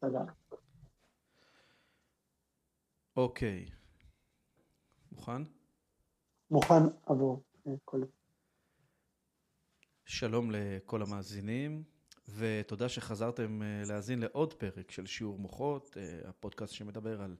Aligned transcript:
תודה. 0.00 0.24
אוקיי. 3.16 3.66
מוכן? 5.12 5.42
מוכן 6.50 6.82
עבור 7.06 7.42
אה, 7.66 7.72
כל... 7.84 8.02
שלום 10.04 10.50
לכל 10.50 11.02
המאזינים, 11.02 11.84
ותודה 12.28 12.88
שחזרתם 12.88 13.62
אה, 13.62 13.82
להאזין 13.86 14.20
לעוד 14.20 14.54
פרק 14.54 14.90
של 14.90 15.06
שיעור 15.06 15.38
מוחות, 15.38 15.96
אה, 15.96 16.28
הפודקאסט 16.28 16.74
שמדבר 16.74 17.22
על 17.22 17.36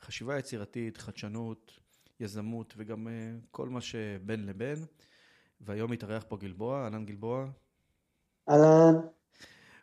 חשיבה 0.00 0.38
יצירתית, 0.38 0.96
חדשנות, 0.96 1.72
יזמות 2.20 2.74
וגם 2.76 3.08
כל 3.50 3.68
מה 3.68 3.80
שבין 3.80 4.46
לבין. 4.46 4.86
והיום 5.60 5.92
התארח 5.92 6.24
פה 6.28 6.36
גלבוע, 6.36 6.84
אהלן 6.84 7.06
גלבוע. 7.06 7.46
אהלן. 8.48 9.06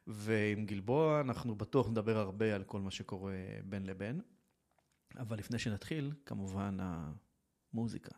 ועם 0.07 0.65
גלבוע 0.65 1.21
אנחנו 1.21 1.55
בטוח 1.55 1.89
נדבר 1.89 2.17
הרבה 2.17 2.55
על 2.55 2.63
כל 2.63 2.81
מה 2.81 2.91
שקורה 2.91 3.33
בין 3.63 3.85
לבין. 3.85 4.21
אבל 5.17 5.37
לפני 5.37 5.59
שנתחיל, 5.59 6.11
כמובן 6.25 6.77
המוזיקה. 7.73 8.11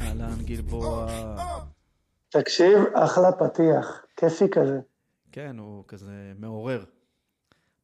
אהלן 0.00 0.42
גלבוע. 0.44 1.06
תקשיב, 2.28 2.78
אחלה 2.94 3.32
פתיח, 3.32 4.04
כיפי 4.16 4.44
כזה. 4.52 4.80
כן, 5.38 5.58
הוא 5.58 5.84
כזה 5.88 6.32
מעורר. 6.38 6.84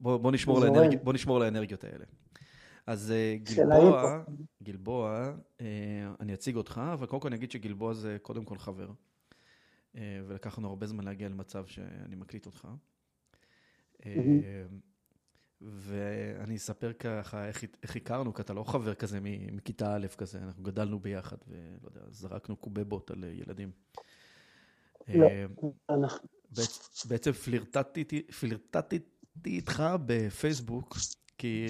בוא, 0.00 0.16
בוא, 0.16 0.32
נשמור, 0.32 0.60
לאנרג... 0.60 0.98
בוא 1.02 1.12
נשמור 1.12 1.40
לאנרגיות 1.40 1.84
האלה. 1.84 2.04
אז 2.86 3.10
אה, 3.10 3.36
גלבוע, 3.42 4.22
גלבוע, 4.62 5.32
אה, 5.60 5.66
אני 6.20 6.34
אציג 6.34 6.56
אותך, 6.56 6.80
אבל 6.92 7.06
קודם 7.06 7.22
כל 7.22 7.28
אני 7.28 7.36
אגיד 7.36 7.50
שגלבוע 7.50 7.94
זה 7.94 8.16
קודם 8.22 8.44
כל 8.44 8.58
חבר. 8.58 8.90
אה, 9.96 10.20
ולקח 10.26 10.58
לנו 10.58 10.68
הרבה 10.68 10.86
זמן 10.86 11.04
להגיע 11.04 11.28
למצב 11.28 11.66
שאני 11.66 12.16
מקליט 12.16 12.46
אותך. 12.46 12.68
ואני 15.60 16.56
אספר 16.56 16.92
ככה 16.92 17.46
איך, 17.46 17.64
איך 17.82 17.96
הכרנו, 17.96 18.34
כי 18.34 18.42
אתה 18.42 18.52
לא 18.52 18.64
חבר 18.64 18.94
כזה 18.94 19.18
מכיתה 19.52 19.96
א' 19.96 20.06
כזה, 20.18 20.38
אנחנו 20.38 20.62
גדלנו 20.62 20.98
ביחד, 20.98 21.36
ולא 21.48 21.88
יודע, 21.88 22.00
זרקנו 22.10 22.56
קובבות 22.56 23.10
על 23.10 23.24
ילדים. 23.24 23.70
לא, 25.08 25.26
אנחנו... 25.90 26.28
בעצם 27.04 27.32
פלירטטתי 27.32 28.98
איתך 29.46 29.82
בפייסבוק, 30.06 30.96
כי 31.38 31.66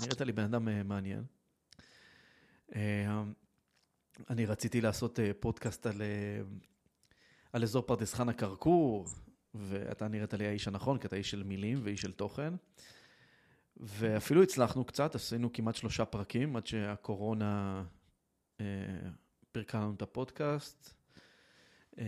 נראית 0.00 0.20
לי 0.20 0.32
בן 0.32 0.44
אדם 0.44 0.68
אה, 0.68 0.82
מעניין. 0.82 1.24
אה, 2.74 3.22
אני 4.30 4.46
רציתי 4.46 4.80
לעשות 4.80 5.20
אה, 5.20 5.30
פודקאסט 5.40 5.86
על, 5.86 6.02
על 7.52 7.62
אזור 7.62 7.82
פרדס 7.82 8.14
חנה 8.14 8.32
כרכור, 8.32 9.06
ואתה 9.54 10.08
נראית 10.08 10.34
לי 10.34 10.46
האיש 10.46 10.68
הנכון, 10.68 10.98
כי 10.98 11.06
אתה 11.06 11.16
איש 11.16 11.30
של 11.30 11.42
מילים 11.42 11.80
ואיש 11.82 12.00
של 12.00 12.12
תוכן. 12.12 12.54
ואפילו 13.76 14.42
הצלחנו 14.42 14.84
קצת, 14.84 15.14
עשינו 15.14 15.52
כמעט 15.52 15.74
שלושה 15.74 16.04
פרקים 16.04 16.56
עד 16.56 16.66
שהקורונה 16.66 17.84
אה, 18.60 18.64
פירקה 19.52 19.80
לנו 19.80 19.94
את 19.94 20.02
הפודקאסט. 20.02 20.94
אה, 21.98 22.04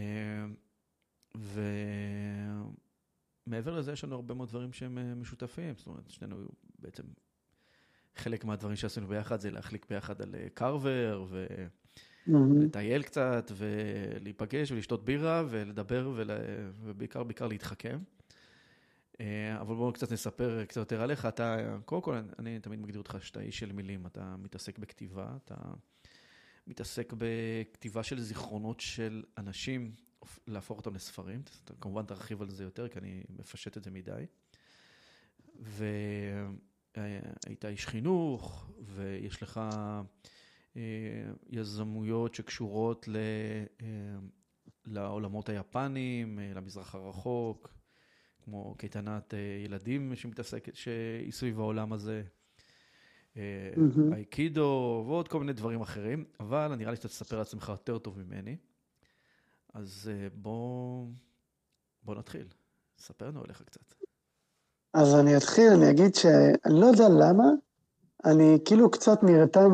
ומעבר 3.47 3.79
לזה 3.79 3.93
יש 3.93 4.05
לנו 4.05 4.15
הרבה 4.15 4.35
מאוד 4.35 4.49
דברים 4.49 4.73
שהם 4.73 5.21
משותפים, 5.21 5.75
זאת 5.77 5.87
אומרת, 5.87 6.11
שנינו 6.11 6.37
בעצם 6.79 7.03
חלק 8.17 8.45
מהדברים 8.45 8.77
שעשינו 8.77 9.07
ביחד 9.07 9.41
זה 9.41 9.51
להחליק 9.51 9.87
ביחד 9.91 10.23
על 10.23 10.35
אה, 10.35 10.49
קרוור, 10.55 11.29
ולטייל 12.29 13.03
קצת, 13.03 13.53
ולהיפגש 13.57 14.73
ולשתות 14.73 15.05
בירה, 15.05 15.45
ולדבר, 15.49 16.13
ובעיקר, 16.75 17.23
בעיקר 17.23 17.47
להתחכם. 17.47 17.99
אה, 19.21 19.61
אבל 19.61 19.75
בואו 19.75 19.93
קצת 19.93 20.13
נספר 20.13 20.65
קצת 20.65 20.77
יותר 20.77 21.03
עליך. 21.03 21.27
אתה, 21.27 21.79
קודם 21.85 22.03
כל, 22.03 22.17
אני 22.39 22.61
תמיד 22.61 22.81
מגדיר 22.81 22.99
אותך 22.99 23.17
שאתה 23.21 23.41
איש 23.41 23.59
של 23.59 23.73
מילים, 23.73 24.07
אתה 24.07 24.37
מתעסק 24.39 24.79
בכתיבה, 24.79 25.37
אתה 25.45 25.55
מתעסק 26.67 27.13
בכתיבה 27.19 28.03
של 28.03 28.21
זיכרונות 28.21 28.81
של 28.81 29.23
אנשים, 29.39 29.93
להפוך 30.47 30.79
אותם 30.79 30.95
לספרים. 30.95 31.43
אתה 31.65 31.75
כמובן 31.81 32.05
תרחיב 32.07 32.43
על 32.43 32.51
זה 32.51 32.65
יותר, 32.65 32.89
כי 32.89 32.99
אני 32.99 33.23
מפשט 33.39 33.77
את 33.77 33.85
זה 33.85 33.91
מדי. 33.91 34.27
ו... 35.61 35.85
היית 37.47 37.65
איש 37.65 37.87
חינוך, 37.87 38.71
ויש 38.81 39.43
לך 39.43 39.61
אה, 40.77 40.83
יזמויות 41.51 42.35
שקשורות 42.35 43.09
ל, 43.09 43.17
אה, 43.83 43.87
לעולמות 44.87 45.49
היפניים, 45.49 46.39
אה, 46.39 46.53
למזרח 46.55 46.95
הרחוק, 46.95 47.75
כמו 48.45 48.75
קייטנת 48.79 49.35
ילדים 49.65 50.17
שמתעסקת, 50.17 50.75
שהיא 50.75 51.33
סביב 51.33 51.61
העולם 51.61 51.93
הזה, 51.93 52.23
אייקידו 54.13 55.05
ועוד 55.07 55.29
כל 55.29 55.41
מיני 55.41 55.53
דברים 55.53 55.81
אחרים, 55.81 56.25
אבל 56.41 56.75
נראה 56.75 56.91
לי 56.91 56.97
שאתה 56.97 57.09
תספר 57.09 57.39
לעצמך 57.39 57.69
יותר 57.69 57.99
טוב 57.99 58.19
ממני. 58.19 58.57
אז 59.77 60.11
בוא, 60.35 61.07
בוא 62.03 62.15
נתחיל, 62.15 62.49
ספר 62.99 63.29
לנו 63.29 63.43
עליך 63.45 63.63
קצת. 63.63 63.95
אז 64.95 65.15
אני 65.15 65.37
אתחיל, 65.37 65.73
אני 65.73 65.91
אגיד 65.91 66.15
שאני 66.15 66.81
לא 66.81 66.87
יודע 66.87 67.09
למה, 67.09 67.45
אני 68.25 68.59
כאילו 68.65 68.91
קצת 68.91 69.23
נרתע 69.23 69.67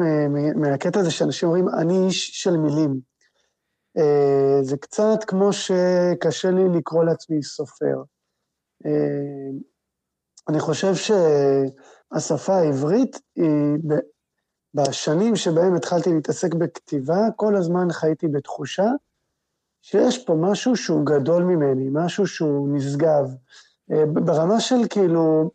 מהקטע 0.56 1.00
הזה 1.00 1.10
שאנשים 1.10 1.48
אומרים, 1.48 1.68
אני 1.68 2.06
איש 2.06 2.42
של 2.42 2.56
מילים. 2.56 3.00
אה, 3.96 4.62
זה 4.62 4.76
קצת 4.76 5.24
כמו 5.26 5.52
שקשה 5.52 6.50
לי 6.50 6.78
לקרוא 6.78 7.04
לעצמי 7.04 7.42
סופר. 7.42 8.02
אה, 8.86 9.50
אני 10.48 10.60
חושב 10.60 10.92
שהשפה 10.94 12.54
העברית 12.54 13.20
היא, 13.36 13.78
בשנים 14.74 15.36
שבהם 15.36 15.74
התחלתי 15.74 16.10
להתעסק 16.14 16.54
בכתיבה, 16.54 17.20
כל 17.36 17.56
הזמן 17.56 17.92
חייתי 17.92 18.28
בתחושה 18.28 18.86
שיש 19.82 20.24
פה 20.24 20.34
משהו 20.34 20.76
שהוא 20.76 21.06
גדול 21.06 21.42
ממני, 21.42 21.88
משהו 21.92 22.26
שהוא 22.26 22.68
נשגב. 22.76 23.34
אה, 23.92 24.06
ברמה 24.06 24.60
של 24.60 24.88
כאילו, 24.90 25.50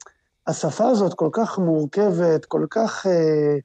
השפה 0.48 0.88
הזאת 0.88 1.14
כל 1.14 1.30
כך 1.32 1.60
מורכבת, 1.60 2.46
כל 2.46 2.66
כך 2.70 3.08
אה, 3.08 3.58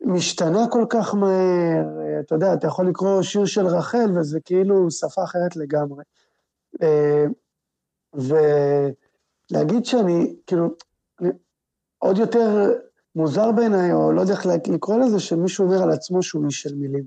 משתנה 0.00 0.66
כל 0.70 0.84
כך 0.90 1.14
מהר, 1.14 2.00
אה, 2.00 2.20
אתה 2.20 2.34
יודע, 2.34 2.54
אתה 2.54 2.66
יכול 2.66 2.88
לקרוא 2.88 3.22
שיר 3.22 3.46
של 3.46 3.66
רחל 3.66 4.18
וזה 4.18 4.40
כאילו 4.40 4.90
שפה 4.90 5.24
אחרת 5.24 5.56
לגמרי. 5.56 6.04
אה, 6.82 7.24
ולהגיד 8.14 9.84
שאני, 9.84 10.36
כאילו, 10.46 10.68
אני, 11.20 11.28
עוד 11.98 12.18
יותר 12.18 12.72
מוזר 13.16 13.52
בעיניי, 13.52 13.92
או 13.92 14.12
לא 14.12 14.20
יודע 14.20 14.32
איך 14.32 14.46
לקרוא 14.46 14.98
לזה, 14.98 15.20
שמישהו 15.20 15.64
אומר 15.64 15.82
על 15.82 15.90
עצמו 15.90 16.22
שהוא 16.22 16.46
איש 16.46 16.62
של 16.62 16.74
מילים. 16.74 17.04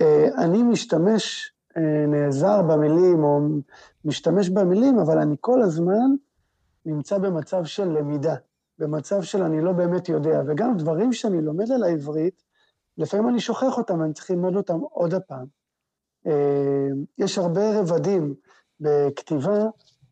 אה, 0.00 0.28
אני 0.38 0.62
משתמש, 0.62 1.52
נעזר 2.08 2.62
במילים, 2.62 3.24
או 3.24 3.40
משתמש 4.04 4.48
במילים, 4.48 4.98
אבל 4.98 5.18
אני 5.18 5.36
כל 5.40 5.62
הזמן 5.62 6.10
נמצא 6.86 7.18
במצב 7.18 7.64
של 7.64 7.88
למידה, 7.88 8.34
במצב 8.78 9.22
של 9.22 9.42
אני 9.42 9.60
לא 9.60 9.72
באמת 9.72 10.08
יודע, 10.08 10.42
וגם 10.46 10.76
דברים 10.76 11.12
שאני 11.12 11.42
לומד 11.42 11.72
על 11.72 11.82
העברית, 11.82 12.42
לפעמים 12.98 13.28
אני 13.28 13.40
שוכח 13.40 13.78
אותם, 13.78 14.02
אני 14.02 14.12
צריך 14.12 14.30
ללמוד 14.30 14.56
אותם 14.56 14.78
עוד 14.80 15.14
הפעם. 15.14 15.46
אה, 16.26 16.88
יש 17.18 17.38
הרבה 17.38 17.80
רבדים 17.80 18.34
בכתיבה 18.80 19.64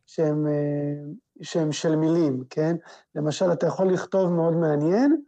שהם, 0.06 0.46
אה, 0.46 1.12
שהם 1.42 1.72
של 1.72 1.96
מילים, 1.96 2.44
כן? 2.50 2.76
למשל, 3.14 3.52
אתה 3.52 3.66
יכול 3.66 3.92
לכתוב 3.92 4.30
מאוד 4.30 4.56
מעניין, 4.56 5.22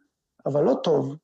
אבל 0.47 0.65
לא 0.65 0.75
טוב. 0.83 1.17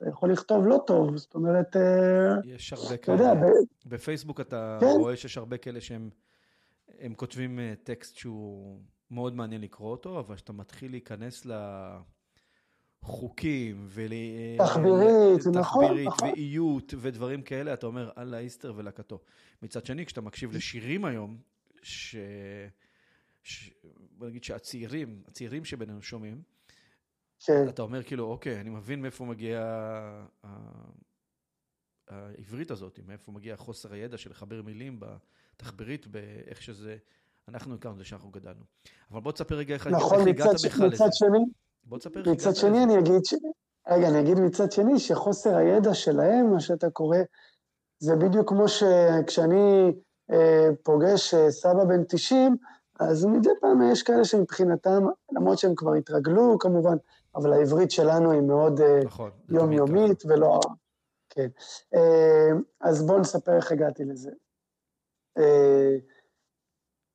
אתה 0.00 0.08
יכול 0.08 0.32
לכתוב 0.32 0.66
לא 0.66 0.78
טוב, 0.86 1.16
זאת 1.16 1.34
אומרת, 1.34 1.76
אה, 1.76 2.34
יש 2.44 2.72
הרבה 2.72 2.96
כאלה. 2.96 3.16
אתה 3.16 3.24
יודע, 3.24 3.40
בפייסבוק 3.86 4.40
אתה 4.40 4.78
כן? 4.80 4.86
רואה 4.86 5.16
שיש 5.16 5.38
הרבה 5.38 5.56
כאלה 5.56 5.80
שהם... 5.80 6.10
הם 6.98 7.14
כותבים 7.14 7.58
אה, 7.58 7.74
טקסט 7.82 8.16
שהוא 8.16 8.80
מאוד 9.10 9.34
מעניין 9.34 9.60
לקרוא 9.60 9.90
אותו, 9.90 10.18
אבל 10.18 10.34
כשאתה 10.34 10.52
מתחיל 10.52 10.90
להיכנס 10.90 11.46
לחוקים 13.02 13.86
ול... 13.88 14.10
תחבירית, 14.58 15.40
זה 15.40 15.50
נכון. 15.50 15.84
תחבירית 15.84 16.06
נכון. 16.06 16.28
ואיות 16.28 16.94
ודברים 16.98 17.42
כאלה, 17.42 17.74
אתה 17.74 17.86
אומר, 17.86 18.10
אללה 18.18 18.38
איסטר 18.38 18.72
ולקתו. 18.76 19.18
מצד 19.62 19.86
שני, 19.86 20.06
כשאתה 20.06 20.20
מקשיב 20.20 20.52
לשירים 20.52 21.04
היום, 21.04 21.38
ש... 21.82 22.16
ש... 23.42 23.70
בוא 24.10 24.26
נגיד 24.26 24.44
שהצעירים, 24.44 25.22
הצעירים 25.28 25.64
שבינינו 25.64 26.02
שומעים, 26.02 26.42
כן. 27.40 27.68
אתה 27.68 27.82
אומר 27.82 28.02
כאילו, 28.02 28.24
אוקיי, 28.24 28.60
אני 28.60 28.70
מבין 28.70 29.02
מאיפה 29.02 29.24
מגיע 29.24 29.60
העברית 32.08 32.70
הזאת, 32.70 33.00
מאיפה 33.06 33.32
מגיע 33.32 33.56
חוסר 33.56 33.92
הידע 33.92 34.16
של 34.16 34.30
לחבר 34.30 34.62
מילים 34.62 35.00
תחבירית 35.56 36.06
באיך 36.06 36.62
שזה, 36.62 36.96
אנחנו 37.48 37.74
הכרנו 37.74 37.94
את 37.94 37.98
זה 37.98 38.04
שאנחנו 38.04 38.30
גדלנו. 38.30 38.64
אבל 39.10 39.20
בוא 39.20 39.32
תספר 39.32 39.54
רגע 39.54 39.74
איך 39.74 39.86
נכון, 39.86 40.28
הגעת 40.28 40.54
בכלל 40.64 40.86
לזה. 40.86 41.04
מצד 41.04 41.12
שני, 41.12 41.44
בוא 41.84 41.98
תספר 41.98 42.20
איך 42.20 42.26
הגעת 42.26 42.38
לזה. 42.38 42.50
מצד 42.50 42.60
שני 42.60 42.84
אני 42.84 42.98
אגיד, 42.98 43.24
ש... 43.24 43.34
רגע, 43.88 44.08
אני 44.08 44.20
אגיד 44.20 44.40
מצד 44.40 44.72
שני 44.72 44.98
שחוסר 44.98 45.56
הידע 45.56 45.94
שלהם, 45.94 46.50
מה 46.50 46.60
שאתה 46.60 46.90
קורא, 46.90 47.18
זה 47.98 48.16
בדיוק 48.16 48.48
כמו 48.48 48.68
שכשאני 48.68 49.92
אה, 50.30 50.68
פוגש 50.82 51.34
אה, 51.34 51.50
סבא 51.50 51.84
בן 51.84 52.04
90, 52.04 52.56
אז 53.00 53.24
מדי 53.24 53.50
פעם 53.60 53.92
יש 53.92 54.02
כאלה 54.02 54.24
שמבחינתם, 54.24 55.02
למרות 55.32 55.58
שהם 55.58 55.74
כבר 55.76 55.94
התרגלו 55.94 56.58
כמובן, 56.58 56.96
אבל 57.34 57.52
העברית 57.52 57.90
שלנו 57.90 58.32
היא 58.32 58.40
מאוד 58.40 58.80
אה, 58.80 59.00
נכון, 59.04 59.30
יומיומית 59.48 60.22
ולא... 60.26 60.60
כן. 61.30 61.48
אה, 61.94 62.50
אז 62.80 63.06
בואו 63.06 63.18
נספר 63.18 63.56
איך 63.56 63.72
הגעתי 63.72 64.04
לזה. 64.04 64.30
אה, 65.38 65.96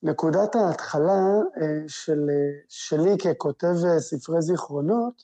נקודת 0.04 0.56
ההתחלה 0.56 1.22
של, 1.88 2.30
שלי 2.70 3.18
ככותב 3.18 3.74
ספרי 4.00 4.42
זיכרונות, 4.42 5.24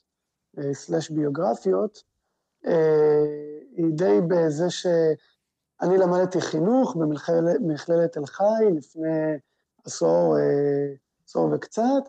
סלש 0.72 1.10
ביוגרפיות, 1.10 2.02
היא 3.76 3.86
די 3.94 4.18
בזה 4.28 4.70
שאני 4.70 5.98
למדתי 5.98 6.40
חינוך 6.40 6.96
במכללת 6.96 8.12
תל 8.12 8.26
חי 8.26 8.64
לפני 8.76 9.38
עשור, 9.84 10.36
עשור 11.24 11.52
וקצת, 11.54 12.08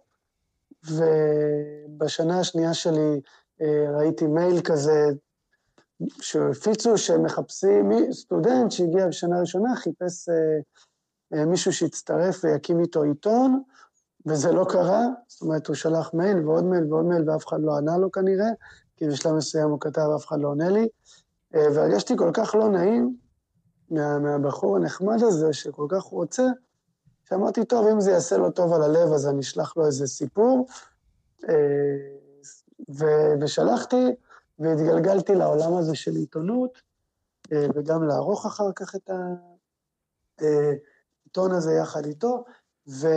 ובשנה 0.92 2.40
השנייה 2.40 2.74
שלי 2.74 3.22
ראיתי 3.96 4.28
מייל 4.28 4.62
כזה 4.62 5.12
שהפיצו 6.22 6.98
שהם 6.98 7.24
מחפשים, 7.24 7.92
סטודנט 8.12 8.72
שהגיע 8.72 9.08
בשנה 9.08 9.40
ראשונה 9.40 9.76
חיפש 9.76 10.30
אה, 10.30 10.60
אה, 11.34 11.46
מישהו 11.46 11.74
שיצטרף 11.74 12.44
ויקים 12.44 12.80
איתו 12.80 13.04
עיתון, 13.04 13.64
וזה 14.26 14.52
לא 14.52 14.66
קרה, 14.70 15.02
זאת 15.28 15.42
אומרת, 15.42 15.68
הוא 15.68 15.76
שלח 15.76 16.14
מייל 16.14 16.48
ועוד 16.48 16.64
מייל 16.64 16.94
ועוד 16.94 17.06
מייל 17.06 17.30
ואף 17.30 17.48
אחד 17.48 17.62
לא 17.62 17.78
ענה 17.78 17.98
לו 17.98 18.12
כנראה, 18.12 18.50
כי 18.98 19.08
בשלב 19.08 19.34
מסוים 19.34 19.70
הוא 19.70 19.80
כתב 19.80 20.02
ואף 20.14 20.28
אחד 20.28 20.40
לא 20.40 20.48
עונה 20.48 20.70
לי, 20.70 20.88
אה, 21.56 21.68
והרגשתי 21.76 22.18
כל 22.18 22.32
כך 22.34 22.56
לא 22.56 22.70
נעים 22.70 23.16
מה, 23.90 24.20
מהבחור 24.20 24.76
הנחמד 24.76 25.24
הזה, 25.24 25.54
שכל 25.54 25.88
כך 25.90 26.04
רוצה, 26.04 26.44
שאמרתי, 27.24 27.66
טוב, 27.66 27.88
אם 27.88 28.02
זה 28.02 28.12
יעשה 28.12 28.38
לו 28.38 28.52
טוב 28.52 28.74
על 28.74 28.84
הלב, 28.84 29.14
אז 29.14 29.28
אני 29.28 29.40
אשלח 29.40 29.78
לו 29.78 29.86
איזה 29.86 30.08
סיפור. 30.08 30.68
ו, 32.90 33.06
ושלחתי, 33.42 34.16
והתגלגלתי 34.60 35.36
לעולם 35.36 35.78
הזה 35.78 35.96
של 35.96 36.12
עיתונות, 36.12 36.82
אה, 37.52 37.66
וגם 37.76 38.08
לערוך 38.08 38.46
אחר 38.46 38.72
כך 38.76 38.96
את 38.96 39.10
העיתון 40.40 41.52
הזה 41.52 41.74
יחד 41.74 42.06
איתו, 42.06 42.44
ו... 42.88 43.08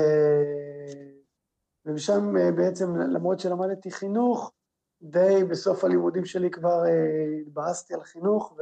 ומשם 1.84 2.36
אה, 2.36 2.52
בעצם, 2.52 2.96
למרות 2.96 3.40
שלמדתי 3.40 3.90
חינוך, 3.90 4.52
די 5.02 5.44
בסוף 5.50 5.84
הלימודים 5.84 6.24
שלי 6.24 6.50
כבר 6.50 6.84
אה, 6.86 7.40
התבאסתי 7.40 7.94
על 7.94 8.02
חינוך 8.02 8.56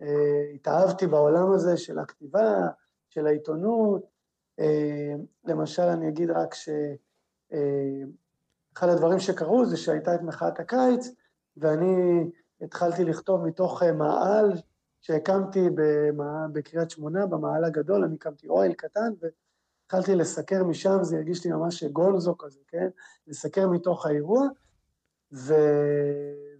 והתאהבתי 0.00 1.06
בעולם 1.06 1.52
הזה 1.52 1.76
של 1.76 1.98
הכתיבה, 1.98 2.68
של 3.08 3.26
העיתונות. 3.26 4.13
למשל, 5.44 5.82
אני 5.82 6.08
אגיד 6.08 6.30
רק 6.30 6.54
שאחד 6.54 7.58
הדברים 8.88 9.18
שקרו 9.18 9.66
זה 9.66 9.76
שהייתה 9.76 10.14
את 10.14 10.22
מחאת 10.22 10.60
הקיץ, 10.60 11.08
ואני 11.56 12.24
התחלתי 12.60 13.04
לכתוב 13.04 13.46
מתוך 13.46 13.82
אה, 13.82 13.92
מאהל 13.92 14.52
שהקמתי 15.00 15.60
בקריית 16.52 16.90
שמונה, 16.90 17.26
במאהל 17.26 17.64
הגדול, 17.64 18.04
אני 18.04 18.14
הקמתי 18.14 18.48
אוהל 18.48 18.72
קטן, 18.72 19.12
והתחלתי 19.20 20.14
לסקר 20.14 20.64
משם, 20.64 20.98
זה 21.02 21.16
הרגיש 21.16 21.44
לי 21.44 21.52
ממש 21.52 21.84
גולזו 21.84 22.38
כזה, 22.38 22.60
כן? 22.68 22.88
לסקר 23.26 23.68
מתוך 23.68 24.06
האירוע, 24.06 24.48
ו... 25.32 25.54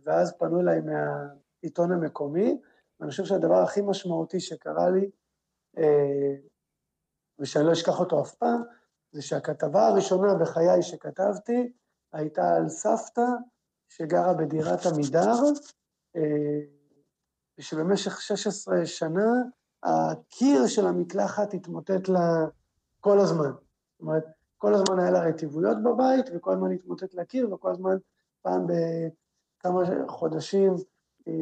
ואז 0.05 0.33
פנו 0.39 0.61
אליי 0.61 0.81
מהעיתון 0.81 1.93
המקומי, 1.93 2.59
ואני 3.01 3.11
חושב 3.11 3.25
שהדבר 3.25 3.57
הכי 3.57 3.81
משמעותי 3.81 4.41
שקרה 4.41 4.91
לי, 4.91 5.11
אה, 5.79 6.35
ושאני 7.39 7.67
לא 7.67 7.73
אשכח 7.73 8.01
אותו 8.01 8.23
אף 8.23 8.35
פעם, 8.35 8.63
זה 9.13 9.23
שהכתבה 9.23 9.87
הראשונה 9.87 10.35
בחיי 10.35 10.83
שכתבתי 10.83 11.73
הייתה 12.13 12.55
על 12.57 12.69
סבתא 12.69 13.27
שגרה 13.89 14.35
בדירת 14.35 14.87
עמידר, 14.87 15.35
אה, 16.17 16.61
ושבמשך 17.59 18.21
16 18.21 18.87
שנה 18.87 19.33
הקיר 19.83 20.67
של 20.67 20.87
המקלחת 20.87 21.55
התמוטט 21.55 22.09
לה 22.09 22.47
כל 23.01 23.19
הזמן. 23.19 23.53
זאת 23.93 24.01
אומרת, 24.01 24.25
כל 24.59 24.75
הזמן 24.75 24.99
היה 24.99 25.11
לה 25.11 25.21
רטיבויות 25.21 25.77
בבית, 25.83 26.27
וכל 26.35 26.53
הזמן 26.53 26.73
התמוטט 26.73 27.15
לקיר, 27.15 27.55
וכל 27.55 27.71
הזמן, 27.71 27.97
פעם 28.43 28.67
בכמה 28.67 29.83
חודשים 30.09 30.75
אה, 31.29 31.33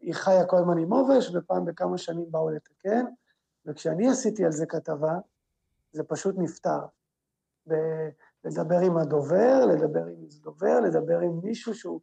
היא 0.00 0.14
חיה 0.14 0.46
כל 0.46 0.56
הזמן 0.56 0.78
עם 0.78 0.92
עובש, 0.92 1.34
ופעם 1.34 1.64
בכמה 1.64 1.98
שנים 1.98 2.30
באו 2.30 2.50
לתקן, 2.50 3.04
וכשאני 3.66 4.08
עשיתי 4.08 4.44
על 4.44 4.52
זה 4.52 4.66
כתבה, 4.66 5.18
זה 5.92 6.04
פשוט 6.04 6.34
נפתר. 6.38 6.80
לדבר 8.44 8.78
עם 8.78 8.96
הדובר, 8.96 9.66
לדבר 9.66 10.06
עם 10.06 10.24
איזה 10.24 10.40
דובר, 10.40 10.80
לדבר 10.80 11.18
עם 11.18 11.40
מישהו 11.42 11.74
שהוא 11.74 12.00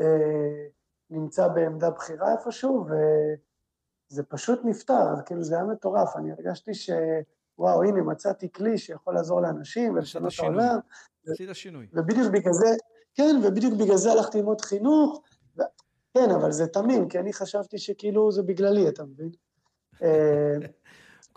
אה, 0.00 0.66
נמצא 1.10 1.48
בעמדה 1.48 1.90
בכירה 1.90 2.32
איפשהו, 2.32 2.86
וזה 4.10 4.22
פשוט 4.22 4.60
נפתר, 4.64 5.22
כאילו 5.26 5.42
זה 5.42 5.54
היה 5.54 5.64
מטורף, 5.64 6.16
אני 6.16 6.32
הרגשתי 6.32 6.74
ש... 6.74 6.90
וואו, 7.58 7.82
הנה, 7.82 8.02
מצאתי 8.02 8.52
כלי 8.52 8.78
שיכול 8.78 9.14
לעזור 9.14 9.40
לאנשים 9.40 9.94
ולשנות 9.94 10.32
את 10.34 10.40
העולם. 10.40 10.78
עשית 11.28 11.48
שינוי. 11.52 11.86
ובדיוק 11.92 12.32
בגלל 12.32 12.52
זה, 12.52 12.76
כן, 13.14 13.36
ובדיוק 13.44 13.74
בגלל 13.74 13.96
זה 13.96 14.12
הלכתי 14.12 14.38
ללמוד 14.38 14.60
חינוך, 14.60 15.22
ו... 15.58 15.62
כן, 16.14 16.30
אבל 16.30 16.52
זה 16.52 16.66
תמים, 16.66 17.08
כי 17.08 17.18
אני 17.18 17.32
חשבתי 17.32 17.78
שכאילו 17.78 18.32
זה 18.32 18.42
בגללי, 18.42 18.88
אתה 18.88 19.04
מבין? 19.04 19.30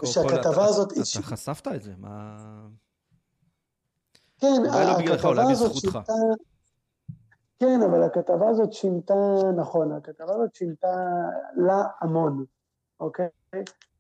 אה, 0.03 0.07
שהכתבה 0.07 0.65
הזאת... 0.65 0.91
אתה 0.91 1.21
חשפת 1.21 1.67
את 1.75 1.81
זה, 1.81 1.91
מה... 1.97 2.37
כן, 4.39 4.63
לא 4.63 4.97
בגללך, 4.99 5.25
אולי 5.25 5.43
בזכותך. 5.51 5.99
כן, 7.59 7.79
אבל 7.89 8.03
הכתבה 8.03 8.49
הזאת 8.49 8.73
שינתה, 8.73 9.13
נכון, 9.57 9.91
הכתבה 9.91 10.35
הזאת 10.35 10.55
שינתה 10.55 10.87
לה 11.55 11.83
המון, 12.01 12.45
אוקיי? 12.99 13.27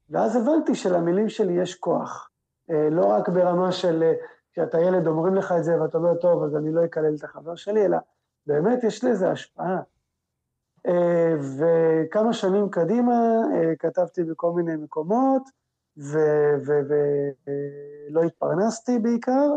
ואז 0.09 0.35
הבנתי 0.35 0.75
שלמילים 0.75 1.29
שלי 1.29 1.61
יש 1.61 1.75
כוח. 1.75 2.29
אה, 2.71 2.89
לא 2.89 3.05
רק 3.05 3.29
ברמה 3.29 3.71
של 3.71 4.03
אה, 4.03 4.13
כשאתה 4.51 4.79
ילד 4.79 5.07
אומרים 5.07 5.35
לך 5.35 5.53
את 5.57 5.63
זה 5.63 5.81
ואתה 5.81 5.97
אומר, 5.97 6.15
טוב, 6.15 6.43
אז 6.43 6.55
אני 6.55 6.71
לא 6.71 6.85
אקלל 6.85 7.15
את 7.15 7.23
החבר 7.23 7.55
שלי, 7.55 7.85
אלא 7.85 7.97
באמת 8.47 8.83
יש 8.83 9.03
לזה 9.03 9.31
השפעה. 9.31 9.81
אה, 10.87 11.33
וכמה 11.57 12.33
שנים 12.33 12.69
קדימה 12.69 13.13
כתבתי 13.79 14.23
בכל 14.23 14.51
מיני 14.51 14.75
מקומות, 14.75 15.43
ולא 16.67 18.23
התפרנסתי 18.23 18.99
בעיקר, 18.99 19.49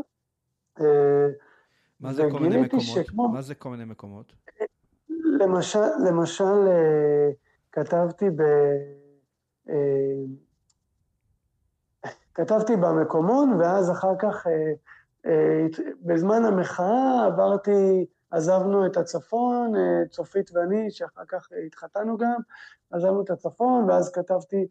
מה 2.00 2.12
זה 2.12 2.22
כל 2.32 2.40
מיני 2.40 2.60
מקומות? 2.60 2.84
שכמו, 2.84 3.28
מה 3.28 3.42
זה 3.42 3.54
כל 3.54 3.70
מיני 3.70 3.84
מקומות? 3.84 4.32
למשל, 5.40 5.88
למשל 6.08 6.68
אה, 6.68 7.30
כתבתי 7.72 8.30
ב... 8.30 8.40
אה, 9.68 9.74
כתבתי 12.34 12.76
במקומון, 12.76 13.52
ואז 13.52 13.90
אחר 13.90 14.12
כך, 14.18 14.46
אה, 15.26 15.66
בזמן 16.02 16.44
המחאה 16.44 17.26
עברתי, 17.26 18.06
עזבנו 18.30 18.86
את 18.86 18.96
הצפון, 18.96 19.72
צופית 20.10 20.50
ואני, 20.52 20.90
שאחר 20.90 21.24
כך 21.28 21.48
התחתנו 21.66 22.16
גם, 22.16 22.40
עזבנו 22.90 23.22
את 23.22 23.30
הצפון, 23.30 23.90
ואז 23.90 24.12
כתבתי 24.12 24.66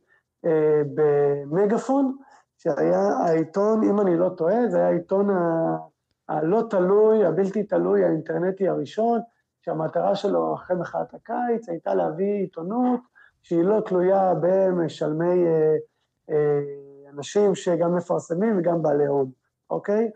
במגפון, 0.93 2.17
שהיה 2.57 3.01
העיתון, 3.25 3.83
אם 3.83 3.99
אני 3.99 4.17
לא 4.17 4.29
טועה, 4.29 4.67
זה 4.69 4.77
היה 4.77 4.87
העיתון 4.87 5.27
הלא 6.29 6.63
תלוי, 6.69 7.25
הבלתי 7.25 7.63
תלוי, 7.63 8.03
האינטרנטי 8.03 8.67
הראשון, 8.67 9.19
שהמטרה 9.61 10.15
שלו 10.15 10.53
אחרי 10.53 10.77
מחאת 10.77 11.13
הקיץ 11.13 11.69
הייתה 11.69 11.95
להביא 11.95 12.33
עיתונות 12.33 12.99
שהיא 13.41 13.63
לא 13.63 13.81
תלויה 13.85 14.33
במשלמי 14.41 15.45
אה, 15.45 15.75
אה, 16.29 16.61
אנשים 17.13 17.55
שגם 17.55 17.95
מפרסמים 17.95 18.57
וגם 18.57 18.81
בעלי 18.81 19.05
הון, 19.05 19.31
אוקיי? 19.69 20.11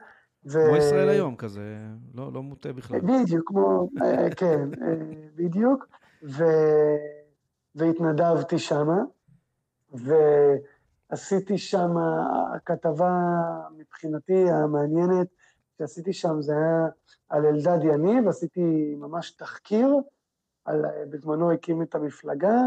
ו... 0.45 0.59
כמו 0.67 0.77
ישראל 0.77 1.09
היום 1.09 1.35
כזה, 1.35 1.77
לא, 2.13 2.33
לא 2.33 2.43
מוטה 2.43 2.73
בכלל. 2.73 2.99
בדיוק, 2.99 3.47
כמו, 3.47 3.89
אה, 4.01 4.29
כן, 4.35 4.69
אה, 4.81 4.95
בדיוק, 5.35 5.87
ו... 6.23 6.43
והתנדבתי 7.75 8.59
שמה, 8.59 9.01
ועשיתי 9.93 11.57
שמה 11.57 12.27
כתבה 12.65 13.11
מבחינתי 13.77 14.51
המעניינת, 14.51 15.27
שעשיתי 15.77 16.13
שם 16.13 16.41
זה 16.41 16.53
היה 16.57 16.87
על 17.29 17.45
אלדד 17.45 17.83
יניב, 17.83 18.27
עשיתי 18.27 18.95
ממש 18.97 19.31
תחקיר, 19.31 19.95
על, 20.65 20.85
בזמנו 21.09 21.51
הקים 21.51 21.81
את 21.81 21.95
המפלגה 21.95 22.57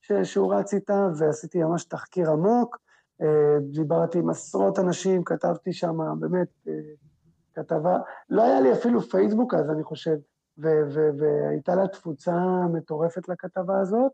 ש, 0.00 0.12
שהוא 0.12 0.54
רץ 0.54 0.74
איתה, 0.74 1.08
ועשיתי 1.18 1.62
ממש 1.62 1.84
תחקיר 1.84 2.30
עמוק, 2.30 2.78
דיברתי 3.60 4.18
עם 4.18 4.30
עשרות 4.30 4.78
אנשים, 4.78 5.24
כתבתי 5.24 5.72
שם 5.72 5.98
באמת 6.20 6.66
כתבה, 7.54 7.98
לא 8.30 8.42
היה 8.42 8.60
לי 8.60 8.72
אפילו 8.72 9.00
פייסבוק 9.00 9.54
אז, 9.54 9.70
אני 9.70 9.82
חושב, 9.82 10.16
והייתה 10.58 11.74
לה 11.74 11.88
תפוצה 11.88 12.36
מטורפת 12.72 13.28
לכתבה 13.28 13.80
הזאת, 13.80 14.12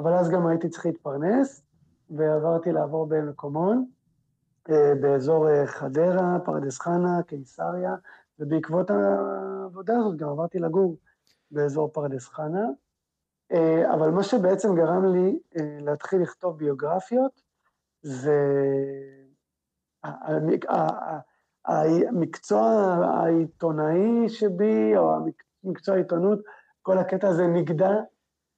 אבל 0.00 0.14
אז 0.14 0.30
גם 0.30 0.46
הייתי 0.46 0.68
צריך 0.68 0.86
להתפרנס, 0.86 1.62
ועברתי 2.10 2.72
לעבור 2.72 3.06
במקומון, 3.06 3.86
באזור 5.00 5.66
חדרה, 5.66 6.38
פרדס 6.44 6.78
חנה, 6.78 7.22
קיסריה, 7.26 7.94
ובעקבות 8.38 8.90
העבודה 8.90 9.96
הזאת 9.98 10.16
גם 10.16 10.28
עברתי 10.28 10.58
לגור 10.58 10.96
באזור 11.50 11.88
פרדס 11.92 12.28
חנה. 12.28 12.66
אבל 13.94 14.10
מה 14.10 14.22
שבעצם 14.22 14.74
גרם 14.74 15.04
לי 15.04 15.38
להתחיל 15.80 16.22
לכתוב 16.22 16.58
ביוגרפיות, 16.58 17.42
זה 18.02 18.40
המקצוע 21.64 22.62
העיתונאי 23.04 24.28
שבי, 24.28 24.96
או 24.96 25.16
מקצוע 25.64 25.94
העיתונות, 25.94 26.38
כל 26.82 26.98
הקטע 26.98 27.28
הזה 27.28 27.46
נגדע 27.46 27.92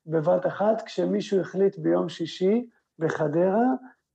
בבת 0.07 0.47
אחת, 0.47 0.83
כשמישהו 0.83 1.41
החליט 1.41 1.79
ביום 1.79 2.09
שישי 2.09 2.69
בחדרה 2.99 3.67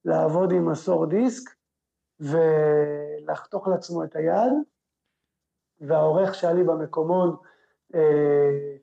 לעבוד 0.05 0.51
עם 0.51 0.71
מסור 0.71 1.05
דיסק 1.05 1.49
ולחתוך 2.19 3.67
לעצמו 3.67 4.03
את 4.03 4.15
היד, 4.15 4.53
והעורך 5.81 6.35
שהיה 6.35 6.53
לי 6.53 6.63
במקומון 6.63 7.35
אה, 7.95 8.75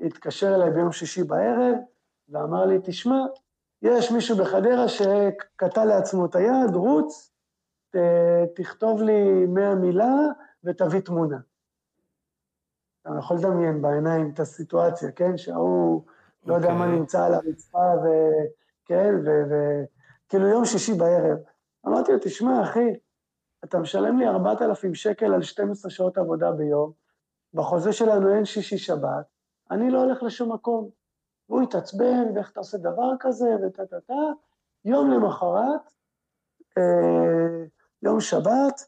התקשר 0.00 0.54
אליי 0.54 0.70
ביום 0.70 0.92
שישי 0.92 1.24
בערב 1.24 1.74
ואמר 2.28 2.66
לי, 2.66 2.78
תשמע, 2.84 3.24
יש 3.82 4.12
מישהו 4.12 4.36
בחדרה 4.36 4.88
שקטע 4.88 5.84
לעצמו 5.84 6.26
את 6.26 6.34
היד, 6.34 6.74
רוץ, 6.74 7.32
תכתוב 8.54 9.02
לי 9.02 9.46
מאה 9.46 9.74
מילה 9.74 10.14
ותביא 10.64 11.00
תמונה. 11.00 11.38
אתה 13.02 13.10
יכול 13.18 13.36
לדמיין 13.36 13.82
בעיניים 13.82 14.30
את 14.34 14.40
הסיטואציה, 14.40 15.12
כן? 15.12 15.36
שההוא. 15.36 16.02
לא 16.46 16.54
יודע 16.54 16.74
מה 16.74 16.84
אוקיי. 16.84 16.98
נמצא 16.98 17.24
על 17.24 17.34
הרצפה, 17.34 17.92
וכן, 18.02 19.14
וכאילו 19.24 20.48
יום 20.48 20.64
שישי 20.64 20.94
בערב. 20.94 21.38
אמרתי 21.86 22.12
לו, 22.12 22.18
תשמע, 22.22 22.62
אחי, 22.62 22.94
אתה 23.64 23.78
משלם 23.78 24.18
לי 24.18 24.28
4,000 24.28 24.94
שקל 24.94 25.34
על 25.34 25.42
12 25.42 25.90
שעות 25.90 26.18
עבודה 26.18 26.52
ביום, 26.52 26.92
בחוזה 27.54 27.92
שלנו 27.92 28.34
אין 28.34 28.44
שישי-שבת, 28.44 29.26
אני 29.70 29.90
לא 29.90 30.02
הולך 30.02 30.22
לשום 30.22 30.52
מקום. 30.52 30.90
והוא 31.48 31.62
התעצבן, 31.62 32.24
ואיך 32.34 32.50
אתה 32.50 32.60
עושה 32.60 32.78
דבר 32.78 33.10
כזה, 33.20 33.48
וטה-טה-טה. 33.66 34.14
יום 34.84 35.10
למחרת, 35.10 35.80
אה, 36.78 37.64
יום 38.02 38.20
שבת, 38.20 38.80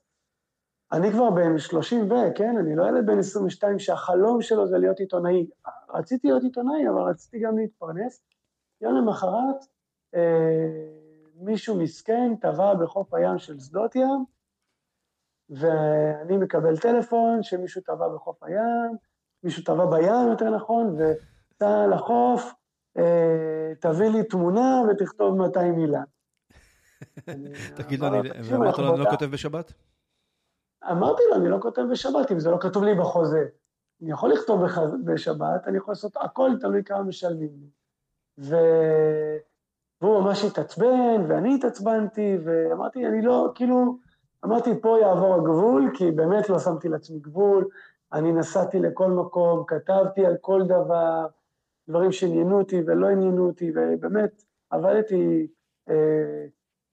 אני 0.93 1.13
כבר 1.13 1.31
בן 1.31 1.59
30 1.59 2.13
ו, 2.13 2.15
כן? 2.35 2.57
אני 2.59 2.77
לא 2.77 2.89
ילד 2.89 3.07
בן 3.07 3.19
22 3.19 3.79
שהחלום 3.79 4.43
שלו 4.43 4.67
זה 4.67 4.79
להיות 4.79 4.99
עיתונאי. 5.01 5.47
רציתי 5.91 6.29
להיות 6.29 6.43
עיתונאי, 6.43 6.89
אבל 6.89 7.01
רציתי 7.01 7.39
גם 7.41 7.59
להתפרנס. 7.59 8.23
יום 8.81 8.95
למחרת, 8.95 9.65
אה, 10.15 10.99
מישהו 11.35 11.77
מסכן 11.77 12.37
טבע 12.41 12.75
בחוף 12.75 13.15
הים 13.15 13.39
של 13.39 13.61
שדות 13.61 13.97
ים, 13.97 14.25
ואני 15.51 16.37
מקבל 16.37 16.77
טלפון 16.77 17.43
שמישהו 17.43 17.83
טבע 17.83 18.09
בחוף 18.09 18.43
הים, 18.43 18.97
מישהו 19.43 19.65
טבע 19.65 19.87
בים 19.87 20.29
יותר 20.31 20.51
נכון, 20.51 20.97
וסע 20.97 21.87
לחוף, 21.87 22.53
אה, 22.99 23.73
תביא 23.81 24.09
לי 24.09 24.25
תמונה 24.25 24.83
ותכתוב 24.91 25.37
200 25.37 25.75
מילה. 25.75 26.03
תגיד 27.77 28.01
לו, 28.01 28.07
אמרת 28.57 28.79
לו, 28.79 28.95
אני 28.95 29.01
לא 29.01 29.11
כותב 29.11 29.25
בשבת? 29.25 29.73
אמרתי 30.91 31.23
לו, 31.31 31.37
אני 31.37 31.49
לא 31.49 31.59
כותב 31.63 31.83
בשבת, 31.93 32.33
אם 32.33 32.41
זה 32.41 32.51
לא 32.51 32.59
כתוב 32.61 32.85
לי 32.85 32.95
בחוזה. 32.95 33.45
אני 34.03 34.11
יכול 34.11 34.33
לכתוב 34.33 34.61
בשבת, 35.05 35.67
אני 35.67 35.77
יכול 35.77 35.93
לעשות 35.93 36.17
הכל, 36.17 36.51
תלוי 36.61 36.85
כמה 36.85 37.03
משלמים 37.03 37.51
לי. 37.61 37.67
ו... 38.39 38.57
והוא 40.01 40.21
ממש 40.21 40.45
התעצבן, 40.45 41.25
ואני 41.29 41.55
התעצבנתי, 41.55 42.39
ואמרתי, 42.45 43.07
אני 43.07 43.23
לא, 43.23 43.53
כאילו, 43.55 43.99
אמרתי, 44.45 44.71
פה 44.81 44.99
יעבור 45.01 45.35
הגבול, 45.35 45.91
כי 45.95 46.11
באמת 46.11 46.49
לא 46.49 46.59
שמתי 46.59 46.89
לעצמי 46.89 47.19
גבול, 47.19 47.69
אני 48.13 48.33
נסעתי 48.33 48.79
לכל 48.79 49.11
מקום, 49.11 49.65
כתבתי 49.67 50.27
על 50.27 50.37
כל 50.41 50.63
דבר, 50.65 51.27
דברים 51.89 52.13
שעניינו 52.13 52.59
אותי 52.59 52.83
ולא 52.87 53.07
עניינו 53.07 53.47
אותי, 53.47 53.73
ובאמת 53.75 54.43
עבדתי 54.71 55.47
אה, 55.89 56.47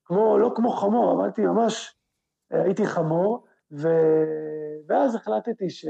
כמו, 0.05 0.37
לא 0.37 0.51
כמו 0.55 0.69
חמור, 0.69 1.11
עבדתי 1.11 1.41
ממש, 1.41 1.95
אה, 2.53 2.63
הייתי 2.63 2.85
חמור, 2.85 3.45
ו... 3.71 3.87
ואז 4.87 5.15
החלטתי 5.15 5.69
ש... 5.69 5.85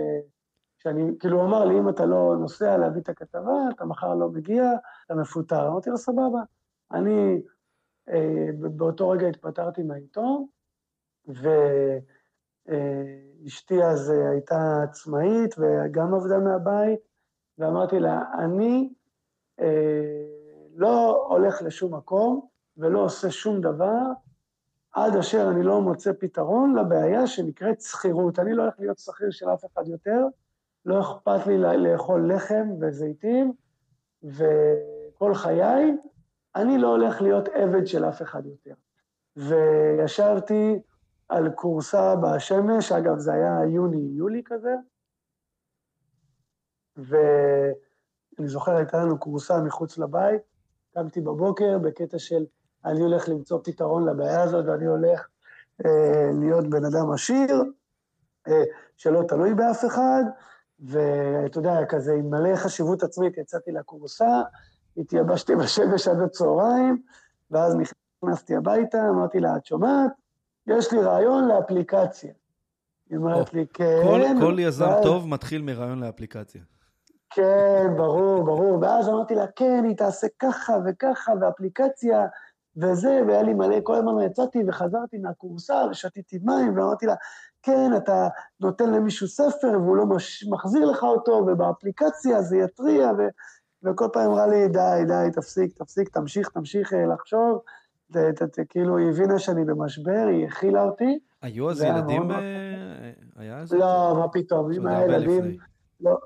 שאני, 0.85 1.11
כאילו 1.19 1.37
הוא 1.37 1.47
אמר 1.47 1.65
לי, 1.65 1.79
אם 1.79 1.89
אתה 1.89 2.05
לא 2.05 2.35
נוסע 2.39 2.77
להביא 2.77 3.01
את 3.01 3.09
הכתבה, 3.09 3.51
אתה 3.75 3.85
מחר 3.85 4.15
לא 4.15 4.29
מגיע, 4.29 4.71
אתה 5.05 5.15
מפוטר. 5.15 5.67
אמרתי 5.67 5.89
לו, 5.89 5.97
סבבה. 5.97 6.39
אני 6.91 7.41
אה, 8.09 8.49
באותו 8.53 9.09
רגע 9.09 9.27
התפטרתי 9.27 9.83
מהעיתון, 9.83 10.45
ואשתי 12.67 13.81
אה, 13.81 13.91
אז 13.91 14.09
הייתה 14.09 14.83
עצמאית 14.83 15.55
וגם 15.57 16.13
עבדה 16.13 16.39
מהבית, 16.39 16.99
ואמרתי 17.57 17.99
לה, 17.99 18.21
אני 18.39 18.93
אה, 19.59 20.25
לא 20.75 21.25
הולך 21.29 21.61
לשום 21.61 21.95
מקום 21.95 22.47
ולא 22.77 22.99
עושה 22.99 23.31
שום 23.31 23.61
דבר 23.61 24.01
עד 24.91 25.15
אשר 25.15 25.49
אני 25.51 25.63
לא 25.63 25.81
מוצא 25.81 26.11
פתרון 26.19 26.75
לבעיה 26.75 27.27
שנקראת 27.27 27.81
שכירות. 27.81 28.39
אני 28.39 28.53
לא 28.53 28.63
הולך 28.63 28.79
להיות 28.79 28.99
שכיר 28.99 29.31
של 29.31 29.49
אף 29.53 29.65
אחד 29.65 29.87
יותר, 29.87 30.27
לא 30.85 31.01
אכפת 31.01 31.47
לי 31.47 31.57
לאכול 31.57 32.33
לחם 32.33 32.67
וזיתים, 32.81 33.53
וכל 34.23 35.33
חיי, 35.33 35.97
אני 36.55 36.77
לא 36.77 36.87
הולך 36.87 37.21
להיות 37.21 37.49
עבד 37.49 37.87
של 37.87 38.05
אף 38.05 38.21
אחד 38.21 38.45
יותר. 38.45 38.73
וישבתי 39.35 40.79
על 41.29 41.51
כורסה 41.51 42.15
בשמש, 42.15 42.91
אגב, 42.91 43.17
זה 43.17 43.33
היה 43.33 43.59
יוני-יולי 43.65 44.41
כזה, 44.45 44.75
ואני 46.97 48.47
זוכר, 48.47 48.75
הייתה 48.75 48.97
לנו 48.97 49.19
כורסה 49.19 49.61
מחוץ 49.61 49.97
לבית, 49.97 50.41
קמתי 50.93 51.21
בבוקר 51.21 51.77
בקטע 51.79 52.19
של 52.19 52.45
אני 52.85 53.01
הולך 53.01 53.29
למצוא 53.29 53.59
פתרון 53.63 54.09
לבעיה 54.09 54.43
הזאת, 54.43 54.65
ואני 54.65 54.85
הולך 54.85 55.27
אה, 55.85 56.29
להיות 56.39 56.69
בן 56.69 56.85
אדם 56.85 57.11
עשיר, 57.11 57.63
אה, 58.47 58.63
שלא 58.97 59.23
תלוי 59.27 59.53
באף 59.53 59.85
אחד, 59.85 60.23
ואתה 60.79 61.59
יודע, 61.59 61.85
כזה 61.89 62.13
עם 62.13 62.29
מלא 62.29 62.55
חשיבות 62.55 63.03
עצמית 63.03 63.37
יצאתי 63.37 63.71
לכורסה, 63.71 64.41
התייבשתי 64.97 65.55
בשמש 65.55 66.07
עד 66.07 66.21
הצהריים, 66.21 67.01
ואז 67.51 67.75
נכנסתי 67.75 68.55
הביתה, 68.55 69.09
אמרתי 69.09 69.39
לה, 69.39 69.57
את 69.57 69.65
שומעת? 69.65 70.11
יש 70.67 70.93
לי 70.93 71.01
רעיון 71.01 71.47
לאפליקציה. 71.47 72.33
היא 73.09 73.17
אומרת 73.17 73.53
לי, 73.53 73.65
כן. 73.73 74.01
כל, 74.03 74.21
כל 74.41 74.55
יזם 74.59 74.85
ואז... 74.85 75.03
טוב 75.03 75.27
מתחיל 75.27 75.61
מרעיון 75.61 75.99
לאפליקציה. 75.99 76.61
כן, 77.29 77.87
ברור, 77.97 78.43
ברור. 78.45 78.79
ואז 78.81 79.09
אמרתי 79.09 79.35
לה, 79.35 79.47
כן, 79.47 79.83
היא 79.87 79.97
תעשה 79.97 80.27
ככה 80.39 80.73
וככה, 80.85 81.33
ואפליקציה, 81.41 82.27
וזה, 82.77 83.21
והיה 83.27 83.43
לי 83.43 83.53
מלא, 83.53 83.77
כל 83.83 83.95
הזמן 83.95 84.21
יצאתי 84.21 84.63
וחזרתי 84.67 85.17
מהכורסה 85.17 85.81
ושתיתי 85.91 86.39
מים, 86.43 86.77
ואמרתי 86.77 87.05
לה, 87.05 87.15
כן, 87.65 87.91
אתה 87.97 88.27
נותן 88.59 88.93
למישהו 88.93 89.27
ספר 89.27 89.67
והוא 89.81 89.97
לא 89.97 90.05
מש, 90.05 90.47
מחזיר 90.47 90.85
לך 90.85 91.03
אותו, 91.03 91.31
ובאפליקציה 91.31 92.41
זה 92.41 92.57
יתריע, 92.57 93.11
ו, 93.17 93.21
וכל 93.83 94.07
פעם 94.13 94.31
אמרה 94.31 94.47
לי, 94.47 94.67
די, 94.67 95.03
די, 95.07 95.31
תפסיק, 95.33 95.73
תפסיק, 95.73 96.09
תמשיך, 96.09 96.49
תמשיך 96.49 96.93
אה, 96.93 97.05
לחשוב. 97.05 97.61
ת, 98.13 98.17
ת, 98.17 98.43
ת, 98.43 98.59
כאילו, 98.69 98.97
היא 98.97 99.09
הבינה 99.09 99.39
שאני 99.39 99.65
במשבר, 99.65 100.25
היא 100.29 100.47
הכילה 100.47 100.83
אותי. 100.83 101.19
היו 101.41 101.69
אז 101.69 101.81
ילדים? 101.81 102.31
אה, 102.31 102.37
היה 103.35 103.59
אז? 103.59 103.73
לא, 103.73 104.15
מה 104.19 104.27
פתאום, 104.27 104.71
אם 104.71 104.87
היה 104.87 105.05
ילדים... 105.05 105.57
לא, 106.01 106.17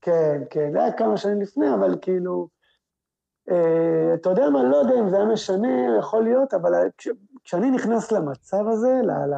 כן, 0.00 0.42
כן, 0.50 0.72
זה 0.72 0.82
היה 0.82 0.92
כמה 0.92 1.16
שנים 1.16 1.40
לפני, 1.40 1.74
אבל 1.74 1.98
כאילו... 2.02 2.48
אה, 3.50 4.14
אתה 4.14 4.30
יודע 4.30 4.50
מה, 4.50 4.62
לא 4.62 4.76
יודע 4.76 4.94
אם 5.00 5.10
זה 5.10 5.16
היה 5.16 5.26
משנה, 5.26 5.96
יכול 5.98 6.24
להיות, 6.24 6.54
אבל 6.54 6.72
כש, 6.98 7.08
כשאני 7.44 7.70
נכנס 7.70 8.12
למצב 8.12 8.68
הזה, 8.68 9.00
ל, 9.04 9.10
ל, 9.10 9.34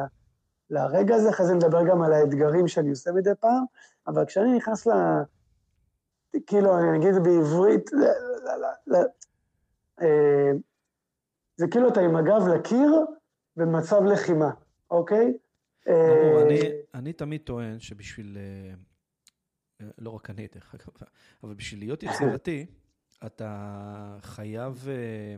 לרגע 0.69 1.15
הזה, 1.15 1.29
אחרי 1.29 1.45
זה 1.45 1.53
נדבר 1.53 1.87
גם 1.89 2.01
על 2.01 2.13
האתגרים 2.13 2.67
שאני 2.67 2.89
עושה 2.89 3.11
מדי 3.11 3.29
פעם, 3.39 3.65
אבל 4.07 4.25
כשאני 4.25 4.57
נכנס 4.57 4.87
ל... 4.87 4.91
כאילו, 6.47 6.79
אני 6.79 6.97
אגיד 6.97 7.23
בעברית, 7.23 7.93
ל, 7.93 7.97
ל, 7.97 8.65
ל, 8.87 8.95
ל, 8.95 9.03
אה, 10.01 10.51
זה 11.57 11.67
כאילו 11.71 11.87
אתה 11.87 12.01
עם 12.01 12.15
הגב 12.15 12.47
לקיר 12.47 13.05
במצב 13.55 14.03
לחימה, 14.03 14.51
אוקיי? 14.91 15.37
ברור, 15.85 16.41
אני, 16.41 16.61
אה, 16.61 16.69
אני 16.93 17.13
תמיד 17.13 17.41
טוען 17.41 17.79
שבשביל, 17.79 18.37
לא 19.97 20.09
רק 20.09 20.29
אני 20.29 20.47
דרך 20.53 20.75
אגב, 20.75 21.07
אבל 21.43 21.53
בשביל 21.53 21.79
להיות 21.79 22.03
יצירתי, 22.07 22.65
אתה 23.25 24.17
חייב 24.21 24.87
אה, 24.87 25.35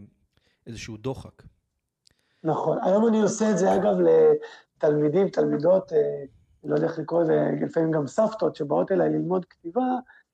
איזשהו 0.67 0.97
דוחק. 0.97 1.43
נכון. 2.43 2.77
היום 2.83 3.07
אני 3.07 3.21
עושה 3.21 3.51
את 3.51 3.57
זה, 3.57 3.75
אגב, 3.75 3.95
לתלמידים, 4.77 5.29
תלמידות, 5.29 5.93
אה, 5.93 6.23
לא 6.63 6.75
יודע 6.75 6.87
איך 6.87 6.99
לקרוא 6.99 7.23
לזה, 7.23 7.51
לפעמים 7.61 7.91
גם 7.91 8.07
סבתות 8.07 8.55
שבאות 8.55 8.91
אליי 8.91 9.09
ללמוד 9.09 9.45
כתיבה 9.45 9.85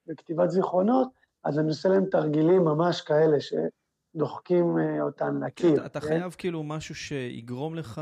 וכתיבת 0.07 0.51
זיכרונות, 0.51 1.09
אז 1.43 1.59
אני 1.59 1.67
עושה 1.67 1.89
להם 1.89 2.05
תרגילים 2.05 2.63
ממש 2.63 3.01
כאלה, 3.01 3.37
שדוחקים 3.39 4.77
אה, 4.79 5.01
אותן 5.01 5.39
לקיר. 5.39 5.75
אתה, 5.75 5.85
אתה 5.85 5.99
כן? 5.99 6.07
חייב 6.07 6.35
כאילו 6.37 6.63
משהו 6.63 6.95
שיגרום 6.95 7.75
לך 7.75 8.01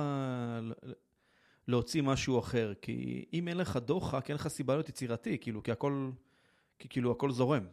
להוציא 1.67 2.01
משהו 2.01 2.39
אחר, 2.39 2.74
כי 2.81 3.25
אם 3.33 3.48
אין 3.48 3.57
לך 3.57 3.77
דוחק, 3.77 4.29
אין 4.29 4.36
לך 4.36 4.48
סיבה 4.48 4.74
להיות 4.74 4.89
יצירתי, 4.89 5.38
כאילו, 5.41 5.63
כי 5.63 5.71
הכל, 5.71 6.10
כי 6.79 6.89
כאילו 6.89 7.12
הכל 7.12 7.31
זורם. 7.31 7.65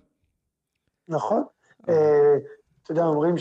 נכון. 1.08 1.44
אה. 1.88 2.36
אתה 2.82 2.92
יודע, 2.92 3.04
אומרים 3.04 3.34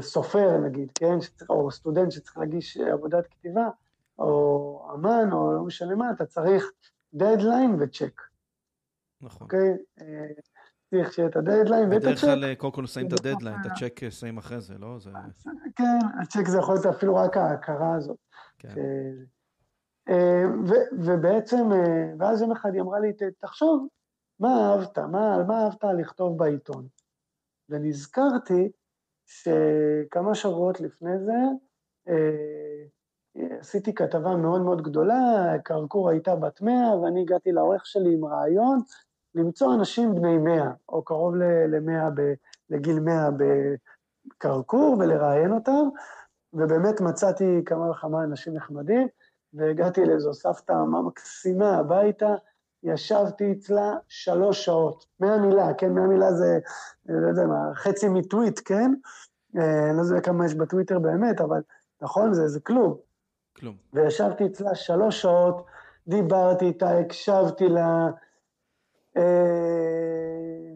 שסופר, 0.00 0.58
נגיד, 0.58 0.90
כן, 0.94 1.18
או 1.48 1.70
סטודנט 1.70 2.12
שצריך 2.12 2.38
להגיש 2.38 2.76
עבודת 2.76 3.26
כתיבה, 3.26 3.68
או 4.18 4.90
אמן, 4.94 5.32
או 5.32 5.52
לא 5.52 5.62
משנה 5.62 5.94
מה, 5.94 6.10
אתה 6.10 6.26
צריך 6.26 6.72
דדליין 7.14 7.76
וצ'ק. 7.80 8.20
נכון. 9.20 9.44
אוקיי? 9.44 9.76
אה, 10.00 10.26
צריך 10.90 11.12
שיהיה 11.12 11.28
את 11.28 11.36
הדדליין 11.36 11.92
ואת 11.92 11.96
הצ'ק. 11.96 12.06
בדרך 12.06 12.20
כלל 12.20 12.44
אה, 12.44 12.54
קודם 12.54 12.72
כל 12.72 12.86
שמים 12.86 13.06
את 13.06 13.12
הדדליין, 13.12 13.56
את 13.60 13.66
הצ'ק 13.66 14.10
שמים 14.10 14.38
אחרי 14.38 14.60
זה, 14.60 14.74
לא? 14.78 14.98
זה... 14.98 15.10
כן, 15.76 15.98
הצ'ק 16.22 16.48
זה 16.48 16.58
יכול 16.58 16.74
להיות 16.74 16.86
אפילו 16.86 17.16
רק 17.16 17.36
ההכרה 17.36 17.94
הזאת. 17.96 18.16
כן. 18.58 18.74
ובעצם, 20.92 21.68
ואז 22.18 22.40
יום 22.40 22.52
אחד 22.52 22.70
היא 22.74 22.82
אמרה 22.82 23.00
לי, 23.00 23.12
תחשוב, 23.40 23.88
מה 24.40 24.48
אהבת? 24.48 24.98
מה, 24.98 25.34
על 25.34 25.44
מה 25.44 25.64
אהבת 25.64 25.84
לכתוב 25.98 26.38
בעיתון? 26.38 26.86
ונזכרתי 27.68 28.70
שכמה 29.26 30.34
שבועות 30.34 30.80
לפני 30.80 31.18
זה 31.18 31.32
אה, 32.08 32.73
עשיתי 33.60 33.94
כתבה 33.94 34.36
מאוד 34.36 34.60
מאוד 34.60 34.82
גדולה, 34.82 35.54
קרקור 35.64 36.10
הייתה 36.10 36.36
בת 36.36 36.60
מאה, 36.60 36.98
ואני 36.98 37.22
הגעתי 37.22 37.52
לעורך 37.52 37.86
שלי 37.86 38.14
עם 38.14 38.24
רעיון 38.24 38.78
למצוא 39.34 39.74
אנשים 39.74 40.14
בני 40.14 40.38
מאה, 40.38 40.70
או 40.88 41.02
קרוב 41.04 41.34
למאה, 41.68 42.08
לגיל 42.70 43.00
מאה 43.00 43.28
בקרקור, 43.30 44.96
ולראיין 44.98 45.52
אותם, 45.52 45.88
ובאמת 46.52 47.00
מצאתי 47.00 47.62
כמה 47.66 47.90
וכמה 47.90 48.24
אנשים 48.24 48.54
נחמדים, 48.54 49.08
והגעתי 49.54 50.04
לאיזו 50.04 50.34
סבתא 50.34 50.72
מקסימה 50.72 51.76
הביתה, 51.78 52.34
ישבתי 52.82 53.52
אצלה 53.52 53.96
שלוש 54.08 54.64
שעות. 54.64 55.04
מהמילה, 55.20 55.74
כן? 55.74 55.92
מהמילה 55.92 56.32
זה, 56.32 56.58
לא 57.06 57.28
יודע 57.28 57.46
מה, 57.46 57.74
חצי 57.74 58.08
מטוויט, 58.08 58.60
כן? 58.64 58.94
אה, 59.58 59.90
אני 59.90 59.96
לא 59.96 60.02
יודע 60.02 60.20
כמה 60.20 60.46
יש 60.46 60.54
בטוויטר 60.54 60.98
באמת, 60.98 61.40
אבל 61.40 61.60
נכון, 62.02 62.34
זה, 62.34 62.48
זה 62.48 62.60
כלום. 62.60 62.96
כלום. 63.56 63.76
וישבתי 63.92 64.46
אצלה 64.46 64.74
שלוש 64.74 65.22
שעות, 65.22 65.66
דיברתי 66.08 66.64
איתה, 66.64 66.98
הקשבתי 66.98 67.68
לה, 67.68 68.08
אה, 69.16 70.74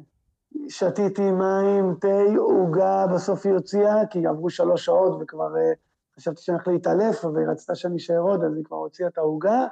שתיתי 0.68 1.30
מים, 1.30 1.94
תה, 2.00 2.38
עוגה, 2.38 3.06
בסוף 3.14 3.46
היא 3.46 3.54
הוציאה, 3.54 4.06
כי 4.10 4.26
עברו 4.26 4.50
שלוש 4.50 4.84
שעות 4.84 5.18
וכבר 5.20 5.56
אה, 5.56 5.72
חשבתי 6.16 6.42
שאני 6.42 6.56
הולך 6.56 6.68
להתעלף, 6.68 7.24
והיא 7.24 7.46
רצתה 7.46 7.74
שאני 7.74 7.96
אשאר 7.96 8.18
עוד, 8.18 8.44
אז 8.44 8.56
היא 8.56 8.64
כבר 8.64 8.76
הוציאה 8.76 9.08
את 9.08 9.18
העוגה, 9.18 9.66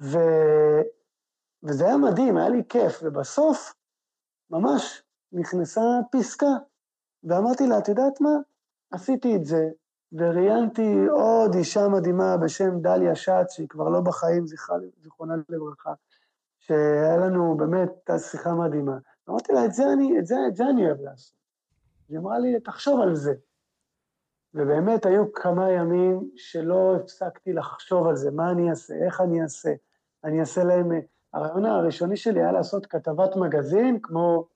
ו... 0.00 0.18
וזה 1.62 1.86
היה 1.86 1.96
מדהים, 1.96 2.36
היה 2.36 2.48
לי 2.48 2.62
כיף, 2.68 3.00
ובסוף, 3.02 3.74
ממש, 4.50 5.02
נכנסה 5.32 5.80
פסקה, 6.12 6.56
ואמרתי 7.24 7.66
לה, 7.66 7.78
את 7.78 7.88
יודעת 7.88 8.20
מה? 8.20 8.30
עשיתי 8.90 9.36
את 9.36 9.44
זה, 9.44 9.68
וראיינתי 10.12 11.06
עוד 11.10 11.54
אישה 11.54 11.88
מדהימה 11.88 12.36
בשם 12.36 12.80
דליה 12.80 13.14
שץ, 13.14 13.52
שהיא 13.52 13.68
כבר 13.68 13.88
לא 13.88 14.00
בחיים, 14.00 14.46
זיכרונה 15.02 15.34
לברכה, 15.48 15.92
שהיה 16.58 17.16
לנו 17.16 17.56
באמת, 17.56 18.10
שיחה 18.18 18.54
מדהימה. 18.54 18.98
אמרתי 19.28 19.52
לה, 19.52 19.64
את 19.64 19.72
זה 19.72 19.92
אני, 19.92 20.18
את 20.18 20.26
זה, 20.26 20.36
את 20.48 20.56
זה 20.56 20.64
אני 20.70 20.86
אוהב 20.86 21.00
לעשות. 21.00 21.36
היא 22.08 22.18
אמרה 22.18 22.38
לי, 22.38 22.60
תחשוב 22.60 23.00
על 23.00 23.14
זה. 23.14 23.34
ובאמת 24.54 25.06
היו 25.06 25.32
כמה 25.32 25.70
ימים 25.70 26.30
שלא 26.36 26.96
הפסקתי 26.96 27.52
לחשוב 27.52 28.06
על 28.06 28.16
זה, 28.16 28.30
מה 28.30 28.50
אני 28.50 28.70
אעשה, 28.70 28.94
איך 29.06 29.20
אני 29.20 29.42
אעשה. 29.42 29.72
אני 30.24 30.40
אעשה 30.40 30.64
להם 30.64 30.90
הרעיון 31.34 31.64
הראשוני 31.64 32.16
שלי 32.16 32.40
היה 32.40 32.52
לעשות 32.52 32.86
כתבת 32.86 33.36
מגזין, 33.36 33.98
כמו 34.02 34.48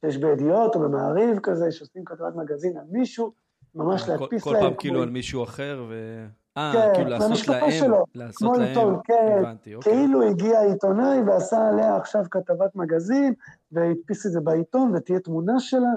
שיש 0.00 0.16
בידיעות 0.16 0.74
או 0.74 0.80
במעריב 0.80 1.38
כזה, 1.42 1.72
שעושים 1.72 2.04
כתבת 2.04 2.34
מגזין 2.34 2.76
על 2.76 2.84
מישהו, 2.90 3.32
ממש 3.76 4.08
להדפיס 4.08 4.46
להם. 4.46 4.54
כל 4.54 4.60
פעם 4.60 4.74
כאילו 4.78 5.02
על 5.02 5.10
מישהו 5.10 5.44
אחר, 5.44 5.84
ו... 5.88 6.24
אה, 6.56 6.72
כן, 6.72 6.90
כאילו 6.94 7.10
לעשות 7.10 7.48
להם, 7.48 7.70
שלו, 7.70 8.04
לעשות 8.14 8.38
כמו 8.38 8.52
להם, 8.52 8.68
עיתון, 8.68 9.00
כן, 9.04 9.36
הבנתי, 9.38 9.74
אוקיי. 9.74 9.92
כאילו 9.92 10.22
הגיע 10.22 10.60
עיתונאי 10.60 11.20
ועשה 11.26 11.68
עליה 11.68 11.96
עכשיו 11.96 12.24
כתבת 12.30 12.76
מגזין, 12.76 13.34
והדפיס 13.72 14.26
את 14.26 14.32
זה 14.32 14.40
בעיתון, 14.40 14.92
ותהיה 14.94 15.20
תמונה 15.20 15.60
שלה, 15.60 15.92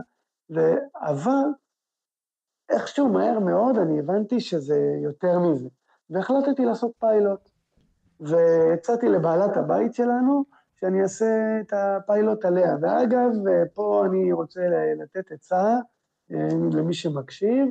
ו... 0.56 0.60
אבל 0.96 1.46
איכשהו 2.70 3.10
מהר 3.10 3.40
מאוד 3.40 3.78
אני 3.78 4.00
הבנתי 4.00 4.40
שזה 4.40 4.80
יותר 5.04 5.40
מזה, 5.40 5.70
והחלטתי 6.10 6.66
לעשות 6.66 6.92
פיילוט. 7.00 7.50
והצעתי 8.20 9.10
לבעלת 9.10 9.58
הבית 9.58 9.94
שלנו 9.94 10.44
שאני 10.80 11.02
אעשה 11.02 11.60
את 11.62 11.74
הפיילוט 11.74 12.46
עליה. 12.46 12.76
ואגב, 12.82 13.32
פה 13.74 14.06
אני 14.06 14.34
רוצה 14.34 14.62
לתת 15.04 15.32
עצה 15.32 15.76
למי 16.74 16.94
שמקשיב, 16.94 17.68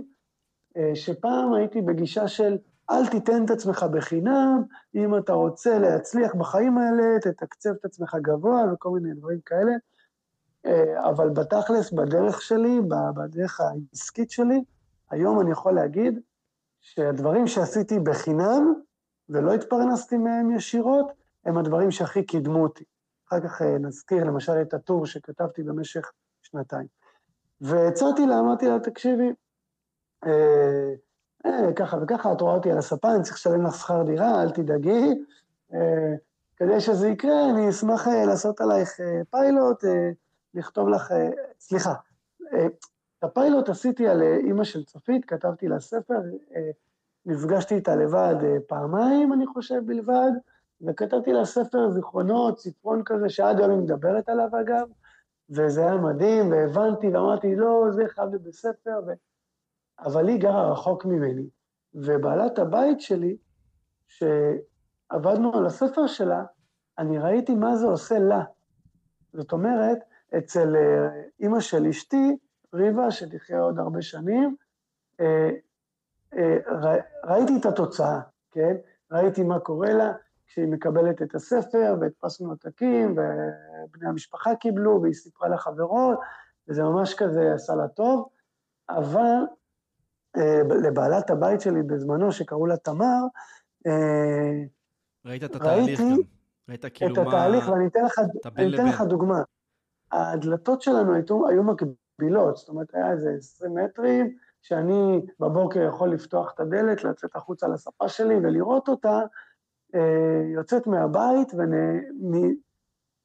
אה, 0.76 0.90
שפעם 0.94 1.54
הייתי 1.54 1.82
בגישה 1.82 2.28
של 2.28 2.58
אל 2.90 3.06
תיתן 3.06 3.44
את 3.44 3.50
עצמך 3.50 3.82
בחינם, 3.92 4.62
אם 4.94 5.18
אתה 5.18 5.32
רוצה 5.32 5.78
להצליח 5.78 6.34
בחיים 6.34 6.78
האלה, 6.78 7.20
תתקצב 7.20 7.70
את 7.70 7.84
עצמך 7.84 8.16
גבוה 8.22 8.72
וכל 8.72 8.90
מיני 8.90 9.14
דברים 9.14 9.40
כאלה. 9.40 9.72
אה, 10.66 11.10
אבל 11.10 11.28
בתכלס, 11.28 11.92
בדרך 11.92 12.42
שלי, 12.42 12.80
בדרך 13.14 13.60
העסקית 13.60 14.30
שלי, 14.30 14.64
היום 15.10 15.40
אני 15.40 15.50
יכול 15.50 15.74
להגיד 15.74 16.20
שהדברים 16.80 17.46
שעשיתי 17.46 17.98
בחינם, 17.98 18.74
ולא 19.28 19.54
התפרנסתי 19.54 20.16
מהם 20.16 20.50
ישירות, 20.50 21.12
הם 21.44 21.58
הדברים 21.58 21.90
שהכי 21.90 22.22
קידמו 22.22 22.62
אותי. 22.62 22.84
אחר 23.28 23.40
כך 23.40 23.62
אה, 23.62 23.78
נזכיר 23.78 24.24
למשל 24.24 24.62
את 24.62 24.74
הטור 24.74 25.06
שכתבתי 25.06 25.62
במשך 25.62 26.12
שנתיים. 26.42 26.97
והצעתי 27.60 28.26
לה, 28.26 28.38
אמרתי 28.38 28.68
לה, 28.68 28.80
תקשיבי, 28.80 29.32
אה, 30.26 30.92
אה, 31.46 31.72
ככה 31.76 31.96
וככה, 32.02 32.32
את 32.32 32.40
רואה 32.40 32.54
אותי 32.54 32.70
על 32.70 32.78
הספה, 32.78 33.14
אני 33.14 33.22
צריך 33.22 33.36
לשלם 33.36 33.66
לך 33.66 33.74
שכר 33.74 34.02
דירה, 34.02 34.42
אל 34.42 34.50
תדאגי. 34.50 35.24
אה, 35.74 36.14
כדי 36.56 36.80
שזה 36.80 37.08
יקרה, 37.08 37.50
אני 37.50 37.68
אשמח 37.68 38.08
אה, 38.08 38.24
לעשות 38.24 38.60
עלייך 38.60 39.00
אה, 39.00 39.20
פיילוט, 39.30 39.84
אה, 39.84 40.10
לכתוב 40.54 40.88
לך, 40.88 41.12
אה, 41.12 41.30
סליחה, 41.60 41.94
אה, 42.52 42.66
את 43.18 43.24
הפיילוט 43.24 43.68
עשיתי 43.68 44.08
על 44.08 44.22
אה, 44.22 44.36
אימא 44.36 44.64
של 44.64 44.84
צופית, 44.84 45.24
כתבתי 45.24 45.68
לה 45.68 45.80
ספר, 45.80 46.20
אה, 46.56 46.70
נפגשתי 47.26 47.74
איתה 47.74 47.96
לבד 47.96 48.34
אה, 48.44 48.56
פעמיים, 48.66 49.32
אני 49.32 49.46
חושב, 49.46 49.82
בלבד, 49.86 50.30
וכתבתי 50.86 51.32
לה 51.32 51.44
ספר 51.44 51.90
זיכרונות, 51.90 52.58
ספרון 52.58 53.02
כזה, 53.04 53.28
שעד 53.28 53.60
היום 53.60 53.70
היא 53.70 53.78
מדברת 53.78 54.28
עליו 54.28 54.48
אגב, 54.60 54.88
וזה 55.50 55.87
היה 55.87 55.96
מדהים, 55.96 56.50
והבנתי, 56.50 57.08
ואמרתי, 57.08 57.56
לא, 57.56 57.84
זה 57.90 58.04
חייב 58.08 58.28
להיות 58.28 58.42
בספר, 58.42 59.00
ו... 59.06 59.12
אבל 59.98 60.28
היא 60.28 60.40
גרה 60.40 60.72
רחוק 60.72 61.04
ממני, 61.04 61.48
ובעלת 61.94 62.58
הבית 62.58 63.00
שלי, 63.00 63.37
שעבדנו 64.06 65.58
על 65.58 65.66
הספר 65.66 66.06
שלה, 66.06 66.44
אני 66.98 67.18
ראיתי 67.18 67.54
מה 67.54 67.76
זה 67.76 67.87
עושה 67.87 68.18
לה. 68.18 68.44
זאת 69.32 69.52
אומרת, 69.52 69.98
אצל 70.38 70.76
אה, 70.76 71.08
אימא 71.40 71.61
של 71.61 71.87
אשתי, 71.87 72.37
ריבה, 72.74 73.11
שתחיה 73.11 73.61
עוד 73.61 73.78
הרבה 73.78 74.02
שנים, 74.02 74.56
אה, 75.20 75.50
אה, 76.37 76.56
ראיתי 77.24 77.52
את 77.61 77.66
התוצאה, 77.66 78.20
כן? 78.50 78.76
ראיתי 79.12 79.42
מה 79.42 79.58
קורה 79.58 79.92
לה 79.92 80.12
כשהיא 80.48 80.66
מקבלת 80.66 81.22
את 81.22 81.34
הספר, 81.34 81.94
והדפסנו 82.00 82.50
עותקים, 82.50 83.12
ובני 83.12 84.08
המשפחה 84.08 84.54
קיבלו, 84.56 85.02
והיא 85.02 85.14
סיפרה 85.14 85.48
לחברות, 85.48 86.18
וזה 86.68 86.82
ממש 86.82 87.14
כזה 87.14 87.54
עשה 87.54 87.74
לה 87.74 87.88
טוב, 87.88 88.28
אבל 88.90 89.37
אה, 90.37 90.61
לבעלת 90.82 91.30
הבית 91.30 91.61
שלי 91.61 91.82
בזמנו, 91.82 92.32
שקראו 92.32 92.66
לה 92.66 92.76
תמר, 92.76 93.22
אה, 93.87 94.62
ראית 95.24 95.44
את 95.44 95.56
התהליך 95.56 96.00
גם. 96.00 96.16
ראית 96.68 96.84
כאילו 96.94 97.14
מה... 97.14 97.22
את 97.22 97.26
התהליך, 97.28 97.68
ואני 97.68 97.87
אתן 97.87 98.04
לך, 98.04 98.20
אני 98.56 98.74
אתן 98.74 98.87
לך 98.87 99.00
דוגמה. 99.00 99.42
הדלתות 100.12 100.82
שלנו 100.82 101.14
היו, 101.14 101.48
היו 101.48 101.62
מקבילות, 101.62 102.56
זאת 102.56 102.68
אומרת, 102.68 102.94
היה 102.94 103.12
איזה 103.12 103.30
20 103.38 103.74
מטרים, 103.74 104.37
שאני 104.62 105.20
בבוקר 105.40 105.80
יכול 105.80 106.12
לפתוח 106.12 106.52
את 106.54 106.61
הדלת, 106.61 107.04
לצאת 107.04 107.37
החוצה 107.37 107.68
לספה 107.68 108.08
שלי 108.08 108.37
ולראות 108.37 108.88
אותה, 108.88 109.20
יוצאת 110.55 110.87
מהבית 110.87 111.55
ונ... 111.55 111.72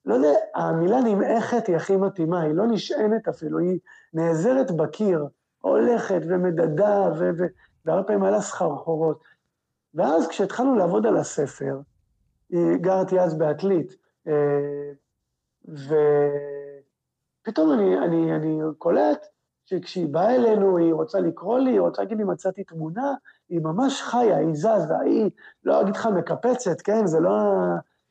לא 0.05 0.13
יודע, 0.13 0.33
המילה 0.55 1.01
נמעכת 1.01 1.67
היא 1.67 1.75
הכי 1.75 1.97
מתאימה, 1.97 2.41
היא 2.41 2.53
לא 2.53 2.67
נשענת 2.67 3.27
אפילו, 3.27 3.59
היא 3.59 3.79
נעזרת 4.13 4.71
בקיר, 4.71 5.27
הולכת 5.61 6.21
ומדדה, 6.27 7.11
ו... 7.19 7.29
ו... 7.37 7.43
והרבה 7.85 8.03
פעמים 8.03 8.23
היה 8.23 8.31
לה 8.31 8.41
סחרחורות. 8.41 9.23
ואז 9.93 10.27
כשהתחלנו 10.27 10.75
לעבוד 10.75 11.05
על 11.05 11.17
הספר, 11.17 11.79
גרתי 12.81 13.19
אז 13.19 13.37
בעתלית, 13.37 13.95
אה, 14.27 14.91
ופתאום 17.41 17.73
אני, 17.73 17.97
אני, 17.97 18.35
אני 18.35 18.59
קולט 18.77 19.27
שכשהיא 19.65 20.07
באה 20.07 20.35
אלינו, 20.35 20.77
היא 20.77 20.93
רוצה 20.93 21.19
לקרוא 21.19 21.59
לי, 21.59 21.71
היא 21.71 21.79
רוצה 21.79 22.01
להגיד 22.01 22.17
לי, 22.17 22.23
מצאתי 22.23 22.63
תמונה, 22.63 23.13
היא 23.49 23.59
ממש 23.59 24.01
חיה, 24.01 24.37
היא 24.37 24.53
זזה, 24.53 24.99
היא, 25.05 25.29
לא 25.63 25.81
אגיד 25.81 25.95
לך 25.95 26.05
מקפצת, 26.05 26.81
כן? 26.81 27.07
זה 27.07 27.19
לא, 27.19 27.31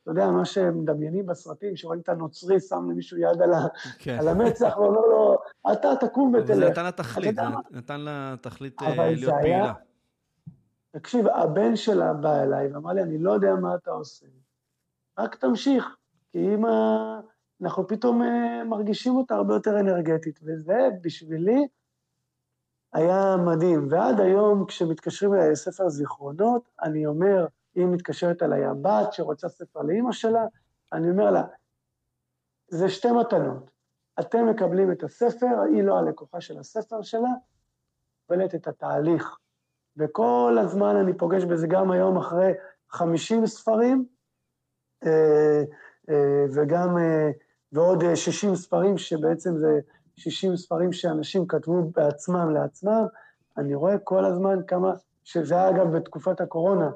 אתה 0.02 0.10
יודע, 0.10 0.30
מה 0.30 0.44
שמדמיינים 0.44 1.26
בסרטים, 1.26 1.76
שרואים 1.76 2.00
את 2.00 2.08
הנוצרי 2.08 2.60
שם 2.60 2.90
למישהו 2.90 3.18
יד 3.18 3.42
על, 3.42 3.50
כן. 3.98 4.18
על 4.20 4.28
המצח 4.28 4.74
ואומר 4.76 5.00
לו, 5.00 5.38
אתה 5.72 5.88
תקום 6.00 6.34
ותלך. 6.34 6.56
זה 6.56 6.70
נתן 6.70 6.84
לה 6.84 6.92
תכלית, 6.92 7.34
זה 7.34 7.42
נתן 7.70 8.00
לה 8.00 8.34
תכלית 8.40 8.82
אה, 8.82 9.10
להיות 9.10 9.34
פעילה. 9.40 9.72
תקשיב, 10.90 11.26
הבן 11.26 11.76
שלה 11.76 12.12
בא 12.12 12.42
אליי 12.42 12.72
ואמר 12.72 12.92
לי, 12.92 13.02
אני 13.02 13.18
לא 13.18 13.30
יודע 13.30 13.54
מה 13.54 13.74
אתה 13.74 13.90
עושה, 13.90 14.26
רק 15.18 15.34
תמשיך, 15.34 15.96
כי 16.32 16.54
אם 16.54 16.64
אנחנו 17.62 17.86
פתאום 17.86 18.22
אה, 18.22 18.64
מרגישים 18.64 19.16
אותה 19.16 19.34
הרבה 19.34 19.54
יותר 19.54 19.80
אנרגטית, 19.80 20.40
וזה 20.42 20.88
בשבילי 21.00 21.66
היה 22.92 23.36
מדהים. 23.46 23.88
ועד 23.90 24.20
היום, 24.20 24.66
כשמתקשרים 24.66 25.34
אליי 25.34 25.50
לספר 25.50 25.88
זיכרונות, 25.88 26.68
אני 26.82 27.06
אומר, 27.06 27.46
אם 27.76 27.92
מתקשרת 27.92 28.42
אליי 28.42 28.64
הבת 28.64 29.12
שרוצה 29.12 29.48
ספר 29.48 29.82
לאימא 29.82 30.12
שלה, 30.12 30.44
אני 30.92 31.10
אומר 31.10 31.30
לה, 31.30 31.42
זה 32.68 32.88
שתי 32.88 33.08
מתנות. 33.12 33.70
אתם 34.20 34.46
מקבלים 34.46 34.92
את 34.92 35.02
הספר, 35.02 35.60
היא 35.72 35.82
לא 35.82 35.98
הלקוחה 35.98 36.40
של 36.40 36.58
הספר 36.58 37.02
שלה, 37.02 37.30
מקבלת 38.24 38.54
את 38.54 38.68
התהליך. 38.68 39.36
וכל 39.96 40.56
הזמן 40.60 40.96
אני 40.96 41.18
פוגש 41.18 41.44
בזה 41.44 41.66
גם 41.66 41.90
היום 41.90 42.16
אחרי 42.16 42.52
50 42.90 43.46
ספרים, 43.46 44.06
אה, 45.06 45.62
אה, 46.10 46.44
וגם, 46.54 46.96
ועוד 47.72 48.14
60 48.14 48.54
ספרים, 48.54 48.98
שבעצם 48.98 49.58
זה 49.58 49.80
60 50.16 50.56
ספרים 50.56 50.92
שאנשים 50.92 51.46
כתבו 51.46 51.90
בעצמם 51.96 52.50
לעצמם, 52.50 53.04
אני 53.58 53.74
רואה 53.74 53.98
כל 53.98 54.24
הזמן 54.24 54.58
כמה, 54.66 54.92
שזה 55.24 55.54
היה 55.54 55.70
אגב 55.70 55.96
בתקופת 55.96 56.40
הקורונה, 56.40 56.90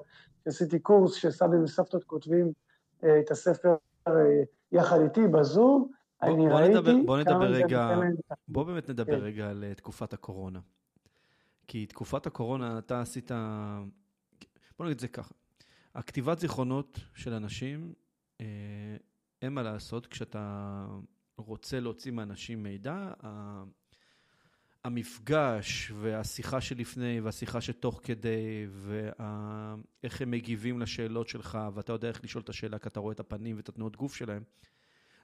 עשיתי 0.47 0.79
קורס 0.79 1.15
שסבים 1.15 1.65
וסבתות 1.65 2.05
כותבים 2.05 2.53
את 2.99 3.31
הספר 3.31 3.77
יחד 4.73 5.01
איתי 5.01 5.29
בזום, 5.29 5.89
בוא, 6.23 6.29
אני 6.29 6.49
בוא 6.49 6.59
ראיתי 6.59 6.75
נדבר, 6.75 6.93
בוא 7.07 7.19
נדבר 7.19 7.47
רגע, 7.47 7.99
בוא 8.49 8.65
באמת 8.65 8.91
נדבר 8.91 9.19
כן. 9.21 9.25
רגע 9.25 9.51
על 9.51 9.65
תקופת 9.77 10.13
הקורונה. 10.13 10.61
כי 11.67 11.87
תקופת 11.87 12.27
הקורונה 12.27 12.79
אתה 12.79 13.01
עשית, 13.01 13.31
בוא 14.79 14.87
נגיד 14.87 14.95
את 14.95 15.01
זה 15.01 15.09
ככה, 15.09 15.35
הכתיבת 15.95 16.39
זיכרונות 16.39 17.01
של 17.15 17.33
אנשים, 17.33 17.93
אה, 18.41 18.47
אין 19.43 19.53
מה 19.53 19.63
לעשות, 19.63 20.07
כשאתה 20.07 20.87
רוצה 21.37 21.81
להוציא 21.81 22.13
מאנשים 22.13 22.63
מידע, 22.63 23.13
המפגש 24.85 25.93
והשיחה 26.01 26.61
שלפני 26.61 27.21
והשיחה 27.21 27.61
שתוך 27.61 28.01
כדי 28.05 28.67
ואיך 28.71 30.23
הם 30.23 30.31
מגיבים 30.31 30.81
לשאלות 30.81 31.29
שלך 31.29 31.59
ואתה 31.75 31.93
יודע 31.93 32.09
איך 32.09 32.25
לשאול 32.25 32.45
את 32.45 32.49
השאלה 32.49 32.79
כי 32.79 32.89
אתה 32.89 33.01
רואה 33.01 33.13
את 33.13 33.21
הפנים 33.21 33.57
ואת 33.57 33.69
התנועות 33.69 33.97
גוף 33.97 34.15
שלהם, 34.15 34.43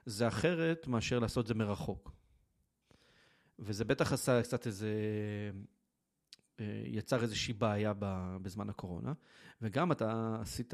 זה 0.05 0.27
אחרת 0.27 0.87
מאשר 0.87 1.19
לעשות 1.19 1.43
את 1.43 1.47
זה 1.47 1.53
מרחוק. 1.53 2.11
וזה 3.59 3.85
בטח 3.85 4.13
עשה 4.13 4.43
קצת 4.43 4.67
איזה 4.67 4.91
יצר 6.85 7.21
איזושהי 7.21 7.53
בעיה 7.53 7.93
בזמן 8.41 8.69
הקורונה, 8.69 9.13
וגם 9.61 9.91
אתה 9.91 10.37
עשית, 10.41 10.73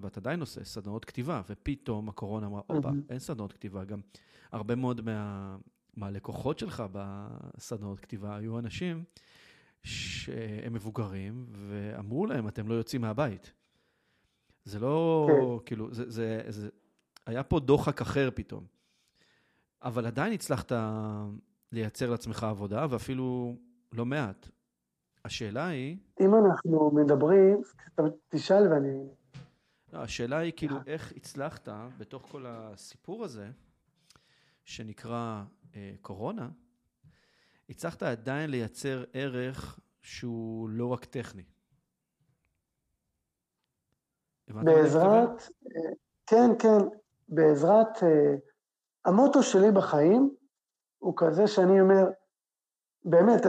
ואתה 0.00 0.20
עדיין 0.20 0.40
עושה, 0.40 0.64
סדנאות 0.64 1.04
כתיבה, 1.04 1.42
ופתאום 1.50 2.08
הקורונה 2.08 2.46
אמרה, 2.46 2.60
הופה, 2.66 2.90
אין 3.08 3.18
סדנאות 3.18 3.52
כתיבה, 3.52 3.84
גם 3.84 4.00
הרבה 4.52 4.74
מאוד 4.74 5.00
מה, 5.00 5.56
מהלקוחות 5.96 6.58
שלך 6.58 6.82
בסדנאות 6.92 8.00
כתיבה 8.00 8.36
היו 8.36 8.58
אנשים 8.58 9.04
שהם 9.82 10.72
מבוגרים, 10.72 11.46
ואמרו 11.52 12.26
להם, 12.26 12.48
אתם 12.48 12.68
לא 12.68 12.74
יוצאים 12.74 13.00
מהבית. 13.00 13.52
זה 14.64 14.78
לא, 14.78 15.28
כן. 15.58 15.66
כאילו, 15.66 15.94
זה, 15.94 16.10
זה, 16.10 16.42
זה, 16.48 16.68
היה 17.26 17.42
פה 17.42 17.60
דוחק 17.60 18.00
אחר 18.00 18.30
פתאום. 18.34 18.66
אבל 19.82 20.06
עדיין 20.06 20.32
הצלחת 20.32 20.72
לייצר 21.72 22.10
לעצמך 22.10 22.42
עבודה, 22.44 22.86
ואפילו 22.90 23.56
לא 23.92 24.06
מעט. 24.06 24.48
השאלה 25.24 25.66
היא... 25.66 25.96
אם 26.20 26.34
אנחנו 26.34 26.90
מדברים, 26.90 27.60
תשאל 28.28 28.72
ואני... 28.72 29.08
לא, 29.92 29.98
השאלה 29.98 30.38
היא 30.38 30.52
כאילו 30.56 30.76
איך 30.86 31.12
הצלחת 31.16 31.68
בתוך 31.98 32.28
כל 32.30 32.44
הסיפור 32.48 33.24
הזה, 33.24 33.50
שנקרא 34.64 35.42
אה, 35.76 35.92
קורונה, 36.00 36.48
הצלחת 37.68 38.02
עדיין 38.02 38.50
לייצר 38.50 39.04
ערך 39.12 39.80
שהוא 40.02 40.68
לא 40.68 40.86
רק 40.86 41.04
טכני. 41.04 41.44
בעזרת, 44.48 45.30
אה, 45.40 45.92
כן, 46.26 46.50
כן, 46.58 46.98
בעזרת, 47.28 48.02
אה, 48.02 48.34
המוטו 49.04 49.42
שלי 49.42 49.70
בחיים 49.72 50.30
הוא 50.98 51.14
כזה 51.16 51.46
שאני 51.46 51.80
אומר, 51.80 52.04
באמת, 53.04 53.40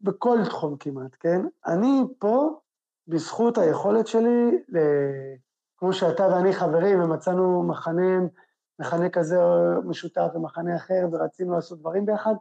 בכל 0.00 0.38
תחום 0.48 0.76
כמעט, 0.76 1.16
כן? 1.20 1.40
אני 1.66 2.02
פה 2.18 2.60
בזכות 3.08 3.58
היכולת 3.58 4.06
שלי, 4.06 4.58
כמו 5.76 5.92
שאתה 5.92 6.28
ואני 6.28 6.52
חברים 6.52 7.02
ומצאנו 7.02 7.62
מחנה, 7.62 8.18
מחנה 8.78 9.08
כזה 9.08 9.36
משותף 9.84 10.28
ומחנה 10.34 10.76
אחר 10.76 11.08
ורצינו 11.12 11.54
לעשות 11.54 11.78
דברים 11.78 12.06
ביחד, 12.06 12.34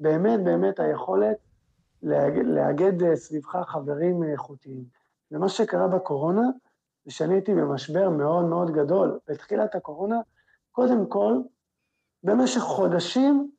באמת 0.00 0.44
באמת 0.44 0.80
היכולת 0.80 1.36
לאגד 2.02 3.14
סביבך 3.14 3.56
חברים 3.66 4.22
איכותיים. 4.22 4.84
ומה 5.30 5.48
שקרה 5.48 5.88
בקורונה, 5.88 6.48
זה 7.04 7.12
שאני 7.12 7.34
הייתי 7.34 7.54
במשבר 7.54 8.10
מאוד 8.10 8.44
מאוד 8.44 8.70
גדול. 8.70 9.18
בתחילת 9.28 9.74
הקורונה, 9.74 10.20
קודם 10.72 11.06
כל, 11.06 11.34
במשך 12.22 12.60
חודשים, 12.60 13.50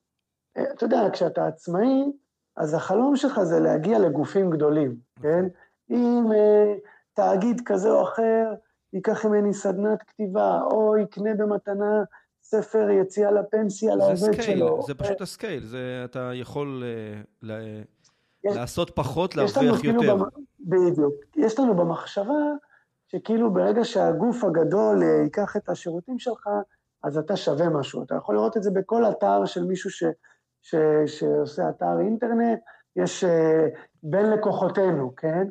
אתה 0.52 0.86
יודע, 0.86 1.10
כשאתה 1.14 1.48
עצמאי, 1.48 2.12
אז 2.58 2.74
החלום 2.74 3.15
שלך 3.15 3.43
זה 3.43 3.60
להגיע 3.60 4.00
לגופים 4.00 4.50
גדולים, 4.50 4.96
כן? 5.22 5.46
אם 5.89 6.24
uh, 6.32 6.80
תאגיד 7.13 7.62
כזה 7.65 7.91
או 7.91 8.04
אחר 8.04 8.54
ייקח 8.93 9.26
ממני 9.26 9.54
סדנת 9.54 10.04
כתיבה, 10.08 10.62
או 10.62 10.98
יקנה 10.98 11.36
במתנה 11.36 12.04
ספר 12.43 12.89
יציאה 12.89 13.32
לפנסיה 13.32 13.96
לעובד 13.96 14.41
שלו. 14.41 14.82
זה 14.88 14.96
פשוט 14.96 15.22
הסקייל, 15.22 15.65
זה 15.65 16.02
אתה 16.06 16.32
יכול 16.34 16.84
uh, 16.84 17.46
ל... 17.46 17.52
יש, 18.43 18.56
לעשות 18.56 18.91
פחות, 18.96 19.36
להרוויח 19.36 19.84
יותר. 19.84 20.15
במ... 20.15 20.24
בדיוק. 20.60 21.13
יש 21.36 21.60
לנו 21.60 21.76
במחשבה 21.76 22.34
שכאילו 23.08 23.54
ברגע 23.54 23.84
שהגוף 23.84 24.43
הגדול 24.43 25.04
ייקח 25.24 25.58
את 25.58 25.70
השירותים 25.70 26.20
שלך, 26.20 26.48
אז 27.04 27.17
אתה 27.17 27.36
שווה 27.36 27.70
משהו. 27.70 28.04
אתה 28.04 28.15
יכול 28.15 28.36
לראות 28.36 28.58
את 28.58 28.63
זה 28.63 28.72
בכל 28.72 29.06
אתר 29.06 29.46
של 29.46 29.63
מישהו 29.63 29.89
ש... 29.89 30.04
ש, 30.62 30.76
שעושה 31.06 31.70
אתר 31.70 32.00
אינטרנט, 32.00 32.60
יש 32.96 33.24
uh, 33.24 33.28
בין 34.04 34.30
לקוחותינו, 34.30 35.15
כן? 35.15 35.48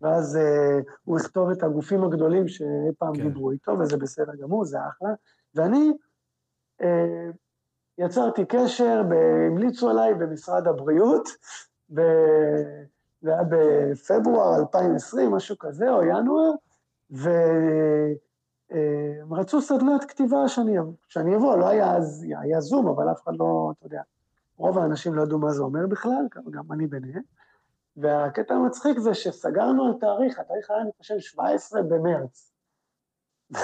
ואז 0.00 0.36
uh, 0.36 0.92
הוא 1.04 1.18
יכתוב 1.18 1.50
את 1.50 1.62
הגופים 1.62 2.04
הגדולים 2.04 2.48
שאי 2.48 2.92
פעם 2.98 3.14
כן. 3.14 3.22
דיברו 3.22 3.50
איתו, 3.50 3.72
וזה 3.80 3.96
בסדר 3.96 4.34
גמור, 4.34 4.64
זה 4.64 4.78
אחלה. 4.88 5.08
ואני 5.54 5.92
uh, 6.82 6.84
יצרתי 7.98 8.44
קשר, 8.44 9.02
המליצו 9.46 9.90
עליי 9.90 10.14
במשרד 10.14 10.68
הבריאות, 10.68 11.28
ב... 11.94 12.00
זה 13.24 13.30
היה 13.30 13.42
בפברואר 13.50 14.56
2020, 14.56 15.30
משהו 15.30 15.58
כזה, 15.58 15.90
או 15.90 16.02
ינואר, 16.02 16.50
והם 17.10 18.14
רצו 19.34 19.60
סדנת 19.60 20.04
כתיבה 20.04 20.48
שאני, 20.48 20.76
שאני 21.08 21.36
אבוא, 21.36 21.56
לא 21.56 21.68
היה 21.68 21.96
אז, 21.96 22.26
היה 22.40 22.60
זום, 22.60 22.88
אבל 22.88 23.12
אף 23.12 23.22
אחד 23.22 23.32
לא, 23.38 23.72
אתה 23.78 23.86
יודע, 23.86 24.02
רוב 24.56 24.78
האנשים 24.78 25.14
לא 25.14 25.22
ידעו 25.22 25.38
מה 25.38 25.52
זה 25.52 25.62
אומר 25.62 25.86
בכלל, 25.86 26.26
גם 26.50 26.72
אני 26.72 26.86
ביניהם. 26.86 27.22
והקטע 27.96 28.54
המצחיק 28.54 28.98
זה 28.98 29.14
שסגרנו 29.14 29.86
על 29.86 29.92
תאריך, 30.00 30.38
התאריך 30.38 30.70
היה, 30.70 30.80
אני 30.80 30.90
חושב, 30.98 31.18
17 31.18 31.82
במרץ. 31.82 32.52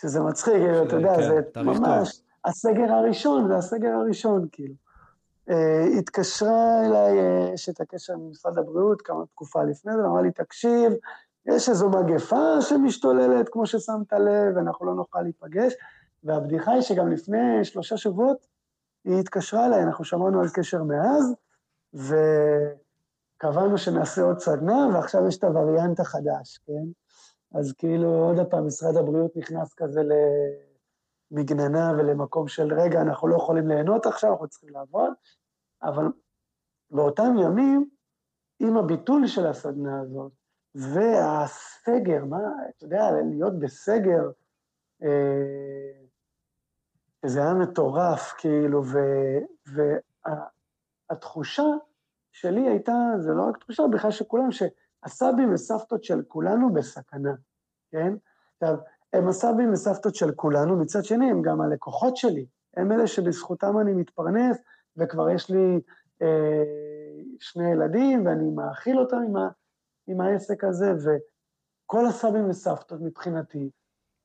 שזה 0.00 0.20
מצחיק, 0.20 0.54
כאילו, 0.54 0.86
אתה 0.86 0.96
יודע, 0.96 1.14
כן, 1.16 1.22
זה 1.22 1.62
ממש 1.62 2.20
הסגר 2.44 2.92
הראשון, 2.92 3.48
זה 3.48 3.56
הסגר 3.56 3.88
הראשון, 3.88 4.48
כאילו. 4.52 4.74
אה, 5.50 5.84
התקשרה 5.98 6.86
אליי 6.86 7.18
אשת 7.54 7.80
הקשר 7.80 8.16
ממשרד 8.16 8.58
הבריאות 8.58 9.02
כמה 9.02 9.26
תקופה 9.26 9.64
לפני 9.64 9.92
זה, 9.92 10.06
אמרה 10.06 10.22
לי, 10.22 10.30
תקשיב, 10.30 10.92
יש 11.46 11.68
איזו 11.68 11.90
מגפה 11.90 12.60
שמשתוללת, 12.60 13.48
כמו 13.48 13.66
ששמת 13.66 14.12
לב, 14.12 14.58
אנחנו 14.58 14.86
לא 14.86 14.94
נוכל 14.94 15.22
להיפגש. 15.22 15.72
והבדיחה 16.24 16.72
היא 16.72 16.80
שגם 16.80 17.12
לפני 17.12 17.64
שלושה 17.64 17.96
שבועות 17.96 18.46
היא 19.06 19.20
התקשרה 19.20 19.66
אליי, 19.66 19.82
אנחנו 19.82 20.04
שמענו 20.04 20.40
על 20.40 20.48
קשר 20.54 20.82
מאז, 20.82 21.34
קבענו 23.38 23.78
שנעשה 23.78 24.22
עוד 24.22 24.38
סדנה, 24.38 24.88
ועכשיו 24.94 25.26
יש 25.28 25.38
את 25.38 25.44
הווריאנט 25.44 26.00
החדש, 26.00 26.58
כן? 26.66 26.86
אז 27.58 27.72
כאילו, 27.72 28.08
עוד 28.08 28.36
פעם, 28.50 28.66
משרד 28.66 28.96
הבריאות 28.96 29.36
נכנס 29.36 29.74
כזה 29.74 30.00
למגננה 31.30 31.92
ולמקום 31.98 32.48
של, 32.48 32.74
רגע, 32.74 33.00
אנחנו 33.02 33.28
לא 33.28 33.36
יכולים 33.36 33.68
ליהנות 33.68 34.06
עכשיו, 34.06 34.30
אנחנו 34.30 34.48
צריכים 34.48 34.70
לעבוד, 34.70 35.12
אבל 35.82 36.04
באותם 36.90 37.34
ימים, 37.38 37.88
עם 38.60 38.76
הביטול 38.76 39.26
של 39.26 39.46
הסדנה 39.46 40.00
הזאת, 40.00 40.32
והסגר, 40.74 42.24
מה, 42.24 42.38
אתה 42.76 42.84
יודע, 42.84 43.10
להיות 43.30 43.58
בסגר, 43.58 44.30
אה, 45.02 46.05
זה 47.26 47.42
היה 47.42 47.54
מטורף, 47.54 48.32
כאילו, 48.38 48.82
והתחושה 51.10 51.62
וה, 51.62 51.76
שלי 52.32 52.68
הייתה, 52.68 52.92
זה 53.18 53.32
לא 53.32 53.42
רק 53.42 53.58
תחושה, 53.58 53.82
בכלל 53.92 54.10
של 54.10 54.24
כולם, 54.24 54.48
שהסבים 54.50 55.54
וסבתות 55.54 56.04
של 56.04 56.22
כולנו 56.28 56.72
בסכנה, 56.72 57.34
כן? 57.90 58.14
עכשיו, 58.54 58.76
הם 59.12 59.28
הסבים 59.28 59.72
וסבתות 59.72 60.14
של 60.14 60.32
כולנו, 60.32 60.76
מצד 60.76 61.04
שני 61.04 61.30
הם 61.30 61.42
גם 61.42 61.60
הלקוחות 61.60 62.16
שלי, 62.16 62.46
הם 62.76 62.92
אלה 62.92 63.06
שבזכותם 63.06 63.78
אני 63.78 63.92
מתפרנס, 63.92 64.56
וכבר 64.96 65.30
יש 65.30 65.50
לי 65.50 65.80
אה, 66.22 66.62
שני 67.40 67.70
ילדים, 67.72 68.26
ואני 68.26 68.50
מאכיל 68.50 68.98
אותם 68.98 69.16
עם, 69.16 69.36
ה, 69.36 69.48
עם 70.06 70.20
העסק 70.20 70.64
הזה, 70.64 70.92
וכל 70.92 72.06
הסבים 72.06 72.50
וסבתות 72.50 73.00
מבחינתי 73.00 73.70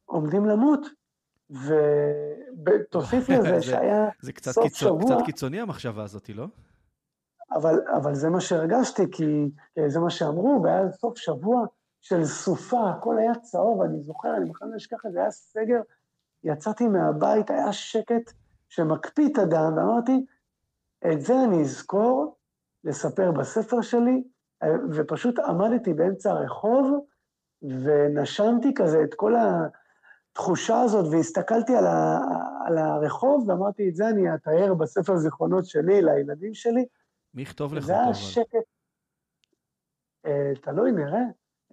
עומדים 0.06 0.46
למות, 0.46 1.01
ותוסיף 2.66 3.30
לזה 3.30 3.62
שהיה 3.62 4.10
זה 4.22 4.34
קצת 4.34 4.52
סוף 4.52 4.64
קיצון, 4.64 4.90
שבוע... 4.90 5.08
זה 5.08 5.16
קצת 5.16 5.26
קיצוני 5.26 5.62
המחשבה 5.62 6.04
הזאת, 6.04 6.30
לא? 6.30 6.48
אבל, 7.52 7.80
אבל 7.98 8.16
זה 8.16 8.30
מה 8.30 8.42
שהרגשתי, 8.42 9.04
כי 9.12 9.52
זה 9.88 10.00
מה 10.00 10.10
שאמרו, 10.10 10.62
והיה 10.64 10.92
סוף 10.92 11.18
שבוע 11.18 11.66
של 12.02 12.26
סופה, 12.26 12.90
הכל 12.90 13.18
היה 13.18 13.36
צהוב, 13.36 13.82
אני 13.82 14.02
זוכר, 14.02 14.38
אני 14.38 14.50
בכלל 14.50 14.70
לא 14.70 14.76
אשכח 14.76 15.06
את 15.06 15.12
זה, 15.12 15.20
היה 15.20 15.32
סגר, 15.32 15.82
יצאתי 16.44 16.88
מהבית, 16.88 17.50
היה 17.50 17.74
שקט 17.74 18.32
שמקפיא 18.70 19.30
את 19.34 19.38
הדם, 19.38 19.74
ואמרתי, 19.78 20.26
את 21.12 21.22
זה 21.22 21.44
אני 21.44 21.62
אזכור 21.62 22.36
לספר 22.84 23.32
בספר 23.32 23.82
שלי, 23.82 24.24
ופשוט 24.92 25.40
עמדתי 25.40 25.94
באמצע 25.94 26.32
הרחוב, 26.32 27.06
ונשמתי 27.62 28.74
כזה 28.76 29.04
את 29.04 29.14
כל 29.14 29.36
התחושה 30.32 30.82
הזאת, 30.82 31.06
והסתכלתי 31.12 31.76
על, 31.76 31.86
ה, 31.88 32.20
על 32.66 32.78
הרחוב, 32.78 33.50
ואמרתי, 33.50 33.90
את 33.90 33.96
זה 33.96 34.10
אני 34.10 34.36
אתאר 34.36 34.74
בספר 34.74 35.18
זיכרונות 35.18 35.66
שלי 35.66 36.02
לילדים 36.02 36.54
שלי. 36.54 36.86
מי 37.34 37.42
יכתוב 37.42 37.74
לך 37.74 37.84
אותו? 37.84 37.88
זה 37.88 38.04
היה 38.04 38.14
שקט. 38.14 38.66
אה, 40.26 40.52
תלוי, 40.62 40.92
נראה. 40.92 41.24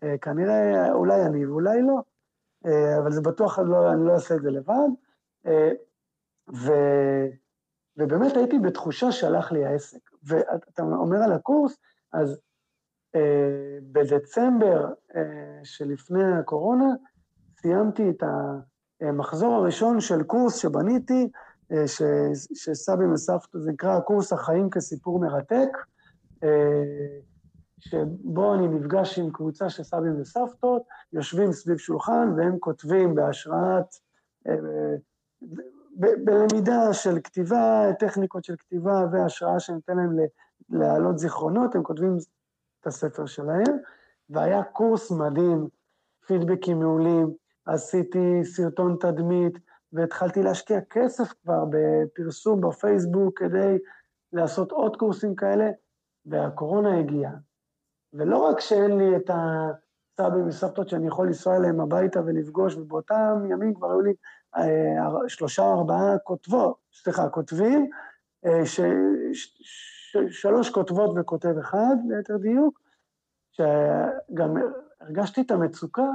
אה, 0.03 0.18
כנראה, 0.18 0.92
אולי 0.92 1.27
אני 1.27 1.47
ואולי 1.47 1.83
לא, 1.83 2.03
אה, 2.66 2.99
אבל 2.99 3.12
זה 3.12 3.21
בטוח, 3.21 3.59
לא, 3.59 3.92
אני 3.92 4.07
לא 4.07 4.14
אעשה 4.14 4.35
את 4.35 4.42
זה 4.42 4.51
לבד. 4.51 4.88
ו, 6.55 6.73
ובאמת 7.97 8.37
הייתי 8.37 8.59
בתחושה 8.59 9.12
שהלך 9.12 9.53
לי 9.53 9.64
העסק. 9.64 10.11
ואתה 10.23 10.83
אומר 10.83 11.23
על 11.23 11.33
הקורס, 11.33 11.79
אז 12.12 12.40
בדצמבר 13.92 14.92
שלפני 15.64 16.38
הקורונה, 16.38 16.87
סיימתי 17.62 18.11
את 18.11 18.23
המחזור 19.01 19.55
הראשון 19.55 20.01
של 20.01 20.23
קורס 20.23 20.57
שבניתי, 20.57 21.29
ש, 21.87 22.03
שסבי 22.55 23.05
וסבתא, 23.07 23.59
זה 23.59 23.71
נקרא 23.73 24.01
קורס 24.01 24.33
החיים 24.33 24.71
כסיפור 24.71 25.21
מרתק, 25.21 25.68
שבו 27.79 28.55
אני 28.55 28.68
נפגש 28.68 29.18
עם 29.18 29.31
קבוצה 29.31 29.71
של 29.71 29.83
סבים 29.83 30.21
וסבתות, 30.21 30.83
יושבים 31.12 31.53
סביב 31.53 31.77
שולחן 31.77 32.33
והם 32.37 32.59
כותבים 32.59 33.14
בהשראת, 33.14 33.94
בלמידה 36.25 36.92
של 36.92 37.21
כתיבה, 37.25 37.87
טכניקות 37.99 38.44
של 38.44 38.57
כתיבה 38.57 39.05
והשראה 39.12 39.61
שנותן 39.61 39.97
להם 39.97 40.16
להעלות 40.71 41.18
זיכרונות, 41.18 41.75
הם 41.75 41.83
כותבים 41.83 42.16
את 42.81 42.87
הספר 42.87 43.27
שלהם, 43.27 43.79
והיה 44.31 44.62
קורס 44.62 45.11
מדהים, 45.11 45.68
פידבקים 46.27 46.81
מעולים, 46.81 47.35
עשיתי 47.69 48.45
סרטון 48.45 48.97
תדמית, 49.01 49.59
והתחלתי 49.93 50.43
להשקיע 50.43 50.81
כסף 50.91 51.33
כבר 51.43 51.65
בפרסום 51.71 52.61
בפייסבוק 52.61 53.39
כדי 53.39 53.79
לעשות 54.33 54.73
עוד 54.73 54.97
קורסים 54.97 55.35
כאלה, 55.35 55.71
והקורונה 56.27 56.99
הגיעה. 56.99 57.33
ולא 58.13 58.39
רק 58.39 58.61
שאין 58.61 58.99
לי 58.99 59.17
את 59.17 59.31
הסבים 59.31 60.49
וסבתות 60.49 60.89
שאני 60.89 61.07
יכול 61.07 61.27
לנסוע 61.27 61.57
אליהם 61.57 61.81
הביתה 61.81 62.21
ולפגוש, 62.27 62.77
ובאותם 62.77 63.47
ימים 63.51 63.75
כבר 63.75 63.91
היו 63.91 64.01
לי 64.01 64.15
אה, 64.57 65.29
שלושה 65.29 65.63
או 65.63 65.79
ארבעה 65.79 66.19
כותבות, 66.19 66.77
סליחה, 66.93 67.29
כותבים, 67.29 67.91
אה, 68.47 68.67
ש, 68.67 68.81
ש, 69.33 69.57
ש, 69.61 70.17
שלוש 70.31 70.71
כותבות 70.71 71.17
וכותב 71.17 71.59
אחד, 71.61 71.97
ליתר 72.09 72.37
דיוק, 72.37 72.81
שגם 73.51 74.55
הרגשתי 75.01 75.41
את 75.41 75.51
המצוקה 75.51 76.11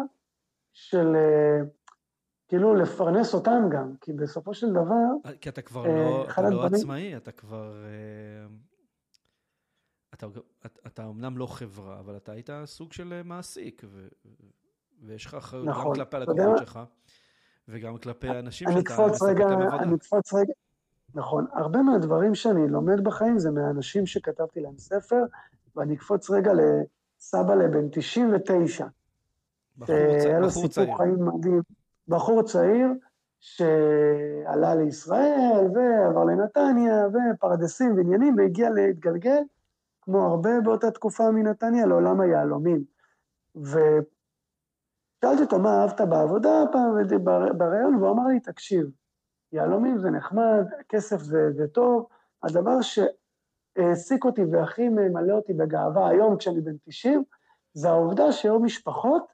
של 0.74 1.16
אה, 1.16 1.66
כאילו 2.48 2.76
לפרנס 2.76 3.34
אותם 3.34 3.70
גם, 3.72 3.94
כי 4.02 4.14
בסופו 4.14 4.54
של 4.54 4.70
דבר... 4.70 5.32
כי 5.42 5.50
אתה 5.50 5.62
כבר 5.62 5.88
לא, 5.88 6.26
אתה 6.32 6.50
לא 6.50 6.66
עצמאי, 6.66 7.18
אתה 7.18 7.32
כבר... 7.32 7.74
אתה, 10.14 10.28
אתה, 10.66 10.80
אתה 10.88 11.06
אמנם 11.06 11.38
לא 11.38 11.46
חברה, 11.46 12.00
אבל 12.00 12.18
אתה 12.18 12.32
היית 12.32 12.50
סוג 12.66 12.94
של 12.94 13.22
מעסיק, 13.24 13.82
ו, 13.86 14.08
ויש 15.02 15.26
לך 15.26 15.34
אחריות 15.34 15.68
נכון, 15.68 15.98
גם 16.00 16.06
כלפי 16.06 16.18
הלקוחות 16.18 16.58
שלך, 16.58 16.80
וגם 17.68 17.98
כלפי 17.98 18.28
האנשים 18.28 18.68
שאתה 18.68 19.08
מספק 19.08 19.40
להם 19.40 19.62
עבודה. 19.62 19.84
אני 19.84 19.96
אקפוץ 19.96 20.34
רגע, 20.34 20.54
נכון. 21.16 21.48
הרבה 21.54 21.82
מהדברים 21.82 22.36
שאני 22.36 22.68
לומד 22.68 23.04
בחיים 23.04 23.40
זה 23.40 23.52
מהאנשים 23.52 24.06
שכתבתי 24.06 24.60
להם 24.60 24.78
ספר, 24.78 25.22
ואני 25.76 25.96
אקפוץ 25.96 26.30
רגע 26.30 26.52
לסבא 26.54 27.56
לבן 27.56 27.90
99. 27.92 28.88
צעיר. 29.86 30.28
היה 30.28 30.40
לו 30.40 30.50
סיפור 30.50 30.98
חיים 30.98 31.26
מדהים. 31.26 31.62
בחור 32.08 32.44
צעיר 32.44 32.88
שעלה 33.40 34.76
לישראל 34.76 35.68
ועבר 35.74 36.24
לנתניה 36.24 37.08
ופרדסים 37.08 37.98
ועניינים 37.98 38.36
והגיע 38.38 38.70
להתגלגל, 38.70 39.42
כמו 40.02 40.28
הרבה 40.28 40.62
באותה 40.64 40.92
תקופה 40.92 41.32
מנתניה, 41.32 41.86
לעולם 41.86 42.22
היהלומים. 42.22 42.84
ושאלתי 43.56 45.42
אותו 45.42 45.60
מה 45.60 45.82
אהבת 45.82 46.02
בעבודה 46.02 46.64
פעם 46.72 46.96
בריאיון, 47.58 47.96
והוא 47.96 48.12
אמר 48.12 48.28
לי, 48.28 48.40
תקשיב, 48.40 48.92
יהלומים 49.52 50.00
זה 50.00 50.10
נחמד, 50.10 50.66
כסף 50.90 51.20
זה, 51.20 51.52
זה 51.52 51.68
טוב, 51.68 52.08
הדבר 52.44 52.78
שהעסיק 52.82 54.26
אותי 54.26 54.42
והכי 54.52 54.90
ממלא 54.90 55.34
אותי 55.34 55.54
בגאווה 55.54 56.10
היום 56.10 56.38
כשאני 56.38 56.62
בן 56.62 56.76
90, 56.84 57.24
זה 57.74 57.90
העובדה 57.90 58.32
שהיו 58.32 58.60
משפחות 58.60 59.33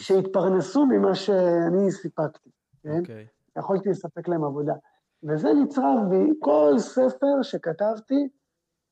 שהתפרנסו 0.00 0.86
ממה 0.86 1.14
שאני 1.14 1.92
סיפקתי, 1.92 2.50
כן? 2.82 2.88
Okay. 2.88 3.00
אוקיי. 3.00 3.26
יכולתי 3.58 3.88
לספק 3.88 4.28
להם 4.28 4.44
עבודה. 4.44 4.74
וזה 5.22 5.48
נצרב 5.64 5.96
בי, 6.10 6.32
כל 6.40 6.74
ספר 6.78 7.42
שכתבתי, 7.42 8.28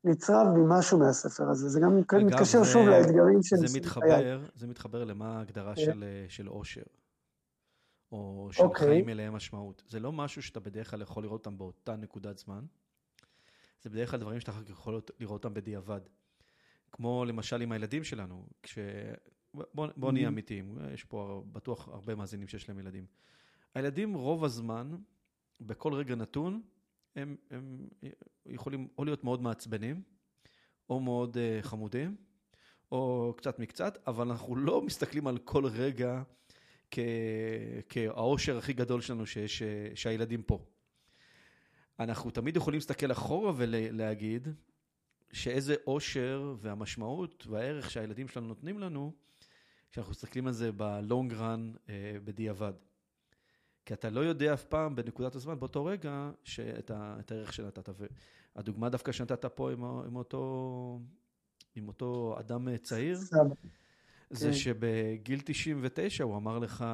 נצרב 0.04 0.46
בי 0.54 0.60
משהו 0.68 0.98
מהספר 0.98 1.50
הזה. 1.50 1.68
זה 1.68 1.80
גם 1.80 1.98
אגב, 1.98 2.26
מתקשר 2.26 2.64
זה, 2.64 2.70
שוב 2.70 2.88
לאתגרים 2.88 3.42
של... 3.42 3.56
זה 3.56 3.78
מתחבר, 3.78 4.40
זה 4.54 4.66
מתחבר 4.66 5.04
למה 5.04 5.38
ההגדרה 5.38 5.72
okay. 5.72 5.76
כן. 5.76 5.84
של, 5.84 6.04
של 6.28 6.48
אושר, 6.48 6.82
או 8.12 8.48
של 8.52 8.62
okay. 8.62 8.66
אוקיי. 8.66 8.86
חיים 8.86 9.06
מלאי 9.06 9.30
משמעות. 9.30 9.82
זה 9.88 10.00
לא 10.00 10.12
משהו 10.12 10.42
שאתה 10.42 10.60
בדרך 10.60 10.90
כלל 10.90 11.02
יכול 11.02 11.22
לראות 11.22 11.40
אותם 11.46 11.58
באותה 11.58 11.96
נקודת 11.96 12.38
זמן, 12.38 12.64
זה 13.82 13.90
בדרך 13.90 14.10
כלל 14.10 14.20
דברים 14.20 14.40
שאתה 14.40 14.52
יכול 14.68 15.00
לראות 15.20 15.44
אותם 15.44 15.54
בדיעבד. 15.54 16.00
כמו 16.92 17.24
למשל 17.24 17.60
עם 17.60 17.72
הילדים 17.72 18.04
שלנו, 18.04 18.46
כש... 18.62 18.78
בוא, 19.54 19.86
בוא 19.96 20.12
נהיה 20.12 20.28
אמיתיים, 20.28 20.78
יש 20.94 21.04
פה 21.04 21.44
בטוח 21.52 21.88
הרבה 21.88 22.14
מאזינים 22.14 22.48
שיש 22.48 22.68
להם 22.68 22.78
ילדים. 22.78 23.06
הילדים 23.74 24.14
רוב 24.14 24.44
הזמן, 24.44 24.96
בכל 25.60 25.94
רגע 25.94 26.14
נתון, 26.14 26.62
הם, 27.16 27.36
הם 27.50 27.88
יכולים 28.46 28.88
או 28.98 29.04
להיות 29.04 29.24
מאוד 29.24 29.42
מעצבנים, 29.42 30.02
או 30.90 31.00
מאוד 31.00 31.36
uh, 31.36 31.62
חמודים, 31.62 32.16
או 32.92 33.34
קצת 33.36 33.58
מקצת, 33.58 33.98
אבל 34.06 34.30
אנחנו 34.30 34.56
לא 34.56 34.82
מסתכלים 34.82 35.26
על 35.26 35.38
כל 35.38 35.66
רגע 35.66 36.22
כ... 36.90 36.98
כהאושר 37.88 38.58
הכי 38.58 38.72
גדול 38.72 39.00
שלנו 39.00 39.26
שיש, 39.26 39.62
שהילדים 39.94 40.42
פה. 40.42 40.64
אנחנו 42.00 42.30
תמיד 42.30 42.56
יכולים 42.56 42.78
להסתכל 42.78 43.12
אחורה 43.12 43.52
ולהגיד 43.56 44.48
שאיזה 45.32 45.74
אושר 45.86 46.54
והמשמעות 46.58 47.46
והערך 47.46 47.90
שהילדים 47.90 48.28
שלנו 48.28 48.46
נותנים 48.46 48.78
לנו, 48.78 49.12
כשאנחנו 49.92 50.10
מסתכלים 50.10 50.46
על 50.46 50.52
זה 50.52 50.72
בלונג 50.72 51.34
רן 51.34 51.72
אה, 51.88 52.16
בדיעבד. 52.24 52.72
כי 53.86 53.94
אתה 53.94 54.10
לא 54.10 54.20
יודע 54.20 54.54
אף 54.54 54.64
פעם 54.64 54.96
בנקודת 54.96 55.34
הזמן, 55.34 55.58
באותו 55.58 55.84
רגע, 55.84 56.30
שאת 56.44 56.90
ה, 56.90 57.16
את 57.20 57.32
הערך 57.32 57.52
שנתת. 57.52 57.88
והדוגמה 58.56 58.88
דווקא 58.88 59.12
שנתת 59.12 59.44
פה 59.44 59.72
עם, 59.72 59.84
עם 59.84 60.16
אותו 60.16 61.00
עם 61.74 61.88
אותו 61.88 62.36
אדם 62.40 62.68
אה, 62.68 62.78
צעיר, 62.78 63.16
סבא. 63.16 63.54
זה 64.30 64.46
כן. 64.46 64.54
שבגיל 64.54 65.40
99 65.44 66.24
הוא 66.24 66.36
אמר 66.36 66.58
לך, 66.58 66.84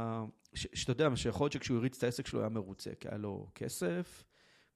ש- 0.55 0.67
שאתה 0.75 0.93
יודע, 0.93 1.17
שיכול 1.17 1.45
להיות 1.45 1.53
שכשהוא 1.53 1.79
הריץ 1.79 1.97
את 1.97 2.03
העסק 2.03 2.27
שלו 2.27 2.41
היה 2.41 2.49
מרוצה, 2.49 2.91
כי 3.01 3.09
היה 3.09 3.19
לו 3.19 3.51
כסף, 3.55 4.25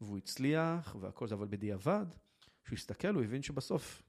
והוא 0.01 0.19
הצליח, 0.19 0.97
והכל 1.01 1.29
זה, 1.29 1.35
אבל 1.35 1.47
בדיעבד, 1.51 2.07
כשהוא 2.65 2.77
הסתכל, 2.77 3.15
הוא 3.15 3.23
הבין 3.23 3.43
שבסוף, 3.43 4.03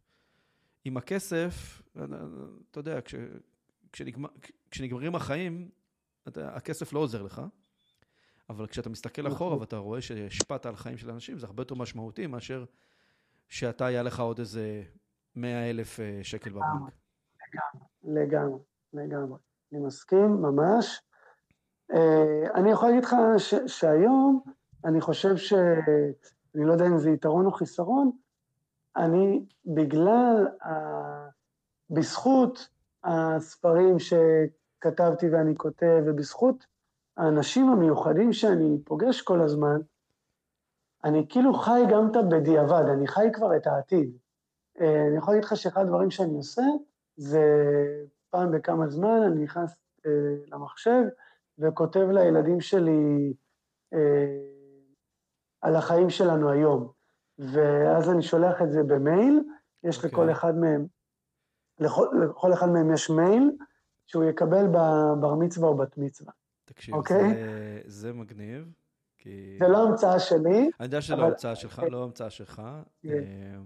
עם 0.86 0.98
הכסף, 0.98 1.82
אתה 2.72 2.80
יודע, 2.80 3.02
כש, 3.02 3.16
כשנגמר, 3.94 4.30
כשנגמרים 4.72 5.16
החיים, 5.16 5.70
אתה, 6.28 6.56
הכסף 6.56 6.94
לא 6.94 7.00
עוזר 7.00 7.22
לך, 7.22 7.42
אבל 8.50 8.68
כשאתה 8.68 8.90
מסתכל 8.90 9.22
נכון. 9.22 9.34
אחורה 9.34 9.58
ואתה 9.58 9.78
רואה 9.78 10.02
שהשפעת 10.02 10.66
על 10.66 10.76
חיים 10.76 10.98
של 10.98 11.10
אנשים, 11.10 11.40
זה 11.40 11.46
הרבה 11.48 11.62
יותר 11.62 11.76
משמעותי 11.76 12.28
מאשר 12.28 12.66
שאתה, 13.50 13.86
היה 13.86 14.04
לך 14.04 14.20
עוד 14.20 14.40
איזה 14.40 14.84
100 15.36 15.70
אלף 15.70 16.00
אה, 16.00 16.20
שקל 16.24 16.50
בבנק. 16.50 16.94
לגמרי, 18.04 18.60
לגמרי. 18.94 19.38
אני 19.72 19.80
מסכים, 19.80 20.42
ממש. 20.42 21.02
אה, 21.94 22.54
אני 22.56 22.72
יכול 22.72 22.90
להגיד 22.90 23.04
לך 23.04 23.16
ש- 23.38 23.80
שהיום, 23.80 24.44
אני 24.86 25.02
חושב 25.02 25.38
ש... 25.38 25.54
אני 26.56 26.66
לא 26.66 26.74
יודע 26.74 26.86
אם 26.86 26.98
זה 26.98 27.10
יתרון 27.10 27.46
או 27.46 27.52
חיסרון, 27.52 28.12
אני, 28.98 29.46
בגלל, 29.66 30.48
ה... 30.66 30.70
בזכות 31.90 32.70
הספרים 33.04 33.96
שכתבתי 34.00 35.30
ואני 35.30 35.56
כותב, 35.58 36.02
ובזכות 36.06 36.66
האנשים 37.18 37.70
המיוחדים 37.70 38.34
שאני 38.34 38.78
פוגש 38.86 39.22
כל 39.22 39.42
הזמן, 39.42 39.80
אני 41.04 41.26
כאילו 41.30 41.54
חי 41.54 41.82
גם 41.92 42.12
את 42.12 42.16
הבדיעבד, 42.16 42.84
אני 42.94 43.08
חי 43.08 43.28
כבר 43.34 43.56
את 43.56 43.68
העתיד. 43.68 44.18
אה, 44.82 45.08
אני 45.08 45.18
יכול 45.18 45.34
להגיד 45.34 45.46
לך 45.46 45.58
שאחד 45.58 45.82
הדברים 45.82 46.12
שאני 46.12 46.36
עושה, 46.36 46.62
זה 47.16 47.44
פעם 48.30 48.52
בכמה 48.52 48.88
זמן 48.88 49.22
אני 49.28 49.44
נכנס 49.44 49.78
אה, 50.06 50.12
למחשב 50.48 51.04
וכותב 51.60 52.08
לילדים 52.12 52.62
שלי 52.62 53.34
אה, 53.94 54.54
על 55.62 55.76
החיים 55.76 56.10
שלנו 56.10 56.50
היום. 56.50 56.92
ואז 57.40 58.10
אני 58.10 58.22
שולח 58.22 58.62
את 58.62 58.72
זה 58.72 58.84
במייל, 58.84 59.44
יש 59.84 59.98
אוקיי. 59.98 60.10
לכל 60.12 60.32
אחד 60.32 60.56
מהם, 60.56 60.86
לכל, 61.84 62.08
לכל 62.30 62.54
אחד 62.54 62.70
מהם 62.70 62.94
יש 62.94 63.10
מייל 63.10 63.52
שהוא 64.08 64.24
יקבל 64.24 64.68
בבר 64.68 65.36
מצווה 65.36 65.68
או 65.68 65.78
בת 65.78 65.98
מצווה. 65.98 66.32
תקשיב, 66.66 66.96
אוקיי. 66.96 67.34
זה, 67.34 67.82
זה 67.86 68.14
מגניב, 68.14 68.72
כי... 69.18 69.58
זה 69.60 69.68
לא 69.68 69.88
המצאה 69.88 70.20
שלי, 70.20 70.58
אני 70.60 70.86
יודע 70.86 71.02
שלא 71.02 71.16
אבל- 71.16 71.24
המצאה 71.24 71.56
שלך, 71.56 71.80
לא 71.92 72.04
המצאה 72.04 72.30
שלך, 72.30 72.62
כן. 73.02 73.10
אה, 73.10 73.58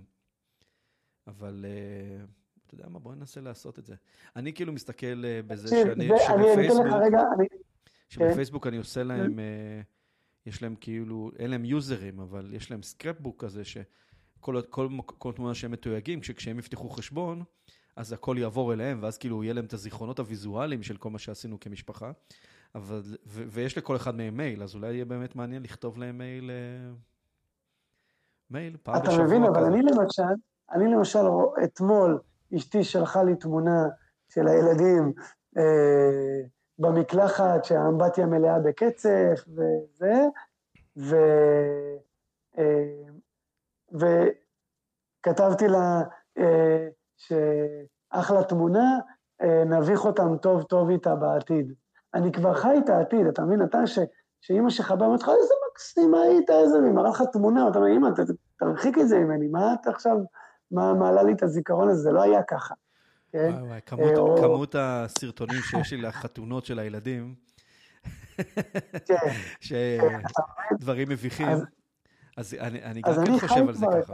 אבל 1.27 1.65
אה, 1.67 2.25
אתה 2.65 2.75
יודע 2.75 2.89
מה, 2.89 2.99
בוא 2.99 3.15
ננסה 3.15 3.41
לעשות 3.41 3.79
את 3.79 3.85
זה. 3.85 3.95
אני 4.35 4.53
כאילו 4.53 4.73
מסתכל 4.73 5.23
אה, 5.25 5.39
בזה 5.47 5.67
שאני, 5.67 6.07
שבפייסבוק, 6.19 6.85
אני, 7.39 7.47
שבפייסבוק 8.09 8.67
אני 8.67 8.77
עושה 8.77 9.03
להם, 9.03 9.39
אה, 9.39 9.81
יש 10.45 10.61
להם 10.61 10.75
כאילו, 10.75 11.31
אין 11.39 11.51
להם 11.51 11.65
יוזרים, 11.65 12.19
אבל 12.19 12.49
יש 12.53 12.71
להם 12.71 12.83
סקרפבוק 12.83 13.43
כזה, 13.43 13.63
שכל 13.65 14.61
כל, 14.69 14.89
מק- 14.89 15.13
כל 15.17 15.33
תמונה 15.33 15.53
שהם 15.55 15.71
מתויגים, 15.71 16.19
כשהם 16.21 16.59
יפתחו 16.59 16.89
חשבון, 16.89 17.43
אז 17.97 18.13
הכל 18.13 18.35
יעבור 18.39 18.73
אליהם, 18.73 18.99
ואז 19.01 19.17
כאילו 19.17 19.43
יהיה 19.43 19.53
להם 19.53 19.65
את 19.65 19.73
הזיכרונות 19.73 20.19
הוויזואליים 20.19 20.83
של 20.83 20.97
כל 20.97 21.09
מה 21.09 21.19
שעשינו 21.19 21.59
כמשפחה. 21.59 22.11
אבל, 22.75 23.01
ו, 23.27 23.43
ויש 23.47 23.77
לכל 23.77 23.95
אחד 23.95 24.15
מהם 24.15 24.37
מייל, 24.37 24.63
אז 24.63 24.75
אולי 24.75 24.93
יהיה 24.93 25.05
באמת 25.05 25.35
מעניין 25.35 25.63
לכתוב 25.63 25.97
להם 25.97 26.17
מייל, 26.17 26.51
אה, 26.51 26.93
מייל, 28.49 28.77
פעם 28.83 28.95
אתה 28.95 29.09
בשבוע 29.09 29.25
מבין, 29.25 29.43
אבל. 29.43 29.63
אני 29.63 29.81
למשל, 29.81 30.23
אני 30.71 30.85
למשל, 30.91 31.19
אתמול 31.63 32.19
אשתי 32.55 32.83
שלחה 32.83 33.23
לי 33.23 33.35
תמונה 33.35 33.87
של 34.29 34.47
הילדים 34.47 35.13
אה, 35.57 36.41
במקלחת, 36.79 37.65
שהאמבטיה 37.65 38.25
מלאה 38.25 38.59
בקצף 38.59 39.45
וזה, 39.47 40.13
ו, 40.97 41.15
אה, 42.57 43.03
וכתבתי 45.21 45.67
לה 45.67 46.01
אה, 46.37 46.87
שאחלה 47.17 48.43
תמונה, 48.43 48.99
אה, 49.41 49.63
נביך 49.65 50.05
אותם 50.05 50.37
טוב 50.41 50.63
טוב 50.63 50.89
איתה 50.89 51.15
בעתיד. 51.15 51.73
אני 52.13 52.31
כבר 52.31 52.53
חי 52.53 52.75
את 52.83 52.89
העתיד, 52.89 53.27
אתה 53.27 53.41
מבין? 53.41 53.63
אתה, 53.63 53.87
ש, 53.87 53.99
שאימא 54.41 54.69
שלך 54.69 54.91
באה 54.91 55.01
ואומרת 55.01 55.21
לך, 55.21 55.29
איזה 55.29 55.53
מקסימה 55.71 56.21
היית, 56.21 56.49
איזה, 56.49 56.79
והיא 56.79 56.91
מראה 56.93 57.09
לך 57.09 57.23
תמונה, 57.33 57.67
אתה 57.67 57.77
אומר, 57.77 57.89
אימא, 57.89 58.09
תרחיק 58.59 58.97
את 58.97 59.07
זה 59.07 59.19
ממני, 59.19 59.47
מה 59.47 59.73
את 59.73 59.87
עכשיו, 59.87 60.17
מה 60.71 60.93
מעלה 60.93 61.23
לי 61.23 61.33
את 61.33 61.43
הזיכרון 61.43 61.89
הזה, 61.89 62.01
זה 62.01 62.11
לא 62.11 62.21
היה 62.21 62.43
ככה. 62.43 62.73
כן? 63.31 63.49
וואי 63.53 63.63
וואי, 63.67 63.79
כמות, 63.85 64.17
או- 64.17 64.37
כמות 64.41 64.75
הסרטונים 64.79 65.61
שיש 65.61 65.93
לי 65.93 66.01
לחתונות 66.01 66.65
של 66.65 66.79
הילדים, 66.79 67.35
כן. 69.05 69.15
שדברים 70.71 71.09
מביכים, 71.09 71.47
אז- 71.47 71.63
אז 72.37 72.53
אני, 72.59 72.83
אני 72.83 73.01
גם 73.01 73.13
כן 73.25 73.39
חושב 73.39 73.67
על 73.67 73.73
זה 73.73 73.85
ככה. 74.01 74.13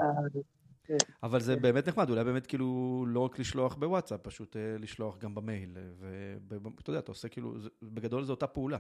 ה... 0.91 0.93
אבל 1.23 1.39
זה 1.41 1.55
כן. 1.55 1.61
באמת 1.61 1.87
נחמד, 1.87 2.09
אולי 2.09 2.23
באמת 2.23 2.47
כאילו 2.47 3.03
לא 3.07 3.19
רק 3.19 3.39
לשלוח 3.39 3.75
בוואטסאפ, 3.75 4.19
פשוט 4.23 4.55
אה, 4.55 4.75
לשלוח 4.79 5.17
גם 5.17 5.35
במייל. 5.35 5.77
ואתה 5.99 6.89
יודע, 6.89 6.99
אתה 6.99 7.11
עושה 7.11 7.27
כאילו, 7.27 7.59
זה- 7.59 7.69
בגדול 7.83 8.23
זו 8.23 8.33
אותה 8.33 8.47
פעולה. 8.47 8.77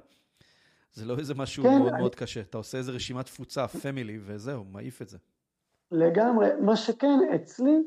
זה 0.93 1.05
לא 1.05 1.17
איזה 1.17 1.33
משהו 1.35 1.63
כן, 1.63 1.69
מאוד 1.77 1.87
אני- 1.93 1.99
מאוד 2.01 2.15
קשה. 2.15 2.41
אתה 2.41 2.57
עושה 2.57 2.77
איזה 2.77 2.91
רשימת 2.91 3.25
תפוצה, 3.25 3.67
פמילי, 3.67 4.19
וזהו, 4.25 4.63
מעיף 4.63 5.01
את 5.01 5.09
זה. 5.09 5.17
לגמרי. 5.91 6.47
מה 6.61 6.75
שכן, 6.75 7.19
אצלי, 7.35 7.77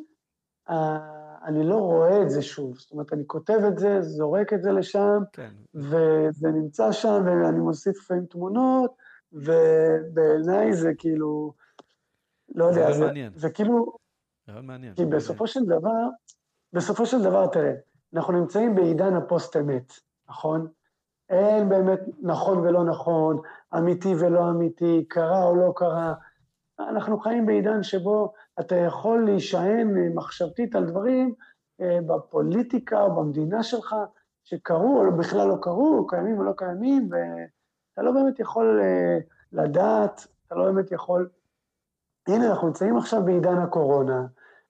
אה, 0.71 0.97
אני 1.45 1.67
לא 1.67 1.75
רואה 1.77 2.23
את 2.23 2.31
זה 2.31 2.43
שוב. 2.43 2.79
זאת 2.79 2.93
אומרת, 2.93 3.13
אני 3.13 3.23
כותב 3.27 3.59
את 3.69 3.79
זה, 3.79 4.03
זורק 4.03 4.53
את 4.53 4.63
זה 4.63 4.73
לשם, 4.73 5.19
כן. 5.33 5.51
וזה 5.75 6.49
נמצא 6.49 6.93
שם, 6.93 7.23
ואני 7.27 7.59
מוסיף 7.59 7.97
לפעמים 7.99 8.27
תמונות, 8.27 8.91
ובעיניי 9.33 10.73
זה 10.75 10.93
כאילו, 10.99 11.53
לא 12.55 12.65
יודע, 12.65 12.93
זה. 12.93 13.11
זה 13.35 13.51
כאילו, 13.51 13.97
מעניין. 14.49 14.95
כי 14.95 15.05
בסופו 15.05 15.47
של 15.47 15.65
דבר, 15.65 16.09
בסופו 16.73 17.07
של 17.07 17.23
דבר, 17.23 17.47
תראה, 17.47 17.75
אנחנו 18.15 18.33
נמצאים 18.33 18.75
בעידן 18.75 19.15
הפוסט-אמת, 19.15 19.93
נכון? 20.29 20.67
אין 21.29 21.69
באמת 21.69 22.01
נכון 22.23 22.59
ולא 22.59 22.85
נכון, 22.85 23.41
אמיתי 23.77 24.15
ולא 24.19 24.51
אמיתי, 24.51 25.05
קרה 25.09 25.45
או 25.45 25.57
לא 25.57 25.73
קרה. 25.77 26.15
אנחנו 26.79 27.19
חיים 27.19 27.47
בעידן 27.47 27.83
שבו 27.83 28.33
אתה 28.61 28.77
יכול 28.77 29.25
להישען 29.25 30.15
מחשבתית 30.15 30.75
על 30.75 30.85
דברים 30.85 31.35
אה, 31.81 31.99
בפוליטיקה 32.07 33.03
או 33.03 33.15
במדינה 33.17 33.63
שלך, 33.63 33.97
שקרו 34.45 35.03
או 35.03 35.17
בכלל 35.17 35.49
לא 35.49 35.57
קרו, 35.63 36.07
קיימים 36.07 36.39
או 36.39 36.45
לא 36.45 36.53
קיימים, 36.57 37.09
ואתה 37.11 38.03
לא 38.03 38.13
באמת 38.13 38.41
יכול 38.41 38.81
אה, 38.83 39.19
לדעת, 39.53 40.27
אתה 40.47 40.55
לא 40.55 40.65
באמת 40.65 40.93
יכול... 40.93 41.29
הנה, 42.29 42.51
אנחנו 42.51 42.67
נמצאים 42.67 42.97
עכשיו 42.97 43.25
בעידן 43.25 43.59
הקורונה, 43.59 44.27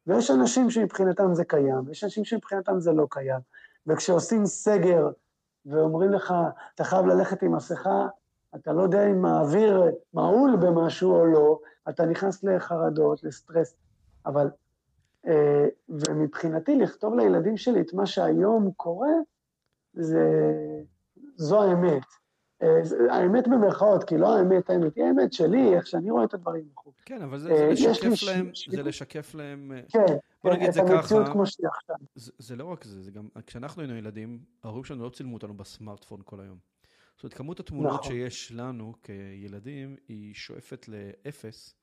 ויש 0.07 0.31
אנשים 0.31 0.71
שמבחינתם 0.71 1.35
זה 1.35 1.45
קיים, 1.45 1.83
ויש 1.87 2.05
אנשים 2.05 2.25
שמבחינתם 2.25 2.81
זה 2.81 2.93
לא 2.93 3.07
קיים. 3.11 3.41
וכשעושים 3.87 4.47
סגר 4.47 5.09
ואומרים 5.67 6.13
לך, 6.13 6.35
אתה 6.75 6.85
חייב 6.85 7.07
ללכת 7.07 7.43
עם 7.43 7.55
מסכה, 7.55 8.07
אתה 8.55 8.73
לא 8.73 8.83
יודע 8.83 9.07
אם 9.07 9.25
האוויר 9.25 9.83
מעול 10.15 10.57
במשהו 10.57 11.15
או 11.15 11.27
לא, 11.27 11.59
אתה 11.89 12.07
נכנס 12.07 12.45
לחרדות, 12.45 13.25
לסטרס. 13.25 13.77
אבל, 14.27 14.51
אה, 15.27 15.67
ומבחינתי, 15.89 16.77
לכתוב 16.77 17.15
לילדים 17.15 17.57
שלי 17.57 17.81
את 17.81 17.93
מה 17.93 18.07
שהיום 18.07 18.71
קורה, 18.77 19.13
זה, 19.95 20.53
זו 21.37 21.63
האמת. 21.63 22.03
אה, 22.63 22.81
האמת 23.11 23.49
במרכאות, 23.49 24.05
כי 24.05 24.19
לא 24.19 24.39
האמת, 24.39 24.71
האמת, 24.71 24.97
היא 24.97 25.05
האמת 25.05 25.33
שלי, 25.33 25.75
איך 25.77 25.87
שאני 25.87 26.11
רואה 26.11 26.25
את 26.25 26.35
הדברים. 26.35 26.65
כן, 27.05 27.23
אבל 27.23 27.39
זה, 27.39 27.51
אה, 27.53 27.75
זה 27.75 27.89
לשקף 27.91 28.23
להם, 28.23 28.51
ש- 28.55 28.69
זה 28.71 28.83
לשקף 28.83 29.35
להם, 29.35 29.73
אה, 29.73 29.81
כן, 29.89 30.15
בוא 30.45 30.51
כן, 30.51 30.57
נגיד 30.57 30.69
את 30.69 30.75
זה 30.75 30.81
ככה. 30.89 31.33
כמו 31.33 31.47
שהיא 31.47 31.67
עכשיו. 31.69 31.97
זה, 32.15 32.33
זה 32.39 32.57
לא 32.57 32.65
רק 32.65 32.85
זה, 32.85 33.03
זה 33.03 33.11
גם, 33.11 33.29
כשאנחנו 33.47 33.83
היינו 33.83 33.97
ילדים, 33.97 34.39
ההורים 34.65 34.85
שלנו 34.85 35.05
לא 35.05 35.09
צילמו 35.09 35.35
אותנו 35.35 35.55
בסמארטפון 35.55 36.21
כל 36.25 36.41
היום. 36.41 36.59
זאת 37.17 37.25
אומרת, 37.25 37.35
כמות 37.35 37.61
התמונות 37.61 37.93
נכון. 38.01 38.13
שיש 38.13 38.53
לנו 38.53 38.93
כילדים, 39.03 39.97
היא 40.09 40.35
שואפת 40.35 40.87
לאפס, 40.89 41.75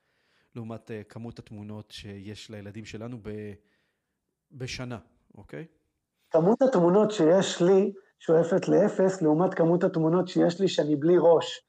לעומת 0.55 0.91
כמות 1.09 1.39
התמונות 1.39 1.91
שיש 1.91 2.49
לילדים 2.51 2.85
שלנו 2.85 3.17
ב, 3.21 3.29
בשנה, 4.51 4.97
אוקיי? 5.37 5.65
כמות 6.31 6.61
התמונות 6.61 7.11
שיש 7.11 7.61
לי 7.61 7.93
שואפת 8.25 8.67
לאפס, 8.67 9.21
לעומת 9.21 9.53
כמות 9.53 9.83
התמונות 9.83 10.27
שיש 10.27 10.61
לי 10.61 10.67
שאני 10.67 10.95
בלי 10.95 11.15
ראש. 11.19 11.61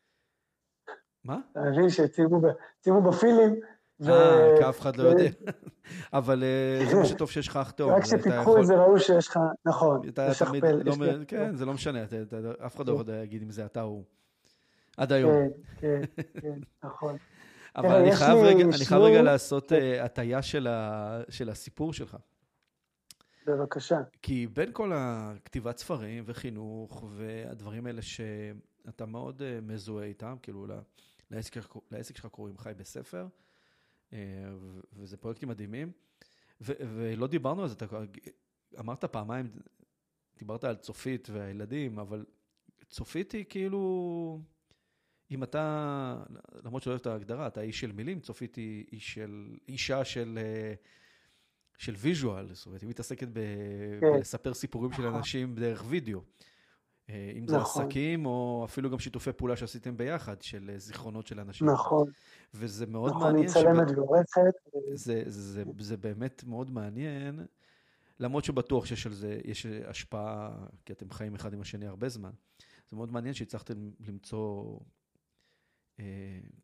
מה? 1.24 1.38
אתה 1.52 1.60
מבין 1.60 1.88
צילמו 2.80 3.02
בפילים. 3.02 3.60
אה, 4.08 4.54
כי 4.58 4.68
אף 4.68 4.80
אחד 4.80 4.96
לא 4.96 5.08
יודע. 5.08 5.24
אבל 6.12 6.44
אה, 6.44 6.86
זה 6.90 6.96
מה 6.96 7.04
שטוב 7.04 7.30
שיש 7.30 7.48
לך 7.48 7.56
אח 7.56 7.70
טוב. 7.70 7.90
רק 7.90 8.04
שתיקחו 8.04 8.60
את 8.60 8.66
זה, 8.66 8.74
ראו 8.74 8.98
שיש 8.98 9.28
לך, 9.28 9.38
נכון, 9.64 10.00
לשכפל. 10.28 10.82
לא, 10.84 10.94
כן, 11.28 11.54
זה 11.54 11.64
לא 11.64 11.72
משנה, 11.72 12.04
אף 12.66 12.76
אחד 12.76 12.88
לא 12.88 12.94
כן. 12.94 13.00
יכול 13.00 13.14
להגיד 13.14 13.42
אם 13.42 13.50
זה 13.50 13.64
אתה 13.64 13.82
או 13.82 13.86
הוא. 13.86 14.04
עד 14.96 15.12
היום. 15.12 15.32
כן, 15.80 16.00
כן, 16.14 16.22
כן, 16.40 16.58
נכון. 16.84 17.16
אבל 17.76 17.88
תראה, 17.88 18.00
אני 18.00 18.84
חייב 18.84 19.02
רגע, 19.02 19.22
לעשות 19.22 19.72
אה, 19.72 20.04
הטיה 20.04 20.42
של 20.42 21.48
הסיפור 21.50 21.92
שלך. 21.92 22.16
בבקשה. 23.46 23.98
כי 24.22 24.46
בין 24.46 24.70
כל 24.72 24.92
הכתיבת 24.94 25.78
ספרים 25.78 26.24
וחינוך 26.26 27.04
והדברים 27.16 27.86
האלה 27.86 28.02
שאתה 28.02 29.06
מאוד 29.06 29.42
אה, 29.42 29.60
מזוהה 29.62 30.06
איתם, 30.06 30.36
כאילו 30.42 30.66
לעסק, 31.30 31.56
לעסק 31.90 32.16
שלך 32.16 32.26
קוראים 32.26 32.58
חי 32.58 32.72
בספר, 32.76 33.26
אה, 34.12 34.18
וזה 34.92 35.16
פרויקטים 35.16 35.48
מדהימים, 35.48 35.92
ו, 36.60 36.72
ולא 36.96 37.26
דיברנו 37.26 37.62
על 37.62 37.68
זה, 37.68 37.74
אתה 37.74 37.86
אמרת 38.78 39.04
פעמיים, 39.04 39.50
דיברת 40.38 40.64
על 40.64 40.76
צופית 40.76 41.28
והילדים, 41.32 41.98
אבל 41.98 42.24
צופית 42.88 43.32
היא 43.32 43.44
כאילו, 43.48 44.40
אם 45.30 45.42
אתה, 45.42 46.24
למרות 46.64 46.82
שלא 46.82 46.92
אוהב 46.92 47.00
את 47.00 47.06
ההגדרה, 47.06 47.46
אתה 47.46 47.60
איש 47.60 47.80
של 47.80 47.92
מילים, 47.92 48.20
צופית 48.20 48.54
היא 48.54 48.84
איש 48.92 49.14
של, 49.14 49.56
אישה 49.68 50.04
של... 50.04 50.38
של 51.78 51.94
ויז'ואל, 51.98 52.54
זאת 52.54 52.66
אומרת, 52.66 52.80
היא 52.80 52.88
מתעסקת 52.88 53.28
ב... 53.32 53.40
כן. 54.00 54.12
בלספר 54.12 54.54
סיפורים 54.54 54.92
של 54.92 55.02
נכון. 55.02 55.14
אנשים 55.14 55.54
דרך 55.54 55.84
וידאו. 55.88 56.20
אה, 57.10 57.32
אם 57.36 57.48
זה 57.48 57.56
נכון. 57.56 57.82
עסקים, 57.82 58.26
או 58.26 58.62
אפילו 58.64 58.90
גם 58.90 58.98
שיתופי 58.98 59.32
פעולה 59.32 59.56
שעשיתם 59.56 59.96
ביחד, 59.96 60.42
של 60.42 60.70
אה, 60.72 60.78
זיכרונות 60.78 61.26
של 61.26 61.40
אנשים. 61.40 61.70
נכון. 61.70 62.10
וזה 62.54 62.86
מאוד 62.86 63.10
נכון, 63.10 63.22
מעניין. 63.22 63.46
נכון, 63.46 63.66
היא 63.66 63.72
מצלמת 63.72 63.98
ועורכת. 63.98 64.54
זה, 64.92 65.22
זה, 65.26 65.64
זה 65.78 65.96
באמת 65.96 66.44
מאוד 66.44 66.70
מעניין, 66.70 67.46
למרות 68.20 68.44
שבטוח 68.44 68.86
שיש 68.86 69.06
על 69.06 69.12
זה, 69.12 69.40
יש 69.44 69.66
השפעה, 69.66 70.66
כי 70.84 70.92
אתם 70.92 71.10
חיים 71.10 71.34
אחד 71.34 71.52
עם 71.52 71.60
השני 71.60 71.86
הרבה 71.86 72.08
זמן. 72.08 72.30
זה 72.90 72.96
מאוד 72.96 73.12
מעניין 73.12 73.34
שהצלחתם 73.34 73.90
למצוא 74.00 74.78
אה, 76.00 76.04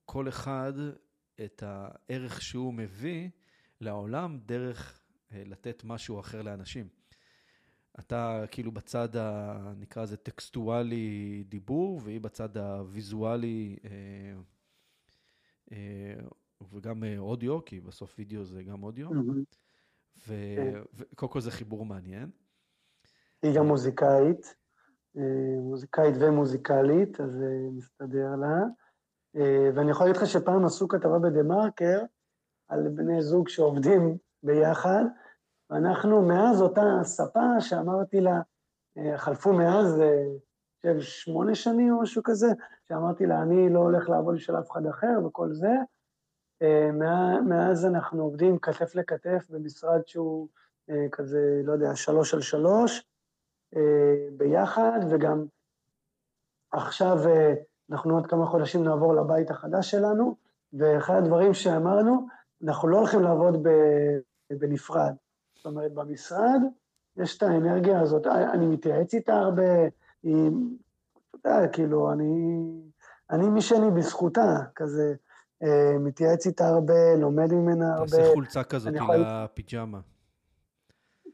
כל 0.04 0.28
אחד 0.28 0.72
את 1.44 1.62
הערך 1.66 2.42
שהוא 2.42 2.74
מביא 2.74 3.28
לעולם 3.80 4.38
דרך 4.46 4.99
לתת 5.32 5.82
משהו 5.84 6.20
אחר 6.20 6.42
לאנשים. 6.42 6.88
אתה 7.98 8.44
כאילו 8.50 8.72
בצד, 8.72 9.16
ה, 9.16 9.56
נקרא 9.76 10.02
לזה 10.02 10.16
טקסטואלי 10.16 11.44
דיבור, 11.48 12.00
והיא 12.04 12.20
בצד 12.20 12.56
הוויזואלי 12.56 13.76
אה, 13.84 13.90
אה, 15.72 16.20
וגם 16.72 17.04
אה, 17.04 17.18
אודיו, 17.18 17.64
כי 17.64 17.80
בסוף 17.80 18.14
וידאו 18.18 18.44
זה 18.44 18.62
גם 18.62 18.82
אודיו. 18.82 19.08
וקודם 20.96 21.32
כל 21.32 21.40
זה 21.40 21.50
חיבור 21.50 21.84
מעניין. 21.84 22.30
היא 23.42 23.56
גם 23.56 23.66
מוזיקאית, 23.66 24.54
אה, 25.16 25.60
מוזיקאית 25.60 26.14
ומוזיקלית, 26.20 27.20
אז 27.20 27.44
מסתדר 27.72 28.36
לה. 28.36 28.64
ואני 29.74 29.90
יכול 29.90 30.06
להגיד 30.06 30.22
לך 30.22 30.28
שפעם 30.28 30.64
עשו 30.64 30.88
כתבה 30.88 31.18
בדה 31.18 31.42
מרקר 31.42 32.00
על 32.68 32.88
בני 32.88 33.22
זוג 33.22 33.48
שעובדים 33.48 34.18
ביחד, 34.42 35.04
ואנחנו 35.70 36.22
מאז 36.22 36.62
אותה 36.62 36.98
ספה 37.02 37.60
שאמרתי 37.60 38.20
לה, 38.20 38.40
אה, 38.98 39.18
חלפו 39.18 39.52
מאז, 39.52 40.00
אה, 40.00 40.24
חושב, 40.76 41.00
שמונה 41.00 41.54
שנים 41.54 41.92
או 41.92 42.02
משהו 42.02 42.22
כזה, 42.22 42.48
שאמרתי 42.88 43.26
לה, 43.26 43.42
אני 43.42 43.72
לא 43.72 43.78
הולך 43.78 44.08
לעבוד 44.08 44.38
של 44.38 44.58
אף 44.58 44.70
אחד 44.70 44.86
אחר 44.86 45.18
וכל 45.26 45.52
זה. 45.52 45.72
אה, 46.62 46.90
מאז 47.42 47.86
אנחנו 47.86 48.22
עובדים 48.22 48.58
כתף 48.58 48.94
לכתף 48.94 49.46
במשרד 49.50 50.00
שהוא 50.06 50.48
כזה, 51.12 51.60
לא 51.64 51.72
יודע, 51.72 51.96
שלוש 51.96 52.34
על 52.34 52.40
שלוש, 52.40 53.06
ביחד, 54.32 55.00
וגם 55.10 55.44
עכשיו 56.72 57.18
אנחנו 57.90 58.14
עוד 58.14 58.26
כמה 58.26 58.46
חודשים 58.46 58.84
נעבור 58.84 59.14
לבית 59.14 59.50
החדש 59.50 59.90
שלנו, 59.90 60.36
ואחד 60.72 61.14
הדברים 61.14 61.54
שאמרנו, 61.54 62.26
אנחנו 62.64 62.88
לא 62.88 62.98
הולכים 62.98 63.22
לעבוד 63.22 63.66
בנפרד. 64.58 65.14
זאת 65.56 65.66
אומרת, 65.66 65.94
במשרד 65.94 66.60
יש 67.16 67.36
את 67.36 67.42
האנרגיה 67.42 68.00
הזאת, 68.00 68.26
אני 68.26 68.66
מתייעץ 68.66 69.14
איתה 69.14 69.34
הרבה, 69.34 69.72
היא, 70.22 70.50
אתה 71.40 71.48
יודע, 71.48 71.68
כאילו, 71.68 72.12
אני, 72.12 72.60
אני 73.30 73.48
מי 73.48 73.60
שאני 73.60 73.90
בזכותה, 73.90 74.56
כזה, 74.74 75.14
אה, 75.62 75.98
מתייעץ 75.98 76.46
איתה 76.46 76.68
הרבה, 76.68 77.14
לומד 77.18 77.52
ממנה 77.52 77.94
הרבה. 77.94 78.06
תעשה 78.06 78.32
חולצה 78.34 78.64
כזאת 78.64 78.94
לפיג'מה. 79.18 80.00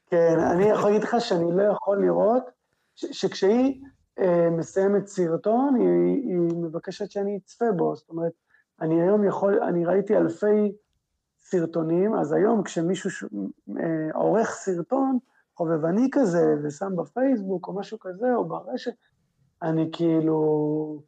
כן, 0.07 0.39
אני 0.53 0.65
יכול 0.65 0.91
להגיד 0.91 1.03
לך 1.03 1.17
שאני 1.19 1.53
לא 1.53 1.63
יכול 1.63 2.05
לראות, 2.05 2.43
שכשהיא 2.95 3.83
אה, 4.19 4.51
מסיימת 4.51 5.07
סרטון, 5.07 5.75
היא, 5.75 6.33
היא 6.33 6.57
מבקשת 6.57 7.11
שאני 7.11 7.37
אצפה 7.37 7.65
בו, 7.77 7.97
זאת 7.97 8.09
אומרת, 8.11 8.33
אני 8.81 9.03
היום 9.03 9.25
יכול, 9.25 9.63
אני 9.63 9.85
ראיתי 9.85 10.17
אלפי 10.17 10.73
סרטונים, 11.51 12.15
אז 12.15 12.33
היום 12.33 12.63
כשמישהו 12.63 13.11
ש... 13.11 13.25
אה, 13.25 14.15
עורך 14.15 14.51
סרטון 14.51 15.19
חובבני 15.55 16.09
כזה 16.13 16.55
ושם 16.65 16.97
בפייסבוק 16.97 17.69
או 17.69 17.79
משהו 17.79 17.99
כזה 17.99 18.35
או 18.35 18.49
ברשת, 18.49 18.93
אני 19.63 19.91
כאילו, 19.93 21.03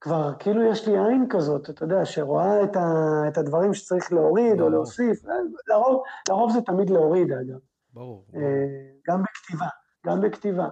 כבר 0.00 0.32
כאילו 0.38 0.62
יש 0.62 0.88
לי 0.88 0.98
עין 0.98 1.26
כזאת, 1.30 1.70
אתה 1.70 1.84
יודע, 1.84 2.04
שרואה 2.04 2.64
את, 2.64 2.76
ה... 2.76 2.82
את 3.28 3.38
הדברים 3.38 3.74
שצריך 3.74 4.12
להוריד 4.12 4.60
או 4.60 4.68
להוסיף, 4.68 5.24
אה, 5.28 5.34
לרוב, 5.68 6.02
לרוב 6.28 6.52
זה 6.52 6.60
תמיד 6.60 6.90
להוריד 6.90 7.32
אגב. 7.32 7.58
ברור. 7.92 8.24
ברור. 8.28 8.44
אה, 8.44 8.66
גם 9.08 9.22
בכתיבה, 9.22 9.68
גם 10.06 10.20
בכתיבה. 10.20 10.68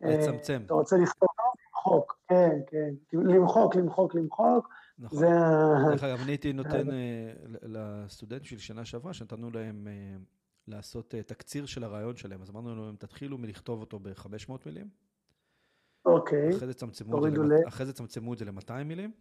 לצמצם. 0.00 0.62
אתה 0.66 0.74
רוצה 0.74 0.96
לכתוב, 0.96 1.28
למחוק, 1.74 2.18
כן, 2.28 2.58
כן, 2.66 2.90
למחוק, 3.12 3.74
למחוק, 3.74 4.14
למחוק. 4.14 4.68
נכון. 4.98 5.18
זה 5.18 5.26
ה... 5.26 5.90
דרך 5.90 6.04
אגב, 6.04 6.20
אני 6.20 6.30
הייתי 6.30 6.52
נותן 6.52 6.90
אה, 6.94 7.32
לסטודנטים 7.62 8.46
שלי 8.46 8.58
שנה 8.58 8.84
שעברה, 8.84 9.12
שנתנו 9.14 9.50
להם 9.50 9.88
אה, 9.88 10.16
לעשות 10.66 11.14
אה, 11.14 11.22
תקציר 11.22 11.66
של 11.66 11.84
הרעיון 11.84 12.16
שלהם, 12.16 12.42
אז 12.42 12.50
אמרנו 12.50 12.86
להם, 12.86 12.96
תתחילו 12.96 13.38
מלכתוב 13.38 13.80
אותו 13.80 13.98
ב-500 13.98 14.52
מילים. 14.66 14.88
אוקיי. 16.04 16.56
אחרי 16.56 16.66
זה 16.66 16.74
צמצמו, 16.74 17.26
את 17.26 17.32
זה, 17.32 17.38
אחרי 17.68 17.86
זה 17.86 17.92
צמצמו 17.92 18.32
את 18.32 18.38
זה 18.38 18.44
ל-200 18.44 18.84
מילים. 18.84 19.12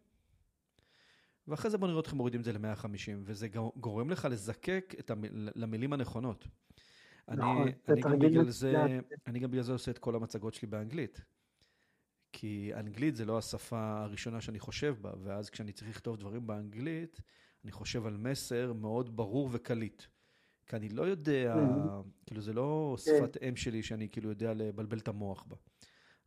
ואחרי 1.47 1.71
זה 1.71 1.77
בואו 1.77 1.91
נראה 1.91 2.01
אתכם 2.01 2.17
מורידים 2.17 2.39
את 2.39 2.45
זה 2.45 2.53
ל-150, 2.53 3.11
וזה 3.23 3.47
גורם 3.75 4.09
לך 4.09 4.27
לזקק 4.31 4.95
את 4.99 5.11
המיל, 5.11 5.49
למילים 5.55 5.93
הנכונות. 5.93 6.47
נכון, 7.27 7.61
אני, 7.61 7.73
אני, 7.89 8.01
גם 8.01 8.19
בגלל 8.19 8.49
זה, 8.49 8.73
אני 9.27 9.39
גם 9.39 9.51
בגלל 9.51 9.63
זה 9.63 9.71
עושה 9.71 9.91
את 9.91 9.97
כל 9.97 10.15
המצגות 10.15 10.53
שלי 10.53 10.67
באנגלית. 10.67 11.21
כי 12.31 12.71
אנגלית 12.75 13.15
זה 13.15 13.25
לא 13.25 13.37
השפה 13.37 14.01
הראשונה 14.03 14.41
שאני 14.41 14.59
חושב 14.59 14.95
בה, 15.01 15.11
ואז 15.23 15.49
כשאני 15.49 15.71
צריך 15.71 15.89
לכתוב 15.89 16.17
דברים 16.17 16.47
באנגלית, 16.47 17.21
אני 17.63 17.71
חושב 17.71 18.05
על 18.05 18.17
מסר 18.17 18.73
מאוד 18.73 19.15
ברור 19.15 19.49
וקליט. 19.51 20.03
כי 20.67 20.75
אני 20.75 20.89
לא 20.89 21.03
יודע. 21.03 21.55
כאילו 22.25 22.41
זה 22.41 22.53
לא 22.53 22.97
כן. 23.05 23.11
שפת 23.17 23.37
אם 23.43 23.55
שלי 23.55 23.83
שאני 23.83 24.09
כאילו 24.09 24.29
יודע 24.29 24.53
לבלבל 24.53 24.97
את 24.97 25.07
המוח 25.07 25.43
בה. 25.43 25.55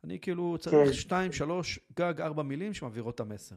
אני 0.03 0.19
כאילו 0.19 0.57
צריך 0.59 0.75
כן. 0.87 0.93
שתיים, 0.93 1.31
שלוש, 1.31 1.79
גג, 1.97 2.21
ארבע 2.21 2.43
מילים 2.43 2.73
שמעבירות 2.73 3.15
את 3.15 3.19
המסר. 3.19 3.55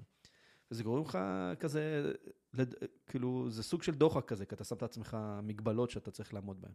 וזה 0.70 0.82
גורם 0.82 1.02
לך 1.02 1.18
כזה, 1.60 2.12
כאילו, 3.06 3.50
זה 3.50 3.62
סוג 3.62 3.82
של 3.82 3.94
דוחק 3.94 4.24
כזה, 4.24 4.46
כי 4.46 4.54
אתה 4.54 4.64
שם 4.64 4.76
את 4.76 4.82
עצמך 4.82 5.16
מגבלות 5.42 5.90
שאתה 5.90 6.10
צריך 6.10 6.34
לעמוד 6.34 6.60
בהן. 6.60 6.72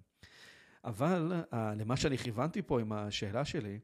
אבל 0.84 1.34
אה, 1.54 1.74
למה 1.76 1.98
שאני 1.98 2.18
כיוונתי 2.18 2.62
פה 2.62 2.82
עם 2.82 2.92
השאלה 2.92 3.46
שלי, 3.46 3.80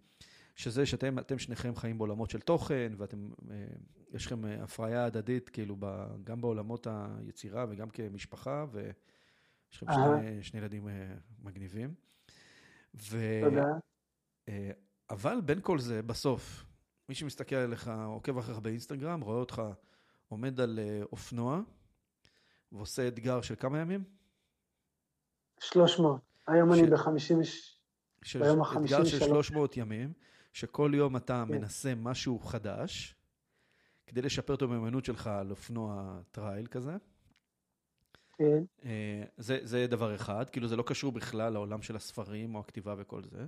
שזה 0.55 0.85
שאתם 0.85 1.39
שניכם 1.39 1.75
חיים 1.75 1.97
בעולמות 1.97 2.29
של 2.29 2.41
תוכן, 2.41 2.93
ואתם, 2.97 3.29
אה, 3.51 3.65
יש 4.13 4.25
לכם 4.25 4.45
אה, 4.45 4.63
הפריה 4.63 5.05
הדדית, 5.05 5.49
כאילו, 5.49 5.77
גם 6.23 6.41
בעולמות 6.41 6.87
היצירה 6.89 7.65
וגם 7.69 7.89
כמשפחה, 7.89 8.65
ויש 8.71 9.83
לכם 9.83 9.85
שני, 9.93 10.43
שני 10.43 10.59
ילדים 10.59 10.87
אה, 10.87 10.93
מגניבים. 11.43 11.93
ו... 12.95 13.17
תודה. 13.43 13.65
אבל 15.09 15.41
בין 15.41 15.59
כל 15.61 15.79
זה, 15.79 16.01
בסוף, 16.01 16.65
מי 17.09 17.15
שמסתכל 17.15 17.55
עליך, 17.55 17.91
עוקב 18.05 18.37
אחריך 18.37 18.59
באינסטגרם, 18.59 19.21
רואה 19.21 19.37
אותך 19.37 19.61
עומד 20.27 20.59
על 20.59 20.79
אופנוע, 21.11 21.61
ועושה 22.71 23.07
אתגר 23.07 23.41
של 23.41 23.55
כמה 23.55 23.79
ימים? 23.79 24.03
300. 25.59 26.21
היום 26.47 26.75
ש... 26.75 26.79
אני 26.79 26.89
ב-50... 26.89 27.43
של... 28.23 28.39
ביום 28.39 28.61
ה-53. 28.61 28.79
אתגר 28.79 29.03
של 29.03 29.19
300 29.19 29.77
ימים. 29.77 30.13
שכל 30.55 30.91
יום 30.93 31.15
אתה 31.17 31.43
כן. 31.47 31.55
מנסה 31.55 31.93
משהו 31.95 32.39
חדש, 32.39 33.15
כדי 34.07 34.21
לשפר 34.21 34.53
את 34.53 34.61
המיומנות 34.61 35.05
שלך 35.05 35.27
על 35.27 35.51
אופנוע 35.51 36.19
trial 36.31 36.67
כזה. 36.67 36.91
כן. 38.37 38.63
אה, 38.85 39.23
זה, 39.37 39.57
זה 39.63 39.87
דבר 39.87 40.15
אחד, 40.15 40.49
כאילו 40.49 40.67
זה 40.67 40.75
לא 40.75 40.83
קשור 40.83 41.11
בכלל 41.11 41.53
לעולם 41.53 41.81
של 41.81 41.95
הספרים 41.95 42.55
או 42.55 42.59
הכתיבה 42.59 42.95
וכל 42.97 43.23
זה. 43.23 43.45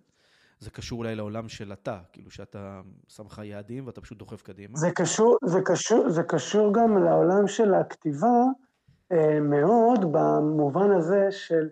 זה 0.60 0.70
קשור 0.70 1.00
אולי 1.00 1.16
לעולם 1.16 1.50
של 1.50 1.74
אתה, 1.74 2.00
כאילו 2.12 2.32
שאתה 2.32 2.82
שם 3.08 3.26
לך 3.26 3.42
יעדים 3.44 3.88
ואתה 3.88 4.02
פשוט 4.02 4.18
דוחף 4.18 4.42
קדימה. 4.42 4.78
זה 4.78 4.92
קשור, 4.96 5.38
זה 5.46 5.60
קשור, 5.66 6.10
זה 6.10 6.24
קשור 6.24 6.74
גם 6.74 7.04
לעולם 7.04 7.48
של 7.48 7.74
הכתיבה 7.74 8.44
אה, 9.12 9.40
מאוד, 9.40 10.00
במובן 10.12 10.92
הזה 10.92 11.28
של 11.32 11.70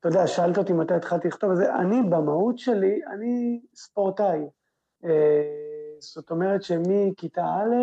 אתה 0.00 0.08
יודע, 0.08 0.26
שאלת 0.26 0.58
אותי 0.58 0.72
מתי 0.72 0.94
התחלתי 0.94 1.28
לכתוב, 1.28 1.50
אז 1.50 1.60
אני 1.60 2.02
במהות 2.10 2.58
שלי, 2.58 3.00
אני 3.12 3.60
ספורטאי. 3.74 4.40
אה, 5.04 5.42
זאת 5.98 6.30
אומרת 6.30 6.62
שמכיתה 6.62 7.44
א' 7.44 7.74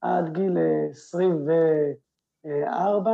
עד 0.00 0.32
גיל 0.32 0.58
24 0.90 3.10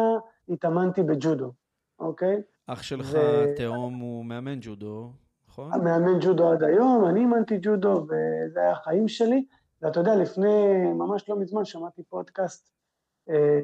התאמנתי 0.48 1.02
בג'ודו, 1.02 1.52
אוקיי? 1.98 2.42
אח 2.66 2.82
שלך, 2.82 3.14
ו... 3.14 3.44
תהום, 3.56 3.98
הוא 3.98 4.24
מאמן 4.24 4.58
ג'ודו, 4.60 5.12
נכון? 5.48 5.84
מאמן 5.84 6.18
ג'ודו 6.20 6.52
עד 6.52 6.62
היום, 6.62 7.04
אני 7.08 7.20
אימנתי 7.20 7.58
ג'ודו, 7.62 7.92
וזה 7.92 8.60
היה 8.60 8.72
החיים 8.72 9.08
שלי. 9.08 9.44
ואתה 9.82 10.00
יודע, 10.00 10.16
לפני, 10.16 10.86
ממש 10.94 11.28
לא 11.28 11.36
מזמן, 11.36 11.64
שמעתי 11.64 12.02
פודקאסט, 12.02 12.70
אה, 13.30 13.60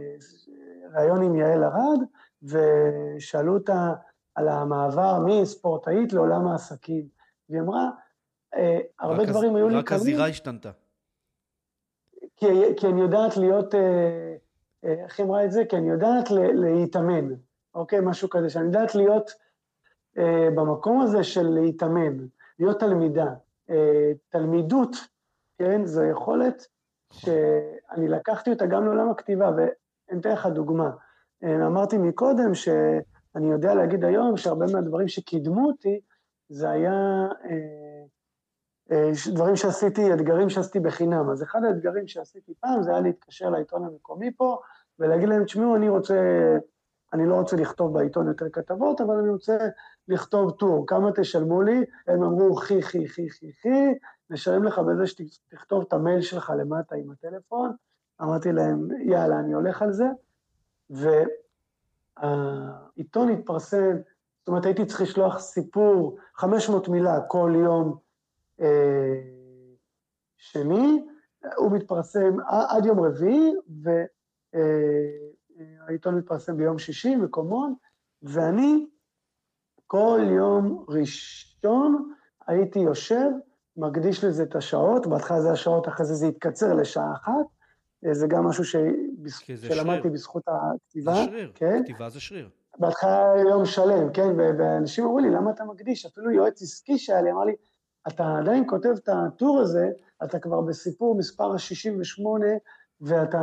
ראיון 0.94 1.22
עם 1.22 1.36
יעל 1.36 1.64
ארד, 1.64 2.00
ושאלו 2.42 3.54
אותה 3.54 3.92
על 4.40 4.48
המעבר 4.48 5.18
מספורטאית 5.26 6.12
לעולם 6.12 6.46
העסקים. 6.46 7.04
והיא 7.48 7.60
אמרה, 7.60 7.90
אה, 8.54 8.78
הרבה 9.00 9.24
דברים 9.24 9.56
היו 9.56 9.68
לי 9.68 9.74
קלים. 9.74 9.80
רק 9.80 9.92
הזירה 9.92 10.28
השתנתה. 10.28 10.70
כי, 12.36 12.46
כי 12.76 12.86
אני 12.86 13.00
יודעת 13.00 13.36
להיות, 13.36 13.74
אה, 13.74 14.36
אה, 14.84 15.04
איך 15.04 15.20
היא 15.20 15.26
אמרה 15.26 15.44
את 15.44 15.52
זה? 15.52 15.64
כי 15.68 15.76
אני 15.76 15.88
יודעת 15.88 16.30
להתאמן, 16.30 17.28
אוקיי? 17.74 18.00
משהו 18.02 18.30
כזה, 18.30 18.50
שאני 18.50 18.64
יודעת 18.66 18.94
להיות 18.94 19.30
אה, 20.18 20.48
במקום 20.54 21.00
הזה 21.00 21.24
של 21.24 21.48
להתאמן, 21.48 22.16
להיות 22.58 22.80
תלמידה. 22.80 23.34
אה, 23.70 24.12
תלמידות, 24.28 24.96
כן, 25.58 25.86
זו 25.86 26.04
יכולת 26.04 26.66
שאני 27.12 28.08
לקחתי 28.08 28.50
אותה 28.50 28.66
גם 28.66 28.84
לעולם 28.84 29.10
הכתיבה, 29.10 29.50
ואני 29.56 30.20
אתן 30.20 30.32
לך 30.32 30.46
דוגמה. 30.46 30.90
אמרתי 31.44 31.98
מקודם 31.98 32.54
שאני 33.32 33.50
יודע 33.52 33.74
להגיד 33.74 34.04
היום 34.04 34.36
שהרבה 34.36 34.66
מהדברים 34.72 35.08
שקידמו 35.08 35.66
אותי, 35.66 36.00
זה 36.48 36.70
היה 36.70 37.26
אה, 37.44 38.04
אה, 38.92 39.10
דברים 39.34 39.56
שעשיתי, 39.56 40.14
אתגרים 40.14 40.50
שעשיתי 40.50 40.80
בחינם. 40.80 41.30
אז 41.30 41.42
אחד 41.42 41.64
האתגרים 41.64 42.08
שעשיתי 42.08 42.54
פעם 42.60 42.82
זה 42.82 42.90
היה 42.90 43.00
להתקשר 43.00 43.50
לעיתון 43.50 43.84
המקומי 43.84 44.30
פה 44.36 44.58
ולהגיד 44.98 45.28
להם, 45.28 45.44
תשמעו, 45.44 45.76
אני 45.76 45.88
רוצה, 45.88 46.16
אני 47.12 47.26
לא 47.26 47.34
רוצה 47.34 47.56
לכתוב 47.56 47.94
בעיתון 47.94 48.28
יותר 48.28 48.50
כתבות, 48.52 49.00
אבל 49.00 49.14
אני 49.18 49.28
רוצה 49.28 49.56
לכתוב 50.08 50.50
טור, 50.50 50.86
כמה 50.86 51.10
תשלמו 51.12 51.62
לי? 51.62 51.84
הם 52.06 52.22
אמרו, 52.22 52.54
חי, 52.54 52.82
חי, 52.82 53.08
חי, 53.08 53.30
חי, 53.30 53.52
חי, 53.62 53.94
נשלם 54.30 54.64
לך 54.64 54.78
בזה 54.78 55.06
שתכתוב 55.06 55.84
את 55.88 55.92
המייל 55.92 56.20
שלך 56.20 56.52
למטה 56.58 56.96
עם 56.96 57.10
הטלפון. 57.10 57.72
אמרתי 58.22 58.52
להם, 58.52 58.88
יאללה, 59.04 59.38
אני 59.40 59.52
הולך 59.52 59.82
על 59.82 59.92
זה. 59.92 60.06
והעיתון 62.22 63.28
התפרסם 63.28 63.96
זאת 64.40 64.48
אומרת, 64.48 64.66
הייתי 64.66 64.86
צריך 64.86 65.00
לשלוח 65.00 65.38
סיפור, 65.38 66.18
500 66.34 66.88
מילה 66.88 67.20
כל 67.28 67.52
יום 67.56 67.98
אה, 68.60 69.20
שני, 70.36 71.04
הוא 71.56 71.72
מתפרסם 71.72 72.36
עד 72.48 72.86
יום 72.86 73.00
רביעי, 73.00 73.52
והעיתון 74.52 76.14
אה, 76.14 76.18
מתפרסם 76.18 76.56
ביום 76.56 76.78
שישי, 76.78 77.16
מקומון, 77.16 77.74
ואני 78.22 78.86
כל 79.86 80.20
יום 80.36 80.84
ראשון 80.88 82.12
הייתי 82.46 82.78
יושב, 82.78 83.30
מקדיש 83.76 84.24
לזה 84.24 84.42
את 84.42 84.56
השעות, 84.56 85.06
בהתחלה 85.06 85.40
זה 85.40 85.52
השעות, 85.52 85.88
אחרי 85.88 86.06
זה 86.06 86.14
זה 86.14 86.26
התקצר 86.26 86.74
לשעה 86.74 87.12
אחת, 87.12 87.46
אה, 88.06 88.14
זה 88.14 88.26
גם 88.26 88.44
משהו 88.44 88.64
שלמדתי 89.56 90.10
בזכות 90.10 90.42
הכתיבה. 90.48 91.14
זה 91.14 91.24
שריר, 91.24 91.52
כן? 91.54 91.82
כתיבה 91.84 92.08
זה 92.08 92.20
שריר. 92.20 92.48
בהתחלה 92.78 93.34
יום 93.50 93.64
שלם, 93.64 94.12
כן, 94.12 94.28
ואנשים 94.58 95.04
אמרו 95.04 95.18
לי, 95.18 95.30
למה 95.30 95.50
אתה 95.50 95.64
מקדיש? 95.64 96.06
אפילו 96.06 96.30
יועץ 96.30 96.62
עסקי 96.62 96.98
שהיה 96.98 97.22
לי, 97.22 97.32
אמר 97.32 97.44
לי, 97.44 97.54
אתה 98.08 98.38
עדיין 98.38 98.64
כותב 98.68 98.88
את 98.88 99.08
הטור 99.08 99.60
הזה, 99.60 99.90
אתה 100.24 100.38
כבר 100.38 100.60
בסיפור 100.60 101.18
מספר 101.18 101.56
68, 101.56 102.46
ואתה 103.00 103.38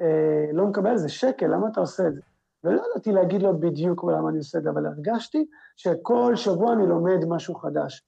אה, 0.00 0.46
לא 0.52 0.66
מקבל 0.66 0.90
על 0.90 0.98
זה 0.98 1.08
שקל, 1.08 1.46
למה 1.46 1.68
אתה 1.68 1.80
עושה 1.80 2.06
את 2.06 2.14
זה? 2.14 2.20
ולא 2.64 2.82
ידעתי 2.90 3.12
להגיד 3.12 3.42
לו 3.42 3.60
בדיוק 3.60 4.04
למה 4.04 4.28
אני 4.28 4.38
עושה 4.38 4.58
את 4.58 4.62
זה, 4.62 4.70
אבל 4.70 4.86
הרגשתי 4.86 5.46
שכל 5.76 6.36
שבוע 6.36 6.72
אני 6.72 6.86
לומד 6.86 7.24
משהו 7.28 7.54
חדש. 7.54 8.04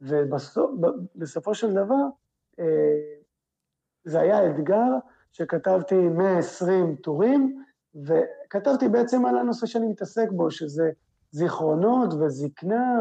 ובסופו 0.00 1.54
של 1.54 1.74
דבר, 1.74 2.04
אה, 2.60 2.64
זה 4.04 4.20
היה 4.20 4.50
אתגר 4.50 4.90
שכתבתי 5.32 5.94
120 5.94 6.96
טורים, 6.96 7.62
וכתבתי 7.94 8.88
בעצם 8.88 9.26
על 9.26 9.38
הנושא 9.38 9.66
שאני 9.66 9.86
מתעסק 9.86 10.28
בו, 10.30 10.50
שזה 10.50 10.90
זיכרונות 11.30 12.14
וזקנה, 12.14 13.00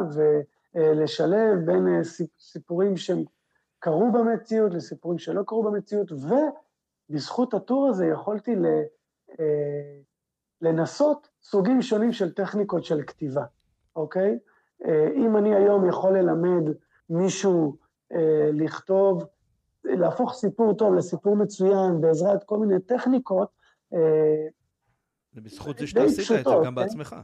ולשלב 0.76 1.66
בין 1.66 1.88
אה, 1.88 2.04
סיפורים 2.40 2.98
שהם 2.98 3.24
קרו 3.80 4.12
במציאות 4.12 4.74
לסיפורים 4.74 5.18
שלא 5.18 5.44
קרו 5.44 5.64
במציאות, 5.64 6.12
ובזכות 7.10 7.54
הטור 7.54 7.88
הזה 7.88 8.06
יכולתי 8.06 8.56
אה, 9.40 10.00
לנסות 10.62 11.28
סוגים 11.44 11.82
שונים 11.82 12.12
של 12.12 12.34
טכניקות 12.34 12.86
של 12.86 13.04
כתיבה, 13.04 13.44
אוקיי? 13.96 14.40
אה, 14.86 15.08
אם 15.16 15.38
אני 15.38 15.56
היום 15.56 15.90
יכול 15.90 16.18
ללמד 16.18 16.74
מישהו 17.10 17.78
לכתוב, 18.54 19.26
להפוך 19.84 20.34
סיפור 20.34 20.74
טוב 20.74 20.94
לסיפור 20.94 21.36
מצוין 21.36 22.02
בעזרת 22.02 22.44
כל 22.44 22.58
מיני 22.58 22.82
טכניקות, 22.82 23.50
זה 25.34 25.42
בזכות 25.42 25.78
זה 25.78 25.88
שאתה 25.88 26.04
עשית 26.04 26.32
את 26.32 26.46
זה 26.46 26.52
גם 26.56 26.64
כן? 26.64 26.76
בעצמך. 26.76 27.16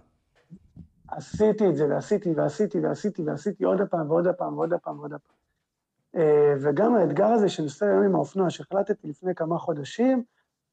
עשיתי 1.08 1.70
את 1.70 1.76
זה, 1.76 1.88
ועשיתי, 1.88 2.34
ועשיתי, 2.34 2.80
ועשיתי, 2.80 3.22
ועשיתי 3.22 3.64
עוד 3.64 3.82
פעם, 3.90 4.12
ועוד 4.12 4.28
פעם, 4.38 4.58
ועוד 4.58 4.74
פעם, 4.84 5.00
ועוד 5.00 5.12
פעם. 5.12 5.38
אה, 6.16 6.54
וגם 6.62 6.96
האתגר 6.96 7.26
הזה 7.26 7.50
של 7.50 7.64
נוסע 7.64 7.86
היום 7.86 8.04
עם 8.04 8.16
האופנוע, 8.16 8.50
שהחלטתי 8.50 9.08
לפני 9.08 9.36
כמה 9.36 9.58
חודשים, 9.58 10.24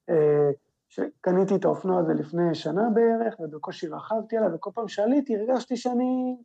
אה, 0.09 0.51
שקניתי 0.89 1.57
את 1.57 1.65
האופנוע 1.65 2.01
הזה 2.01 2.15
לפני 2.15 2.55
שנה 2.55 2.89
בערך, 2.95 3.41
ובקושי 3.41 3.89
רכבתי 3.89 4.37
עליו, 4.37 4.55
וכל 4.55 4.71
פעם 4.75 4.89
שעליתי 4.89 5.37
הרגשתי 5.37 5.77
שאני, 5.77 6.37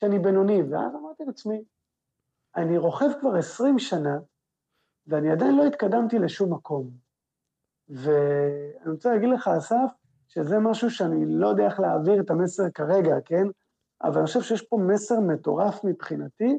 שאני 0.00 0.18
בינוני, 0.18 0.62
ואז 0.62 0.94
אמרתי 0.94 1.24
לעצמי, 1.26 1.64
אני 2.56 2.78
רוכב 2.78 3.08
כבר 3.20 3.34
עשרים 3.34 3.78
שנה, 3.78 4.18
ואני 5.06 5.30
עדיין 5.30 5.56
לא 5.56 5.66
התקדמתי 5.66 6.18
לשום 6.18 6.52
מקום. 6.52 6.90
ואני 7.88 8.90
רוצה 8.90 9.12
להגיד 9.12 9.28
לך, 9.28 9.48
אסף, 9.48 9.90
שזה 10.28 10.58
משהו 10.58 10.90
שאני 10.90 11.24
לא 11.28 11.48
יודע 11.48 11.64
איך 11.64 11.80
להעביר 11.80 12.20
את 12.20 12.30
המסר 12.30 12.70
כרגע, 12.74 13.14
כן? 13.24 13.46
אבל 14.02 14.18
אני 14.18 14.26
חושב 14.26 14.42
שיש 14.42 14.62
פה 14.62 14.76
מסר 14.76 15.20
מטורף 15.20 15.84
מבחינתי, 15.84 16.58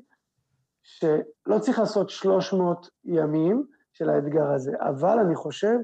שלא 0.83 1.59
צריך 1.59 1.79
לעשות 1.79 2.09
300 2.09 2.89
ימים 3.05 3.63
של 3.93 4.09
האתגר 4.09 4.51
הזה, 4.51 4.71
אבל 4.79 5.19
אני 5.19 5.35
חושב 5.35 5.77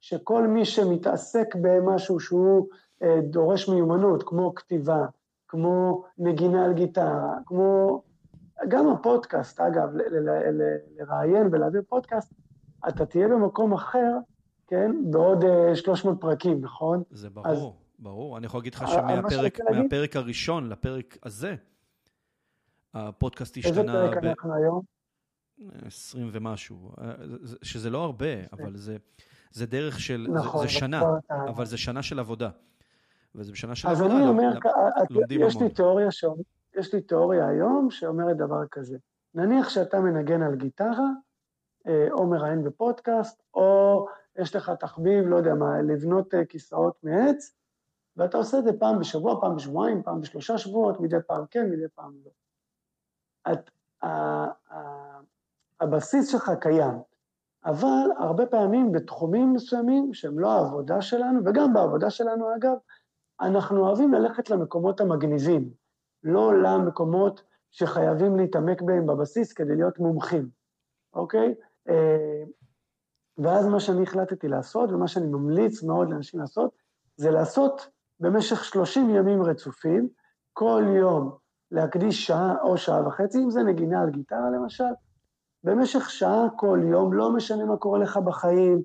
שכל 0.00 0.46
מי 0.46 0.64
שמתעסק 0.64 1.54
במשהו 1.62 2.20
שהוא 2.20 2.68
אה, 3.02 3.20
דורש 3.20 3.68
מיומנות, 3.68 4.22
כמו 4.22 4.54
כתיבה, 4.54 5.06
כמו 5.48 6.04
נגינה 6.18 6.64
על 6.64 6.72
גיטרה, 6.72 7.34
כמו... 7.46 8.02
גם 8.68 8.88
הפודקאסט, 8.88 9.60
אגב, 9.60 9.88
לראיין 10.98 11.48
ולהעביר 11.52 11.82
פודקאסט, 11.88 12.32
אתה 12.88 13.06
תהיה 13.06 13.28
במקום 13.28 13.72
אחר 13.72 14.18
כן? 14.68 14.90
בעוד 15.10 15.44
300 15.74 16.16
אה, 16.16 16.20
פרקים, 16.20 16.60
נכון? 16.60 17.02
זה 17.10 17.30
ברור, 17.30 17.48
אז, 17.48 17.58
ברור. 17.98 18.38
אני 18.38 18.46
יכול 18.46 18.58
להגיד 18.58 18.74
לך 18.74 18.84
שמהפרק 18.88 19.58
מהפרק 19.70 20.16
הראשון 20.16 20.68
לפרק 20.68 21.16
הזה, 21.22 21.54
הפודקאסט 22.94 23.56
השתנה... 23.56 23.80
איזה 23.80 23.92
פרק 23.92 24.22
ב... 24.22 24.26
אנחנו 24.26 24.54
היום? 24.54 24.82
20 25.86 26.30
ומשהו, 26.32 26.92
אה, 27.00 27.12
שזה 27.62 27.90
לא 27.90 28.04
הרבה, 28.04 28.26
אבל 28.52 28.76
זה, 28.76 28.96
זה 29.50 29.66
דרך 29.66 30.00
של, 30.00 30.26
נכון, 30.30 30.60
זה, 30.60 30.66
זה 30.66 30.72
שנה, 30.72 31.02
אבל 31.30 31.66
זה 31.66 31.76
שנה 31.78 32.02
של 32.02 32.18
עבודה. 32.18 32.50
וזה 33.34 33.52
בשנה 33.52 33.74
של 33.74 33.88
עבודה, 33.88 34.06
אז 34.06 34.12
אני 34.12 34.28
אומר, 34.28 34.58
לומדים 35.10 35.40
יש 35.42 35.54
המון. 35.54 35.68
לי 35.68 35.74
תיאוריה 35.74 36.10
ש... 36.10 36.24
יש 36.78 36.94
לי 36.94 37.00
תיאוריה 37.00 37.48
היום 37.48 37.90
שאומרת 37.90 38.36
דבר 38.36 38.66
כזה, 38.66 38.98
נניח 39.34 39.68
שאתה 39.68 40.00
מנגן 40.00 40.42
על 40.42 40.54
גיטרה, 40.54 41.08
אה, 41.86 42.08
או 42.12 42.26
מראיין 42.26 42.64
בפודקאסט, 42.64 43.42
או 43.54 44.06
יש 44.38 44.56
לך 44.56 44.70
תחביב, 44.80 45.28
לא 45.28 45.36
יודע 45.36 45.54
מה, 45.54 45.82
לבנות 45.82 46.34
אה, 46.34 46.44
כיסאות 46.44 46.94
מעץ, 47.02 47.54
ואתה 48.16 48.38
עושה 48.38 48.58
את 48.58 48.64
זה 48.64 48.78
פעם 48.78 48.98
בשבוע, 48.98 49.40
פעם 49.40 49.56
בשבועיים, 49.56 50.02
פעם 50.02 50.20
בשלושה 50.20 50.58
שבועות, 50.58 51.00
מדי 51.00 51.16
פעם 51.26 51.44
כן, 51.50 51.70
מדי 51.70 51.88
פעם 51.94 52.12
לא. 52.24 52.30
את, 53.52 53.70
ה, 54.02 54.08
ה, 54.74 55.20
הבסיס 55.80 56.28
שלך 56.28 56.50
קיים, 56.60 56.94
אבל 57.64 58.08
הרבה 58.18 58.46
פעמים 58.46 58.92
בתחומים 58.92 59.52
מסוימים 59.52 60.14
שהם 60.14 60.38
לא 60.38 60.52
העבודה 60.52 61.02
שלנו, 61.02 61.40
וגם 61.44 61.72
בעבודה 61.72 62.10
שלנו 62.10 62.56
אגב, 62.56 62.76
אנחנו 63.40 63.86
אוהבים 63.86 64.12
ללכת 64.14 64.50
למקומות 64.50 65.00
המגניבים, 65.00 65.70
לא 66.22 66.62
למקומות 66.62 67.42
שחייבים 67.70 68.36
להתעמק 68.36 68.82
בהם 68.82 69.06
בבסיס 69.06 69.52
כדי 69.52 69.76
להיות 69.76 69.98
מומחים, 69.98 70.48
אוקיי? 71.14 71.54
אה, 71.88 72.44
ואז 73.38 73.66
מה 73.66 73.80
שאני 73.80 74.02
החלטתי 74.02 74.48
לעשות, 74.48 74.90
ומה 74.90 75.08
שאני 75.08 75.26
ממליץ 75.26 75.82
מאוד 75.82 76.10
לאנשים 76.10 76.40
לעשות, 76.40 76.70
זה 77.16 77.30
לעשות 77.30 77.88
במשך 78.20 78.64
30 78.64 79.10
ימים 79.10 79.42
רצופים, 79.42 80.08
כל 80.52 80.84
יום 80.96 81.36
להקדיש 81.70 82.26
שעה 82.26 82.54
או 82.62 82.76
שעה 82.76 83.06
וחצי, 83.06 83.38
אם 83.38 83.50
זה 83.50 83.62
נגינה 83.62 84.02
על 84.02 84.10
גיטרה 84.10 84.50
למשל, 84.50 84.84
במשך 85.64 86.10
שעה 86.10 86.46
כל 86.56 86.80
יום, 86.82 87.12
לא 87.12 87.32
משנה 87.32 87.64
מה 87.64 87.76
קורה 87.76 87.98
לך 87.98 88.16
בחיים, 88.16 88.82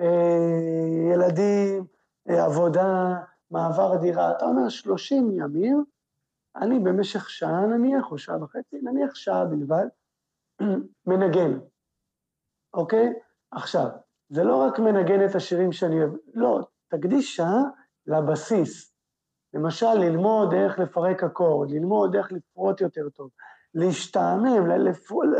אה, 0.00 1.12
ילדים, 1.12 1.84
אה, 2.28 2.44
עבודה, 2.44 3.14
מעבר 3.50 3.96
דירה, 3.96 4.30
אתה 4.30 4.44
אומר 4.44 4.68
30 4.68 5.30
ימים, 5.30 5.84
אני 6.60 6.78
במשך 6.78 7.30
שעה 7.30 7.66
נניח, 7.66 8.10
או 8.10 8.18
שעה 8.18 8.42
וחצי, 8.42 8.76
נניח 8.82 9.14
שעה 9.14 9.44
בלבד, 9.44 9.86
מנגן, 11.06 11.58
אוקיי? 12.74 13.12
עכשיו, 13.50 13.88
זה 14.28 14.44
לא 14.44 14.56
רק 14.56 14.78
מנגן 14.78 15.26
את 15.26 15.34
השירים 15.34 15.72
שאני 15.72 16.00
אוהב, 16.00 16.12
לא, 16.34 16.60
תקדיש 16.88 17.36
שעה 17.36 17.62
לבסיס. 18.06 18.94
למשל, 19.54 19.94
ללמוד 19.94 20.54
איך 20.54 20.78
לפרק 20.78 21.24
אקורד, 21.24 21.70
ללמוד 21.70 22.16
איך 22.16 22.32
לפרוט 22.32 22.80
יותר 22.80 23.08
טוב, 23.08 23.30
להשתעמם, 23.74 24.66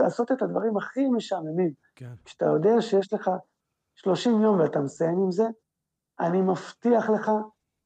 לעשות 0.03 0.33
את 0.33 0.43
הדברים 0.43 0.77
הכי 0.77 1.09
משעממים. 1.09 1.73
כן. 1.95 2.11
כשאתה 2.25 2.47
יודע 2.47 2.81
שיש 2.81 3.13
לך 3.13 3.31
30 3.95 4.43
יום 4.43 4.61
ואתה 4.61 4.81
מסיים 4.81 5.19
עם 5.19 5.31
זה, 5.31 5.45
אני 6.21 6.41
מבטיח 6.41 7.11
לך, 7.11 7.31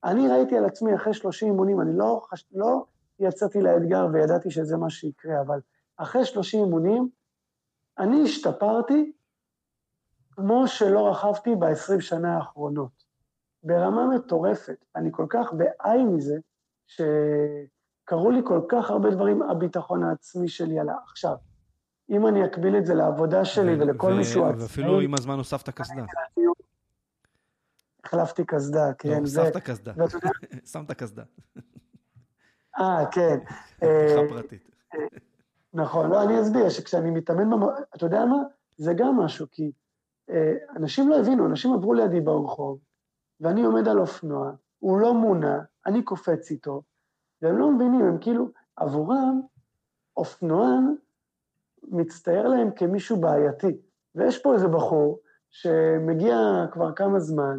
אני 0.04 0.28
ראיתי 0.28 0.56
על 0.56 0.64
עצמי 0.64 0.94
אחרי 0.94 1.14
30 1.14 1.48
אימונים, 1.48 1.80
אני 1.80 1.98
לא, 1.98 2.20
לא 2.52 2.84
יצאתי 3.22 3.60
לאתגר 3.60 4.06
וידעתי 4.12 4.50
שזה 4.50 4.76
מה 4.76 4.90
שיקרה, 4.90 5.40
אבל 5.40 5.60
אחרי 5.96 6.24
30 6.24 6.60
אימונים, 6.64 7.08
אני 7.98 8.22
השתפרתי 8.22 9.12
כמו 10.30 10.68
שלא 10.68 11.08
רכבתי 11.10 11.54
ב-20 11.54 12.00
שנה 12.00 12.36
האחרונות. 12.36 13.04
ברמה 13.62 14.06
מטורפת. 14.06 14.84
אני 14.96 15.08
כל 15.12 15.26
כך 15.30 15.52
בעי 15.52 16.04
מזה, 16.04 16.36
שקרו 16.86 18.30
לי 18.30 18.40
כל 18.44 18.60
כך 18.68 18.90
הרבה 18.90 19.10
דברים, 19.10 19.42
הביטחון 19.42 20.02
העצמי 20.02 20.48
שלי 20.48 20.78
עלה. 20.78 20.94
עכשיו, 21.04 21.36
אם 22.10 22.26
אני 22.26 22.44
אקביל 22.44 22.76
את 22.76 22.86
זה 22.86 22.94
לעבודה 22.94 23.44
שלי 23.44 23.74
ולכל 23.74 24.12
מי 24.12 24.24
שהוא 24.24 24.46
עצמי... 24.46 24.62
ואפילו 24.62 25.00
עם 25.00 25.14
הזמן 25.14 25.38
הוספת 25.38 25.70
קסדה. 25.70 26.04
החלפתי 28.04 28.44
קסדה, 28.44 28.94
כן. 28.98 29.08
לא, 29.08 29.16
הוספת 29.16 29.56
קסדה. 29.56 29.92
שמת 30.72 30.92
קסדה. 30.92 31.22
אה, 32.78 33.06
כן. 33.10 33.38
אה, 33.82 34.28
פרטית. 34.28 34.70
אה, 34.94 35.06
נכון, 35.74 36.10
לא, 36.10 36.22
אני 36.22 36.40
אסביר 36.40 36.68
שכשאני 36.68 37.10
מתאמן, 37.10 37.50
אתה 37.96 38.06
יודע 38.06 38.24
מה? 38.24 38.42
זה 38.76 38.92
גם 38.96 39.16
משהו, 39.16 39.46
כי 39.50 39.72
אה, 40.30 40.54
אנשים 40.76 41.08
לא 41.08 41.20
הבינו, 41.20 41.46
אנשים 41.46 41.72
עברו 41.72 41.94
לידי 41.94 42.20
ברחוב, 42.20 42.78
ואני 43.40 43.64
עומד 43.64 43.88
על 43.88 43.98
אופנוע, 43.98 44.52
הוא 44.78 44.98
לא 44.98 45.14
מונע, 45.14 45.58
אני 45.86 46.02
קופץ 46.02 46.50
איתו, 46.50 46.82
והם 47.42 47.58
לא 47.58 47.70
מבינים, 47.70 48.04
הם 48.04 48.18
כאילו, 48.20 48.48
עבורם, 48.76 49.40
אופנוען 50.16 50.94
מצטייר 51.82 52.48
להם 52.48 52.70
כמישהו 52.70 53.20
בעייתי. 53.20 53.76
ויש 54.14 54.42
פה 54.42 54.54
איזה 54.54 54.68
בחור 54.68 55.18
שמגיע 55.50 56.36
כבר 56.72 56.92
כמה 56.92 57.20
זמן, 57.20 57.58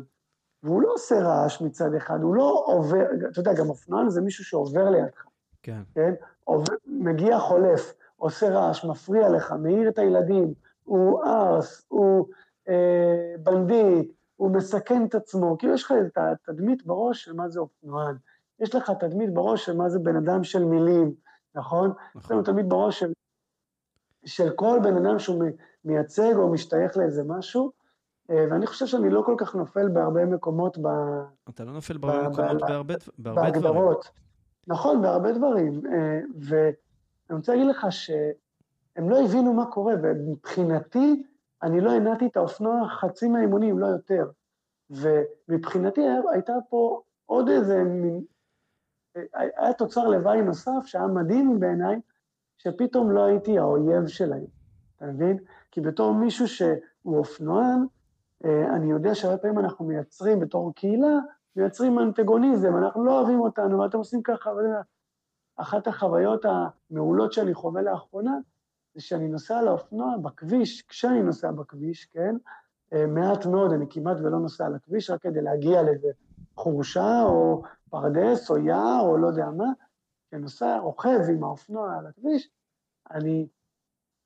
והוא 0.64 0.82
לא 0.82 0.93
עושה 0.93 1.16
רעש 1.20 1.61
מצד 1.61 1.93
אחד, 1.93 2.22
הוא 2.22 2.36
לא 2.36 2.64
עובר, 2.66 3.05
אתה 3.32 3.39
יודע, 3.39 3.53
גם 3.53 3.70
אופנוען 3.70 4.09
זה 4.09 4.22
מישהו 4.22 4.45
שעובר 4.45 4.89
לידך. 4.89 5.26
כן. 5.64 5.82
כן? 5.95 6.14
עובר, 6.43 6.74
מגיע 6.86 7.39
חולף, 7.39 7.93
עושה 8.18 8.49
רעש, 8.49 8.86
מפריע 8.86 9.30
לך, 9.30 9.51
מעיר 9.51 9.89
את 9.89 9.97
הילדים, 9.97 10.53
הוא 10.84 11.24
ארס, 11.24 11.86
הוא 11.88 12.28
אה, 12.70 13.36
בנדיט, 13.43 14.11
הוא 14.36 14.51
מסכן 14.51 15.05
את 15.05 15.16
עצמו, 15.16 15.57
כאילו 15.57 15.74
יש 15.74 15.84
לך 15.84 15.93
את 16.07 16.18
התדמית 16.18 16.86
בראש 16.86 17.24
של 17.24 17.34
מה 17.34 17.49
זה 17.49 17.59
אופנוען, 17.59 18.16
יש 18.59 18.76
לך 18.76 18.91
תדמית 18.99 19.34
בראש 19.34 19.66
של 19.66 19.78
מה 19.78 19.89
זה 19.89 19.99
בן 19.99 20.16
אדם 20.16 20.43
של 20.43 20.66
מילים, 20.66 21.14
נכון? 21.55 21.89
נכון. 21.89 22.22
יש 22.22 22.32
לנו 22.32 22.43
תדמית 22.43 22.68
בראש 22.68 22.99
של, 22.99 23.14
של 24.26 24.49
כל 24.49 24.80
בן 24.84 25.05
אדם 25.05 25.20
שהוא 25.20 25.43
מייצג 25.86 26.34
או 26.36 26.51
משתייך 26.51 26.97
לאיזה 26.97 27.24
משהו, 27.24 27.72
ואני 28.30 28.67
חושב 28.67 28.86
שאני 28.86 29.09
לא 29.09 29.21
כל 29.26 29.36
כך 29.38 29.55
נופל 29.55 29.89
בהרבה 29.89 30.26
מקומות 30.26 30.78
ב... 30.78 30.88
אתה 31.49 31.63
לא 31.63 31.74
נופל 31.74 31.97
בהרבה 31.97 32.30
מקומות 32.30 32.61
בהרבה, 32.61 32.95
בהרבה 33.17 33.41
בהגדרות. 33.41 33.99
דברים. 33.99 34.24
נכון, 34.67 35.01
בהרבה 35.01 35.32
דברים. 35.32 35.82
אה, 35.86 36.19
ואני 36.39 37.38
רוצה 37.38 37.55
להגיד 37.55 37.67
לך 37.67 37.88
שהם 37.89 39.09
לא 39.09 39.26
הבינו 39.26 39.53
מה 39.53 39.65
קורה, 39.65 39.93
ומבחינתי, 40.03 41.24
אני 41.63 41.82
לא 41.82 41.91
הנעתי 41.91 42.26
את 42.26 42.38
האופנוע 42.38 42.88
חצי 42.89 43.28
מהאימונים, 43.28 43.80
לא 43.80 43.88
יותר. 43.88 44.30
ומבחינתי 44.89 46.01
הייתה 46.34 46.53
פה 46.69 47.01
עוד 47.26 47.49
איזה 47.49 47.84
מין, 47.84 48.24
היה 49.34 49.74
תוצר 49.74 50.07
לוואי 50.07 50.41
נוסף 50.41 50.86
שהיה 50.86 51.07
מדהים 51.07 51.59
בעיניי, 51.59 51.99
שפתאום 52.57 53.11
לא 53.11 53.24
הייתי 53.24 53.59
האויב 53.59 54.07
שלהם, 54.07 54.45
אתה 54.95 55.05
מבין? 55.05 55.38
כי 55.71 55.82
בתור 55.82 56.13
מישהו 56.13 56.47
שהוא 56.47 57.17
אופנוען, 57.17 57.80
אה, 57.80 57.86
אני 58.46 58.91
יודע 58.91 59.16
שהרבה 59.16 59.38
פעמים 59.38 59.60
אנחנו 59.60 59.86
מייצרים 59.86 60.39
בתור 60.39 60.74
קהילה, 60.76 61.18
מייצרים 61.56 62.00
אנטגוניזם, 62.00 62.78
אנחנו 62.78 63.06
לא 63.06 63.20
אוהבים 63.20 63.39
אותנו, 63.39 63.80
ואתם 63.80 63.98
עושים 63.98 64.24
ככה, 64.24 64.52
אחת 65.56 65.88
החוויות 65.88 66.46
המעולות 66.46 67.34
שאני 67.34 67.54
חווה 67.54 67.82
לאחרונה, 67.82 68.38
זה 68.96 69.02
שאני 69.02 69.28
נוסע 69.28 69.58
על 69.58 69.68
האופנוע 69.68 70.18
בכביש, 70.18 70.82
כשאני 70.82 71.24
נוסע 71.24 71.52
בכביש, 71.52 72.06
כן? 72.06 72.36
אה, 72.94 73.08
מעט 73.08 73.46
מאוד, 73.46 73.72
אני 73.72 73.86
כמעט 73.89 74.18
ולא 74.18 74.39
נוסע 74.39 74.66
על 74.66 74.76
הכביש, 74.76 75.10
רק 75.10 75.22
כדי 75.22 75.41
להגיע 75.41 75.84
לאיזה 75.84 76.08
חורשה 76.56 77.24
או 77.24 77.64
פרדס 77.89 78.50
או 78.50 78.58
יער 78.58 79.02
או 79.02 79.18
לא 79.18 79.28
יודע 79.28 79.50
מה, 79.50 79.72
כשנוסע, 80.28 80.78
רוכב 80.78 81.20
עם 81.30 81.44
האופנוע 81.44 81.98
על 81.98 82.08
הכביש, 82.08 82.50
אני 83.12 83.48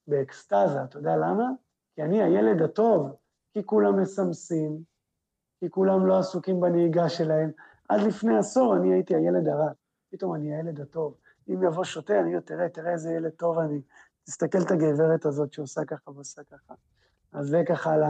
באקסטזה, 0.08 0.84
אתה 0.84 0.98
יודע 0.98 1.18
למה? 1.18 1.50
כי 1.96 2.04
אני 2.04 2.24
הילד 2.24 2.62
הטוב, 2.62 3.16
כי 3.58 3.66
כולם 3.66 4.02
מסמסים, 4.02 4.78
כי 5.60 5.70
כולם 5.70 6.06
לא 6.06 6.20
עסוקים 6.20 6.60
בנהיגה 6.60 7.10
שלהם. 7.10 7.52
עד 7.90 8.02
לפני 8.02 8.38
עשור 8.38 8.76
אני 8.76 8.94
הייתי 8.94 9.16
הילד 9.16 9.48
הרע, 9.48 9.70
פתאום 10.12 10.36
אני 10.36 10.56
הילד 10.56 10.80
הטוב. 10.82 11.16
אם 11.50 11.64
יבוא 11.64 11.84
שוטר, 11.84 12.20
אני 12.20 12.30
אומר, 12.30 12.40
תראה, 12.40 12.70
תראה 12.70 12.92
איזה 12.92 13.14
ילד 13.14 13.32
טוב 13.32 13.60
אני. 13.60 13.82
תסתכל 14.24 14.58
את 14.62 14.72
הגברת 14.72 15.26
הזאת 15.26 15.54
שעושה 15.54 15.86
ככה 15.86 16.12
ועושה 16.12 16.42
ככה. 16.44 16.74
אז 17.32 17.48
זה 17.48 17.64
ככה 17.68 17.94
על 17.94 18.04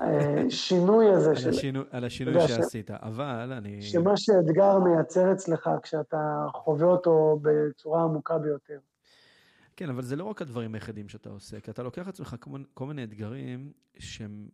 השינוי 0.00 1.10
הזה 1.10 1.36
של... 1.36 1.84
על 1.90 2.04
השינוי 2.04 2.48
שעשית, 2.48 2.90
אבל 2.90 3.52
אני... 3.52 3.82
שמה 3.82 4.12
שאתגר 4.16 4.78
מייצר 4.78 5.32
אצלך 5.32 5.70
כשאתה 5.82 6.46
חווה 6.54 6.86
אותו 6.86 7.38
בצורה 7.42 8.02
עמוקה 8.02 8.38
ביותר. 8.38 8.78
כן, 9.78 9.88
אבל 9.88 10.02
זה 10.02 10.16
לא 10.16 10.24
רק 10.24 10.42
הדברים 10.42 10.74
היחידים 10.74 11.08
שאתה 11.08 11.28
עושה, 11.28 11.60
כי 11.60 11.70
אתה 11.70 11.82
לוקח 11.82 12.06
לעצמך 12.06 12.36
כל 12.74 12.86
מיני 12.86 13.04
אתגרים 13.04 13.72
שהם 13.98 14.48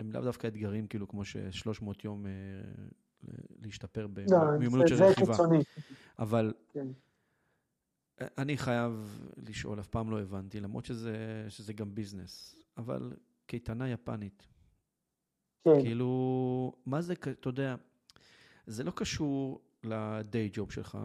לאו 0.00 0.20
דווקא 0.20 0.46
אתגרים 0.46 0.86
כאילו 0.86 1.08
כמו 1.08 1.24
ש-300 1.24 1.84
יום 2.04 2.26
אה, 2.26 2.32
להשתפר 3.62 4.06
במיומנות 4.06 4.88
של 4.88 5.04
רכיבה. 5.04 5.36
אבל... 6.18 6.52
כן. 6.72 6.86
אני 8.20 8.56
חייב 8.56 9.20
לשאול, 9.36 9.80
אף 9.80 9.86
פעם 9.86 10.10
לא 10.10 10.20
הבנתי, 10.20 10.60
למרות 10.60 10.84
שזה, 10.84 11.46
שזה 11.48 11.72
גם 11.72 11.94
ביזנס, 11.94 12.56
אבל 12.76 13.12
קייטנה 13.46 13.88
יפנית. 13.88 14.46
כן. 15.64 15.80
כאילו, 15.82 16.72
מה 16.86 17.00
זה, 17.00 17.12
אתה 17.12 17.48
יודע, 17.48 17.76
זה 18.66 18.84
לא 18.84 18.90
קשור 18.90 19.60
לדיי 19.84 20.50
ג'וב 20.52 20.72
שלך, 20.72 20.98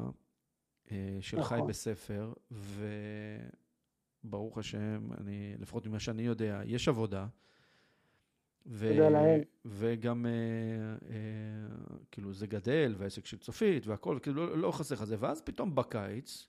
של 1.21 1.37
נכון. 1.37 1.43
חי 1.43 1.59
בספר, 1.67 2.33
וברוך 4.23 4.57
השם, 4.57 5.09
אני, 5.17 5.55
לפחות 5.59 5.87
ממה 5.87 5.99
שאני 5.99 6.21
יודע, 6.21 6.61
יש 6.65 6.87
עבודה. 6.87 7.27
ו... 8.67 8.91
וגם, 9.65 10.25
אה, 10.25 10.31
אה, 11.09 11.15
כאילו, 12.11 12.33
זה 12.33 12.47
גדל, 12.47 12.95
והעסק 12.97 13.25
של 13.25 13.37
צופית 13.37 13.87
והכל, 13.87 14.19
כאילו, 14.21 14.47
לא, 14.47 14.57
לא 14.57 14.71
חסר 14.71 14.95
לך 14.95 15.03
זה. 15.03 15.15
ואז 15.19 15.41
פתאום 15.41 15.75
בקיץ, 15.75 16.47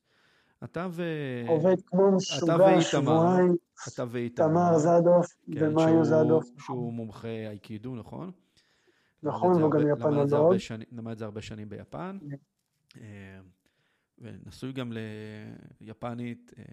אתה 0.64 0.86
ו... 0.90 1.02
עובד 1.48 1.76
כמו 1.86 2.16
משוגע, 2.16 2.80
שבועיים. 2.80 3.56
אתה 3.88 4.04
ואיתמר. 4.08 4.46
תמר 4.48 4.78
זדוף 4.78 5.26
כן, 5.54 5.68
ומאיו 5.70 6.04
זדוף. 6.04 6.50
שהוא 6.58 6.92
מומחה 6.92 7.28
אייקידו, 7.28 7.96
נכון? 7.96 8.30
נכון, 9.22 9.62
והוא 9.62 9.70
גם 9.70 9.80
יפנולוג. 9.92 10.54
למד 10.92 11.12
את 11.12 11.18
זה 11.18 11.24
הרבה 11.24 11.42
שנים 11.42 11.68
ביפן. 11.68 12.18
כן. 14.20 14.34
ונשוי 14.44 14.72
גם 14.72 14.92
ליפנית, 15.80 16.52
אה, 16.58 16.64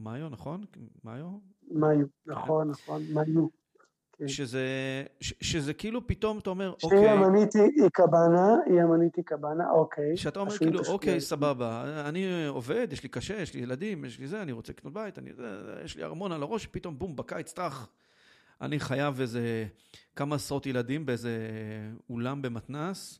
מאיו, 0.00 0.28
נכון? 0.28 0.64
מאיו? 1.04 1.38
מאיו, 1.70 2.06
נכון, 2.26 2.70
נכון, 2.70 3.02
מאיו. 3.12 3.46
כן. 4.18 4.28
שזה, 5.40 5.74
כאילו 5.74 6.06
פתאום 6.06 6.38
אתה 6.38 6.50
אומר, 6.50 6.70
אוקיי. 6.82 6.98
שהיא 6.98 7.08
המנית 7.08 7.54
היא 7.54 7.88
קבנה, 7.92 8.56
היא 8.66 8.80
המנית 8.80 9.16
היא 9.16 9.24
קבנה, 9.24 9.70
אוקיי. 9.70 10.16
שאתה 10.16 10.40
אומר 10.40 10.58
כאילו, 10.58 10.80
אוקיי, 10.88 11.20
סבבה, 11.20 12.02
אני 12.08 12.46
עובד, 12.46 12.88
יש 12.90 13.02
לי 13.02 13.08
קשה, 13.08 13.34
יש 13.34 13.54
לי 13.54 13.60
ילדים, 13.60 14.04
יש 14.04 14.18
לי 14.18 14.26
זה, 14.26 14.42
אני 14.42 14.52
רוצה 14.52 14.72
לקנות 14.72 14.92
בית, 14.92 15.18
אני, 15.18 15.30
יש 15.84 15.96
לי 15.96 16.04
ארמון 16.04 16.32
על 16.32 16.42
הראש, 16.42 16.66
פתאום 16.66 16.98
בום, 16.98 17.16
בקיץ, 17.16 17.52
טראח. 17.52 17.88
אני 18.60 18.80
חייב 18.80 19.20
איזה 19.20 19.66
כמה 20.16 20.36
עשרות 20.36 20.66
ילדים 20.66 21.06
באיזה 21.06 21.38
אולם 22.10 22.42
במתנס, 22.42 23.18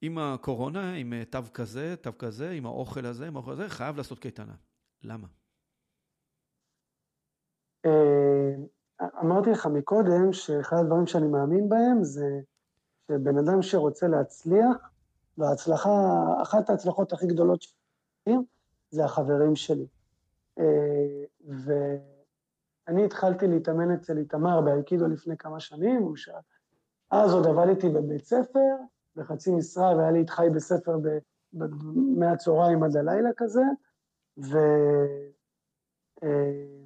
עם 0.00 0.18
הקורונה, 0.18 0.94
עם 0.94 1.12
תו 1.30 1.38
כזה, 1.54 1.94
תו 2.00 2.10
כזה, 2.18 2.50
עם 2.50 2.66
האוכל 2.66 3.06
הזה, 3.06 3.26
עם 3.26 3.36
האוכל 3.36 3.52
הזה, 3.52 3.68
חייב 3.68 3.96
לעשות 3.96 4.18
קייטנה. 4.18 4.54
למה? 5.02 5.26
אה, 7.86 8.54
אמרתי 9.20 9.50
לך 9.50 9.66
מקודם 9.66 10.32
שאחד 10.32 10.76
הדברים 10.76 11.06
שאני 11.06 11.26
מאמין 11.26 11.68
בהם 11.68 12.04
זה 12.04 12.40
שבן 13.08 13.38
אדם 13.38 13.62
שרוצה 13.62 14.08
להצליח, 14.08 14.76
וההצלחה, 15.38 15.90
אחת 16.42 16.70
ההצלחות 16.70 17.12
הכי 17.12 17.26
גדולות 17.26 17.62
שלי, 17.62 18.34
זה 18.90 19.04
החברים 19.04 19.56
שלי. 19.56 19.86
אה, 20.58 21.24
ואני 21.48 23.04
התחלתי 23.04 23.46
להתאמן 23.46 23.90
אצל 23.90 24.18
איתמר 24.18 24.60
באייקידו 24.60 25.08
לפני 25.08 25.36
כמה 25.36 25.60
שנים, 25.60 26.02
הוא 26.02 26.16
אז 27.10 27.34
עוד 27.34 27.46
עבדתי 27.46 27.88
בבית 27.88 28.24
ספר, 28.24 28.76
בחצי 29.16 29.50
משרה, 29.50 29.96
והיה 29.96 30.10
לי 30.10 30.22
את 30.22 30.30
חי 30.30 30.46
בספר 30.54 30.96
מהצהריים 32.16 32.82
עד 32.82 32.96
הלילה 32.96 33.30
כזה, 33.36 33.62
ו... 34.38 34.58
אה, 36.22 36.78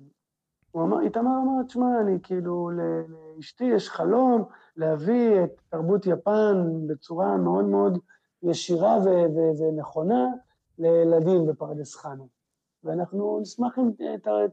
הוא 0.70 0.82
אמר, 0.82 1.00
איתמר 1.00 1.38
אמר, 1.42 1.62
תשמע, 1.62 2.00
אני 2.00 2.18
כאילו, 2.22 2.70
לאשתי 3.08 3.64
יש 3.64 3.88
חלום 3.88 4.44
להביא 4.76 5.44
את 5.44 5.60
תרבות 5.68 6.06
יפן 6.06 6.86
בצורה 6.86 7.36
מאוד 7.36 7.64
מאוד 7.64 7.98
ישירה 8.42 8.98
ו- 8.98 9.34
ו- 9.34 9.62
ונכונה 9.62 10.26
לילדים 10.78 11.46
בפרדס 11.46 11.94
חנה. 11.94 12.24
ואנחנו 12.84 13.40
נשמח 13.40 13.78
אם 13.78 13.90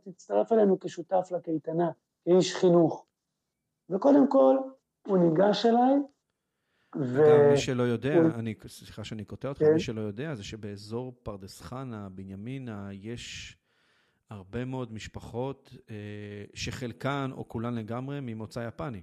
תצטרף 0.04 0.52
אלינו 0.52 0.80
כשותף 0.80 1.30
לקייטנה, 1.32 1.92
כאיש 2.26 2.56
חינוך. 2.56 3.06
וקודם 3.90 4.28
כל, 4.28 4.58
הוא 5.08 5.18
ניגש 5.18 5.66
אליי, 5.66 6.00
ו... 6.96 7.18
גם 7.18 7.52
מי 7.52 7.58
שלא 7.58 7.84
יודע, 7.84 8.16
הוא... 8.16 8.30
אני, 8.36 8.54
סליחה 8.68 9.04
שאני 9.04 9.26
קוטע 9.26 9.50
אותך, 9.50 9.60
כן. 9.60 9.74
מי 9.74 9.80
שלא 9.80 10.02
יודע, 10.02 10.36
זה 10.36 10.44
שבאזור 10.44 11.14
פרדס 11.24 11.62
חנה, 11.62 12.10
בנימינה, 12.10 12.90
יש 12.92 13.58
הרבה 14.30 14.66
מאוד 14.66 14.94
משפחות 14.94 15.76
אה, 15.90 15.96
שחלקן 16.54 17.30
או 17.34 17.48
כולן 17.48 17.76
לגמרי 17.76 18.20
ממוצא 18.22 18.60
יפני. 18.68 19.02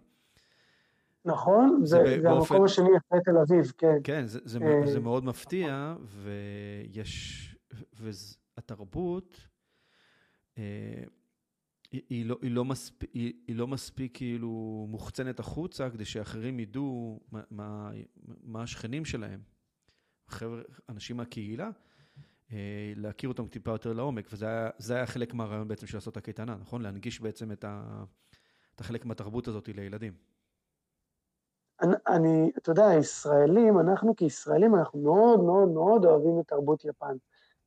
נכון, 1.25 1.81
זה, 1.85 1.97
זה, 1.97 2.17
זה 2.17 2.23
באופן... 2.23 2.55
המקום 2.55 2.65
השני 2.65 2.89
אחרי 2.97 3.19
תל 3.25 3.37
אביב, 3.39 3.73
כן. 3.79 3.97
כן, 4.05 4.27
זה, 4.27 4.39
זה, 4.45 4.59
אה... 4.63 4.87
זה 4.87 5.01
מאוד 5.01 5.25
מפתיע, 5.25 5.95
ויש, 6.03 7.57
והתרבות, 7.93 9.41
אה, 10.59 10.63
היא, 11.97 12.03
היא, 12.11 12.27
לא, 12.27 12.37
היא, 12.43 12.51
לא 12.51 12.65
מספ, 12.65 13.03
היא, 13.13 13.33
היא 13.47 13.57
לא 13.57 13.67
מספיק 13.67 14.17
כאילו 14.17 14.87
מוחצנת 14.89 15.41
החוצה 15.41 15.91
כדי 15.91 16.05
שאחרים 16.05 16.61
ידעו 16.61 17.21
מה, 17.33 17.41
מה, 17.51 17.91
מה 18.43 18.63
השכנים 18.63 19.05
שלהם, 19.05 19.41
חבר'ה, 20.29 20.63
אנשים 20.89 21.17
מהקהילה, 21.17 21.71
אה, 22.53 22.93
להכיר 22.97 23.29
אותם 23.29 23.49
טיפה 23.49 23.71
יותר 23.71 23.93
לעומק, 23.93 24.29
וזה 24.33 24.47
היה, 24.47 24.71
היה 24.89 25.07
חלק 25.07 25.35
מהרעיון 25.35 25.69
בעצם 25.69 25.87
של 25.87 25.97
לעשות 25.97 26.17
הקייטנה, 26.17 26.57
נכון? 26.57 26.83
להנגיש 26.83 27.21
בעצם 27.21 27.53
את, 27.53 27.65
ה, 27.65 28.05
את 28.75 28.81
החלק 28.81 29.05
מהתרבות 29.05 29.49
הזאת 29.49 29.69
לילדים. 29.69 30.13
אני, 31.83 31.95
אני, 32.09 32.51
אתה 32.59 32.71
יודע, 32.71 32.87
ישראלים, 32.99 33.79
אנחנו 33.79 34.17
כישראלים, 34.17 34.75
אנחנו 34.75 35.01
מאוד 35.01 35.41
מאוד 35.41 35.69
מאוד 35.69 36.05
אוהבים 36.05 36.41
את 36.41 36.49
תרבות 36.49 36.85
יפן. 36.85 37.17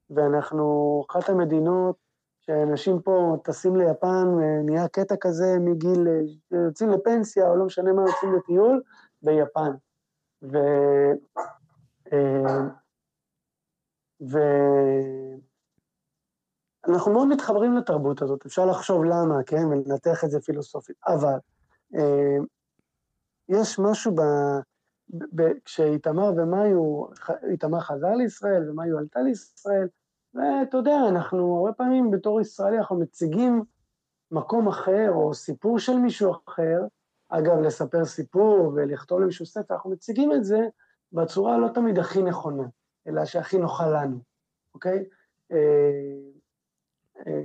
ואנחנו 0.10 1.04
אחת 1.10 1.30
המדינות 1.30 2.09
שאנשים 2.50 3.02
פה 3.02 3.38
טסים 3.44 3.76
ליפן, 3.76 4.28
נהיה 4.66 4.88
קטע 4.88 5.16
כזה 5.22 5.60
מגיל, 5.60 6.08
יוצאים 6.52 6.90
לפנסיה, 6.90 7.50
או 7.50 7.56
לא 7.56 7.66
משנה 7.66 7.94
מה, 7.94 8.02
יוצאים 8.02 8.34
לטיול, 8.34 8.82
ביפן. 9.22 9.72
ו... 10.44 10.58
אה, 12.14 12.60
ואנחנו 16.88 17.14
מאוד 17.14 17.28
מתחברים 17.28 17.78
לתרבות 17.78 18.22
הזאת, 18.22 18.46
אפשר 18.46 18.66
לחשוב 18.66 19.04
למה, 19.04 19.44
כן, 19.46 19.66
ולנתח 19.66 20.24
את 20.24 20.30
זה 20.32 20.42
פילוסופית, 20.42 20.98
אבל 21.08 21.38
אה, 21.96 22.38
יש 23.50 23.80
משהו 23.80 24.16
ב... 24.16 24.22
ב... 25.36 25.42
כשאיתמר 25.66 26.34
ומאיו, 26.38 27.06
איתמר 27.50 27.80
חזר 27.80 28.16
לישראל 28.16 28.70
ומאיו 28.70 28.98
עלתה 28.98 29.20
לישראל, 29.22 29.88
ואתה 30.34 30.78
יודע, 30.78 30.98
אנחנו 31.10 31.58
הרבה 31.58 31.74
פעמים 31.74 32.12
בתור 32.12 32.42
ישראלי 32.42 32.78
אנחנו 32.78 33.00
מציגים 33.00 33.64
מקום 34.32 34.68
אחר 34.68 35.12
או 35.12 35.34
סיפור 35.34 35.80
של 35.80 35.98
מישהו 35.98 36.32
אחר, 36.48 36.82
אגב, 37.30 37.60
לספר 37.60 38.06
סיפור 38.06 38.72
ולכתוב 38.76 39.20
למישהו 39.20 39.46
ספר, 39.46 39.74
אנחנו 39.74 39.90
מציגים 39.90 40.32
את 40.32 40.44
זה 40.44 40.60
בצורה 41.14 41.58
לא 41.58 41.68
תמיד 41.68 42.00
הכי 42.00 42.22
נכונה. 42.22 42.64
אלא 43.08 43.26
שהכי 43.26 43.58
נוחה 43.58 43.88
לנו, 43.88 44.20
אוקיי? 44.74 45.06
אה, 45.52 45.58
אה, 47.28 47.42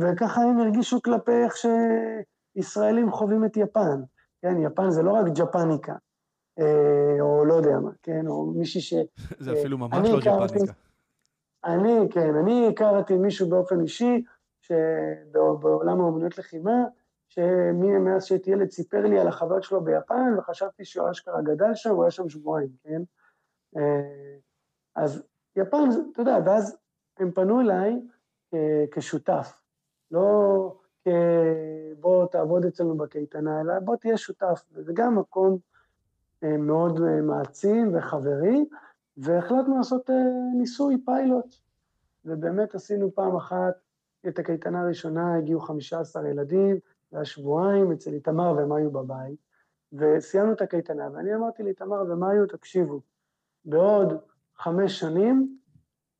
וככה 0.00 0.42
הם 0.42 0.60
הרגישו 0.60 1.02
כלפי 1.02 1.32
איך 1.44 1.54
שישראלים 2.56 3.12
חווים 3.12 3.44
את 3.44 3.56
יפן. 3.56 4.02
כן, 4.42 4.60
יפן 4.60 4.90
זה 4.90 5.02
לא 5.02 5.12
רק 5.12 5.26
ג'פניקה, 5.34 5.94
אה, 6.58 7.20
או 7.20 7.44
לא 7.44 7.54
יודע 7.54 7.78
מה, 7.78 7.90
כן, 8.02 8.26
או 8.26 8.46
מישהי 8.46 8.80
ש... 8.80 8.94
זה 9.44 9.52
אפילו 9.52 9.78
ממש 9.78 10.08
לא 10.08 10.20
ג'פניקה. 10.20 10.72
אני, 11.64 12.08
כן, 12.10 12.34
אני 12.34 12.68
הכרתי 12.68 13.16
מישהו 13.16 13.48
באופן 13.48 13.80
אישי, 13.80 14.24
שבעולם 14.60 16.00
האומנויות 16.00 16.38
לחימה, 16.38 16.84
שמאז 17.28 18.24
שהייתי 18.24 18.50
ילד 18.50 18.70
סיפר 18.70 19.06
לי 19.06 19.20
על 19.20 19.28
החוויות 19.28 19.62
שלו 19.62 19.84
ביפן, 19.84 20.34
וחשבתי 20.38 20.84
שהוא 20.84 21.10
אשכרה 21.10 21.42
גדל 21.42 21.74
שם, 21.74 21.90
הוא 21.90 22.04
היה 22.04 22.10
שם 22.10 22.28
שבועיים, 22.28 22.70
כן? 22.82 23.02
אז 24.96 25.22
יפן, 25.56 25.88
אתה 26.12 26.22
יודע, 26.22 26.38
ואז 26.46 26.76
הם 27.18 27.30
פנו 27.30 27.60
אליי 27.60 28.00
כשותף, 28.90 29.60
לא 30.10 30.76
כבוא 31.04 32.26
תעבוד 32.26 32.64
אצלנו 32.64 32.96
בקייטנה, 32.96 33.60
אלא 33.60 33.74
בוא 33.80 33.96
תהיה 33.96 34.16
שותף, 34.16 34.64
וזה 34.72 34.92
גם 34.94 35.18
מקום 35.18 35.58
אה, 36.44 36.56
מאוד 36.56 37.00
אה, 37.02 37.20
מעצים 37.20 37.96
וחברי, 37.96 38.64
והחלטנו 39.16 39.76
לעשות 39.76 40.10
אה, 40.10 40.14
ניסוי, 40.58 40.96
פיילוט, 41.04 41.54
ובאמת 42.24 42.74
עשינו 42.74 43.14
פעם 43.14 43.36
אחת 43.36 43.74
את 44.28 44.38
הקייטנה 44.38 44.80
הראשונה, 44.80 45.36
הגיעו 45.36 45.60
15 45.60 46.28
ילדים, 46.28 46.78
זה 47.10 47.16
היה 47.16 47.24
שבועיים, 47.24 47.92
אצל 47.92 48.12
איתמר 48.14 48.54
והם 48.56 48.72
היו 48.72 48.90
בבית, 48.90 49.38
וסיימנו 49.92 50.52
את 50.52 50.60
הקייטנה, 50.60 51.08
ואני 51.12 51.34
אמרתי 51.34 51.62
לאיתמר 51.62 52.02
ומאיו, 52.08 52.46
תקשיבו, 52.46 53.00
בעוד 53.64 54.12
חמש 54.56 55.00
שנים, 55.00 55.58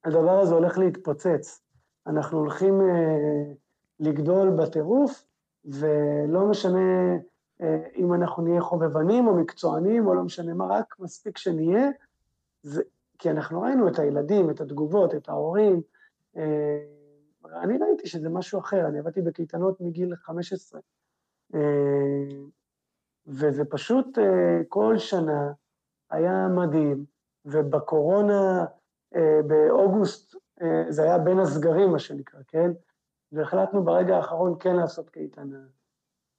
הדבר 0.05 0.41
הזה 0.41 0.55
הולך 0.55 0.79
להתפוצץ. 0.79 1.63
אנחנו 2.07 2.39
הולכים 2.39 2.81
אה, 2.81 3.53
לגדול 4.01 4.51
בטירוף, 4.51 5.25
ולא 5.65 6.47
משנה 6.51 7.17
אה, 7.63 7.83
אם 7.97 8.15
אנחנו 8.15 8.43
נהיה 8.43 8.61
חובבנים 8.61 9.27
או 9.27 9.35
מקצוענים 9.35 10.07
או 10.07 10.15
לא 10.15 10.23
משנה 10.23 10.55
מה, 10.55 10.67
רק 10.67 10.95
מספיק 10.99 11.39
שנהיה, 11.39 11.91
זה, 12.65 12.83
כי 13.19 13.31
אנחנו 13.31 13.63
ראינו 13.63 13.89
את 13.89 13.99
הילדים, 13.99 14.51
את 14.51 14.61
התגובות, 14.61 15.15
את 15.15 15.29
ההורים. 15.29 15.83
אה, 16.37 16.79
אני 17.63 17.79
ראיתי 17.79 18.07
שזה 18.07 18.29
משהו 18.29 18.61
אחר, 18.61 18.87
אני 18.87 18.99
עבדתי 18.99 19.23
בקייטנות 19.23 19.81
מגיל 19.81 20.17
15. 20.17 20.81
אה, 21.55 21.61
וזה 23.27 23.65
פשוט 23.65 24.19
אה, 24.19 24.61
כל 24.69 24.99
שנה 24.99 25.53
היה 26.11 26.49
מדהים. 26.49 27.05
ובקורונה, 27.45 28.65
אה, 29.17 29.41
באוגוסט, 29.47 30.37
אה, 30.63 30.85
זה 30.89 31.03
היה 31.03 31.19
בין 31.19 31.39
הסגרים, 31.39 31.91
מה 31.91 31.99
שנקרא, 31.99 32.41
כן? 32.49 32.71
והחלטנו 33.33 33.85
ברגע 33.85 34.17
האחרון 34.17 34.57
כן 34.61 34.77
לעשות 34.77 35.11
קייטנה. 35.11 35.59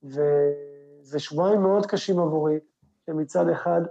וזה 0.03 1.19
שבועיים 1.19 1.61
מאוד 1.61 1.85
קשים 1.85 2.19
עבורי, 2.19 2.59
שמצד 3.05 3.49
אחד 3.49 3.81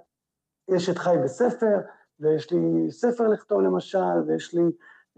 יש 0.68 0.89
את 0.89 0.99
חי 0.99 1.16
בספר, 1.24 1.78
ויש 2.21 2.53
לי 2.53 2.91
ספר 2.91 3.29
לכתוב 3.29 3.61
למשל, 3.61 4.23
ויש 4.27 4.55
לי 4.55 4.62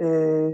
אה, 0.01 0.49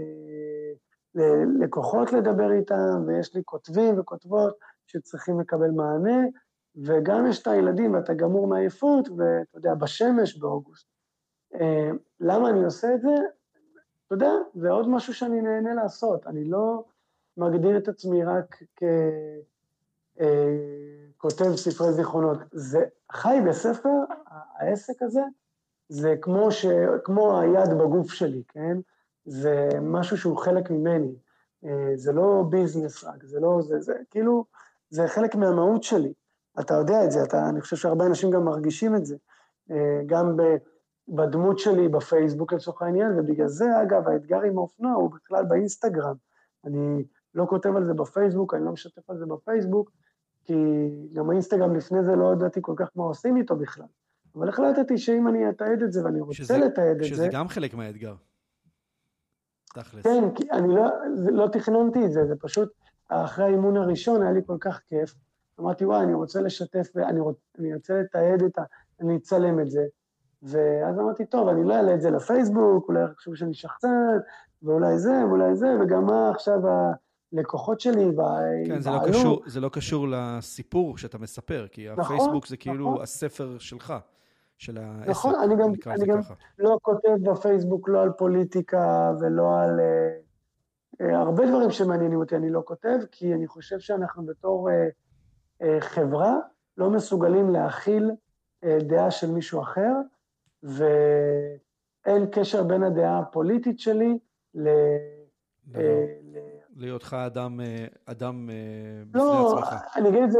לקוחות 1.59 2.13
לדבר 2.13 2.51
איתם, 2.51 3.03
ויש 3.07 3.35
לי 3.35 3.41
כותבים 3.45 3.99
וכותבות 3.99 4.57
שצריכים 4.87 5.39
לקבל 5.39 5.71
מענה, 5.71 6.27
וגם 6.75 7.27
יש 7.27 7.41
את 7.41 7.47
הילדים 7.47 7.93
ואתה 7.93 8.13
גמור 8.13 8.47
מעייפות, 8.47 9.09
ואתה 9.09 9.57
יודע, 9.57 9.73
בשמש 9.73 10.37
באוגוסט. 10.37 10.87
אה, 11.55 11.91
למה 12.19 12.49
אני 12.49 12.63
עושה 12.63 12.95
את 12.95 13.01
זה? 13.01 13.15
אתה 14.07 14.15
יודע, 14.15 14.31
זה 14.53 14.69
עוד 14.69 14.89
משהו 14.89 15.13
שאני 15.13 15.41
נהנה 15.41 15.73
לעשות. 15.73 16.27
אני 16.27 16.43
לא 16.45 16.83
מגדיר 17.37 17.77
את 17.77 17.87
עצמי 17.87 18.23
רק 18.23 18.55
ככותב 21.17 21.45
אה, 21.45 21.57
ספרי 21.57 21.93
זיכרונות. 21.93 22.37
זה 22.51 22.85
חי 23.11 23.37
בספר, 23.47 23.97
העסק 24.27 25.01
הזה, 25.01 25.21
זה 25.89 26.15
כמו, 26.21 26.51
ש, 26.51 26.65
כמו 27.03 27.39
היד 27.39 27.69
בגוף 27.69 28.11
שלי, 28.11 28.43
כן? 28.47 28.77
זה 29.25 29.69
משהו 29.81 30.17
שהוא 30.17 30.37
חלק 30.37 30.71
ממני. 30.71 31.15
אה, 31.65 31.91
זה 31.95 32.11
לא 32.11 32.43
ביזנס 32.49 33.03
רק, 33.03 33.23
זה 33.23 33.39
לא, 33.39 33.61
זה, 33.61 33.79
זה 33.79 33.93
כאילו, 34.09 34.45
זה 34.89 35.07
חלק 35.07 35.35
מהמהות 35.35 35.83
שלי. 35.83 36.13
אתה 36.59 36.73
יודע 36.73 37.05
את 37.05 37.11
זה, 37.11 37.23
אתה, 37.23 37.49
אני 37.49 37.61
חושב 37.61 37.75
שהרבה 37.75 38.05
אנשים 38.05 38.31
גם 38.31 38.45
מרגישים 38.45 38.95
את 38.95 39.05
זה. 39.05 39.15
גם 40.05 40.37
ב... 40.37 40.41
בדמות 41.07 41.59
שלי 41.59 41.87
בפייסבוק 41.87 42.53
לצורך 42.53 42.81
העניין, 42.81 43.19
ובגלל 43.19 43.47
זה, 43.47 43.81
אגב, 43.81 44.07
האתגר 44.07 44.41
עם 44.41 44.57
האופנוע 44.57 44.93
הוא 44.93 45.11
בכלל 45.11 45.45
באינסטגרם. 45.45 46.15
אני 46.65 47.03
לא 47.35 47.45
כותב 47.49 47.75
על 47.75 47.85
זה 47.85 47.93
בפייסבוק, 47.93 48.53
אני 48.53 48.65
לא 48.65 48.71
משתף 48.71 49.09
על 49.09 49.17
זה 49.17 49.25
בפייסבוק, 49.25 49.91
כי 50.43 50.55
גם 51.13 51.29
האינסטגרם 51.29 51.75
לפני 51.75 52.03
זה 52.03 52.15
לא 52.15 52.33
ידעתי 52.33 52.59
כל 52.61 52.73
כך 52.77 52.89
מה 52.95 53.03
עושים 53.03 53.37
איתו 53.37 53.55
בכלל. 53.55 53.85
אבל 54.35 54.49
החלטתי 54.49 54.97
שאם 54.97 55.27
אני 55.27 55.49
אתעד 55.49 55.81
את 55.83 55.91
זה 55.93 56.05
ואני 56.05 56.21
רוצה 56.21 56.33
שזה, 56.33 56.57
לתעד 56.57 56.97
את 56.97 57.03
שזה 57.05 57.15
זה... 57.15 57.23
שזה 57.23 57.27
גם 57.33 57.47
חלק 57.47 57.73
מהאתגר. 57.73 58.15
תכלס. 59.73 60.03
כן, 60.03 60.23
כי 60.35 60.51
אני 60.51 60.75
לא, 60.75 60.85
לא 61.31 61.47
תכננתי 61.47 62.05
את 62.05 62.11
זה, 62.11 62.25
זה 62.25 62.35
פשוט, 62.39 62.69
אחרי 63.09 63.45
האימון 63.45 63.77
הראשון 63.77 64.21
היה 64.21 64.31
לי 64.31 64.41
כל 64.45 64.57
כך 64.59 64.81
כיף. 64.89 65.15
אמרתי, 65.59 65.85
וואי, 65.85 66.03
אני 66.03 66.13
רוצה 66.13 66.41
לשתף, 66.41 66.87
אני, 66.97 67.19
רוצ, 67.19 67.37
אני 67.59 67.75
רוצה 67.75 67.93
לתעד 68.01 68.43
את 68.43 68.57
ה... 68.57 68.63
אני 69.01 69.17
אצלם 69.17 69.59
את 69.59 69.69
זה. 69.69 69.85
ואז 70.43 70.99
אמרתי, 70.99 71.25
טוב, 71.25 71.47
אני 71.47 71.63
לא 71.63 71.73
אעלה 71.73 71.93
את 71.93 72.01
זה 72.01 72.09
לפייסבוק, 72.09 72.87
אולי 72.87 73.03
יחשבו 73.03 73.35
שאני 73.35 73.53
שחצן, 73.53 74.17
ואולי 74.63 74.99
זה, 74.99 75.25
ואולי 75.27 75.55
זה, 75.55 75.67
וגם 75.81 76.05
מה 76.05 76.29
עכשיו 76.29 76.59
הלקוחות 77.33 77.79
שלי, 77.79 78.05
כן, 78.65 78.81
זה 78.81 78.89
לא, 78.89 78.99
קשור, 79.07 79.43
זה 79.45 79.59
לא 79.59 79.69
קשור 79.69 80.07
לסיפור 80.09 80.97
שאתה 80.97 81.17
מספר, 81.17 81.67
כי 81.71 81.87
נכון, 81.97 82.15
הפייסבוק 82.15 82.47
זה 82.47 82.57
כאילו 82.57 82.89
נכון. 82.91 83.01
הספר 83.01 83.57
שלך. 83.59 83.93
של 84.57 84.77
העסק, 84.77 85.09
נכון, 85.09 85.35
אני 85.35 85.55
גם, 85.55 85.71
אני 85.87 86.05
גם 86.05 86.19
לא 86.59 86.77
כותב 86.81 87.09
בפייסבוק 87.23 87.89
לא 87.89 88.01
על 88.01 88.11
פוליטיקה 88.11 89.11
ולא 89.19 89.59
על... 89.59 89.79
Uh, 89.79 91.01
uh, 91.01 91.15
הרבה 91.15 91.45
דברים 91.45 91.71
שמעניינים 91.71 92.19
אותי 92.19 92.35
אני 92.35 92.49
לא 92.49 92.61
כותב, 92.65 92.97
כי 93.11 93.33
אני 93.33 93.47
חושב 93.47 93.79
שאנחנו 93.79 94.25
בתור 94.25 94.69
uh, 94.69 95.63
uh, 95.63 95.65
חברה 95.79 96.35
לא 96.77 96.89
מסוגלים 96.89 97.49
להכיל 97.49 98.11
uh, 98.11 98.67
דעה 98.83 99.11
של 99.11 99.31
מישהו 99.31 99.61
אחר, 99.61 99.93
ואין 100.63 102.25
קשר 102.31 102.63
בין 102.63 102.83
הדעה 102.83 103.19
הפוליטית 103.19 103.79
שלי 103.79 104.17
ל... 104.55 104.69
לא. 105.73 105.81
להיותך 106.75 107.17
אדם, 107.25 107.59
אדם 108.05 108.49
בפני 109.11 109.21
לא, 109.21 109.57
עצמך. 109.57 109.71
לא, 109.71 110.01
אני 110.01 110.09
אגיד 110.09 110.23
את 110.23 110.31
זה 110.31 110.39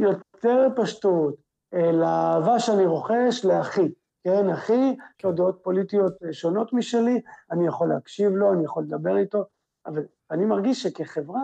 יותר 0.00 0.68
פשטות. 0.76 1.43
לאהבה 1.92 2.58
שאני 2.58 2.86
רוכש 2.86 3.44
לאחי, 3.44 3.92
כן, 4.24 4.50
אחי, 4.50 4.96
יש 5.18 5.24
לו 5.24 5.32
דעות 5.32 5.58
פוליטיות 5.62 6.12
שונות 6.32 6.72
משלי, 6.72 7.20
אני 7.50 7.66
יכול 7.66 7.88
להקשיב 7.88 8.32
לו, 8.32 8.52
אני 8.52 8.64
יכול 8.64 8.82
לדבר 8.82 9.16
איתו, 9.16 9.44
אבל 9.86 10.02
אני 10.30 10.44
מרגיש 10.44 10.82
שכחברה 10.82 11.42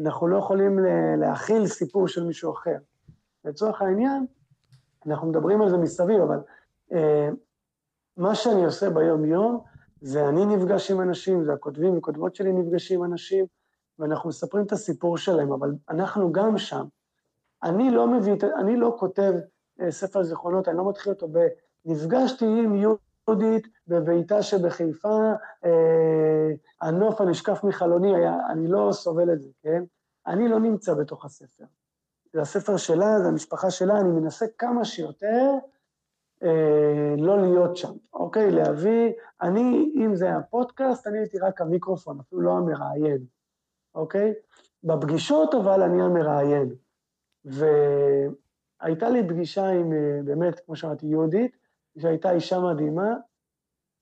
אנחנו 0.00 0.28
לא 0.28 0.38
יכולים 0.38 0.78
להכיל 1.18 1.66
סיפור 1.66 2.08
של 2.08 2.24
מישהו 2.24 2.52
אחר. 2.52 2.76
לצורך 3.44 3.82
העניין, 3.82 4.26
אנחנו 5.06 5.28
מדברים 5.28 5.62
על 5.62 5.70
זה 5.70 5.76
מסביב, 5.76 6.20
אבל 6.22 6.38
אה, 6.92 7.28
מה 8.16 8.34
שאני 8.34 8.64
עושה 8.64 8.90
ביום-יום, 8.90 9.64
זה 10.00 10.28
אני 10.28 10.46
נפגש 10.46 10.90
עם 10.90 11.00
אנשים, 11.00 11.44
זה 11.44 11.52
הכותבים 11.52 11.98
וכותבות 11.98 12.34
שלי 12.34 12.52
נפגשים 12.52 13.04
עם 13.04 13.12
אנשים, 13.12 13.44
ואנחנו 13.98 14.28
מספרים 14.28 14.66
את 14.66 14.72
הסיפור 14.72 15.18
שלהם, 15.18 15.52
אבל 15.52 15.72
אנחנו 15.88 16.32
גם 16.32 16.58
שם. 16.58 16.84
אני 17.62 17.90
לא 17.90 18.06
מביא, 18.06 18.34
אני 18.60 18.76
לא 18.76 18.96
כותב 18.98 19.32
אה, 19.34 19.40
ספר 19.90 20.22
זיכרונות, 20.22 20.68
אני 20.68 20.76
לא 20.76 20.88
מתחיל 20.88 21.12
אותו 21.12 21.28
ב... 21.28 21.38
נפגשתי 21.84 22.44
עם 22.44 22.76
יהודית 22.76 23.68
בביתה 23.86 24.42
שבחיפה, 24.42 25.32
אה, 25.64 26.50
הנוף 26.80 27.20
הנשקף 27.20 27.64
מחלוני 27.64 28.16
היה, 28.16 28.36
אני 28.50 28.68
לא 28.68 28.88
סובל 28.92 29.32
את 29.32 29.40
זה, 29.40 29.48
כן? 29.62 29.82
אני 30.26 30.48
לא 30.48 30.60
נמצא 30.60 30.94
בתוך 30.94 31.24
הספר. 31.24 31.64
זה 32.32 32.40
הספר 32.40 32.76
שלה, 32.76 33.20
זה 33.22 33.28
המשפחה 33.28 33.70
שלה, 33.70 34.00
אני 34.00 34.08
מנסה 34.08 34.46
כמה 34.58 34.84
שיותר 34.84 35.50
אה, 36.42 37.14
לא 37.18 37.40
להיות 37.40 37.76
שם, 37.76 37.92
אוקיי? 38.12 38.50
להביא, 38.50 39.12
אני, 39.42 39.92
אם 39.96 40.16
זה 40.16 40.26
היה 40.26 40.42
פודקאסט, 40.42 41.06
אני 41.06 41.18
הייתי 41.18 41.38
רק 41.38 41.60
המיקרופון, 41.60 42.20
אפילו 42.20 42.40
לא 42.40 42.52
המראיין, 42.52 43.24
אוקיי? 43.94 44.34
בפגישות 44.84 45.54
אבל 45.54 45.82
אני 45.82 46.02
המראיין. 46.02 46.74
ו... 47.44 47.64
הייתה 48.82 49.10
לי 49.10 49.28
פגישה 49.28 49.68
עם, 49.68 49.92
אה, 49.92 50.20
באמת, 50.24 50.60
כמו 50.60 50.76
שאמרתי, 50.76 51.06
יהודית, 51.06 51.56
שהייתה 51.98 52.30
אישה 52.30 52.60
מדהימה, 52.60 53.14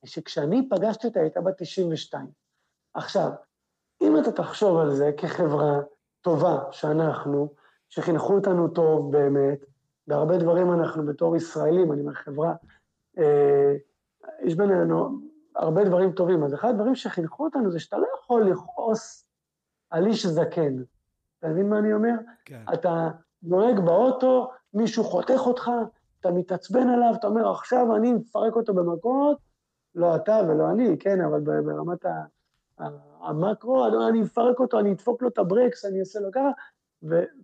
שכשאני 0.04 0.68
פגשתי 0.68 1.06
אותה 1.06 1.20
הייתה 1.20 1.40
בת 1.40 1.54
92. 1.62 2.26
עכשיו, 2.94 3.30
אם 4.02 4.18
אתה 4.18 4.32
תחשוב 4.32 4.78
על 4.78 4.90
זה 4.94 5.10
כחברה 5.16 5.80
טובה 6.20 6.58
שאנחנו, 6.70 7.54
שחינכו 7.88 8.34
אותנו 8.34 8.68
טוב 8.68 9.12
באמת, 9.12 9.64
בהרבה 10.06 10.38
דברים 10.38 10.72
אנחנו 10.72 11.06
בתור 11.06 11.36
ישראלים, 11.36 11.92
אני 11.92 12.00
אומר 12.00 12.14
חברה, 12.14 12.54
אה, 13.18 13.74
יש 14.42 14.54
בינינו 14.54 15.18
הרבה 15.56 15.84
דברים 15.84 16.12
טובים. 16.12 16.44
אז 16.44 16.54
אחד 16.54 16.68
הדברים 16.68 16.94
שחינכו 16.94 17.44
אותנו 17.44 17.70
זה 17.70 17.80
שאתה 17.80 17.98
לא 17.98 18.06
יכול 18.18 18.50
לכעוס 18.50 19.26
על 19.90 20.06
איש 20.06 20.26
זקן. 20.26 20.76
אתה 21.38 21.48
מבין 21.48 21.68
מה 21.68 21.78
אני 21.78 21.92
אומר? 21.92 22.14
כן. 22.44 22.64
אתה 22.74 23.10
נוהג 23.42 23.80
באוטו, 23.80 24.50
מישהו 24.74 25.04
חותך 25.04 25.40
אותך, 25.46 25.70
אתה 26.20 26.30
מתעצבן 26.30 26.88
עליו, 26.88 27.12
אתה 27.14 27.26
אומר, 27.26 27.50
עכשיו 27.50 27.96
אני 27.96 28.12
מפרק 28.12 28.56
אותו 28.56 28.74
במכות, 28.74 29.38
לא 29.94 30.16
אתה 30.16 30.40
ולא 30.48 30.70
אני, 30.70 30.98
כן, 30.98 31.20
אבל 31.20 31.40
ברמת 31.40 32.04
המקרו, 33.20 33.86
אני 34.08 34.20
מפרק 34.20 34.60
אותו, 34.60 34.78
אני 34.78 34.92
אדפוק 34.92 35.22
לו 35.22 35.28
את 35.28 35.38
הברקס, 35.38 35.84
אני 35.84 36.00
אעשה 36.00 36.20
לו 36.20 36.28
ככה, 36.32 36.50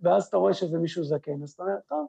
ואז 0.01 0.25
אתה 0.25 0.37
רואה 0.37 0.53
שזה 0.53 0.77
מישהו 0.79 1.03
זקן, 1.03 1.43
אז 1.43 1.51
אתה 1.51 1.63
אומר, 1.63 1.75
טוב. 1.87 2.07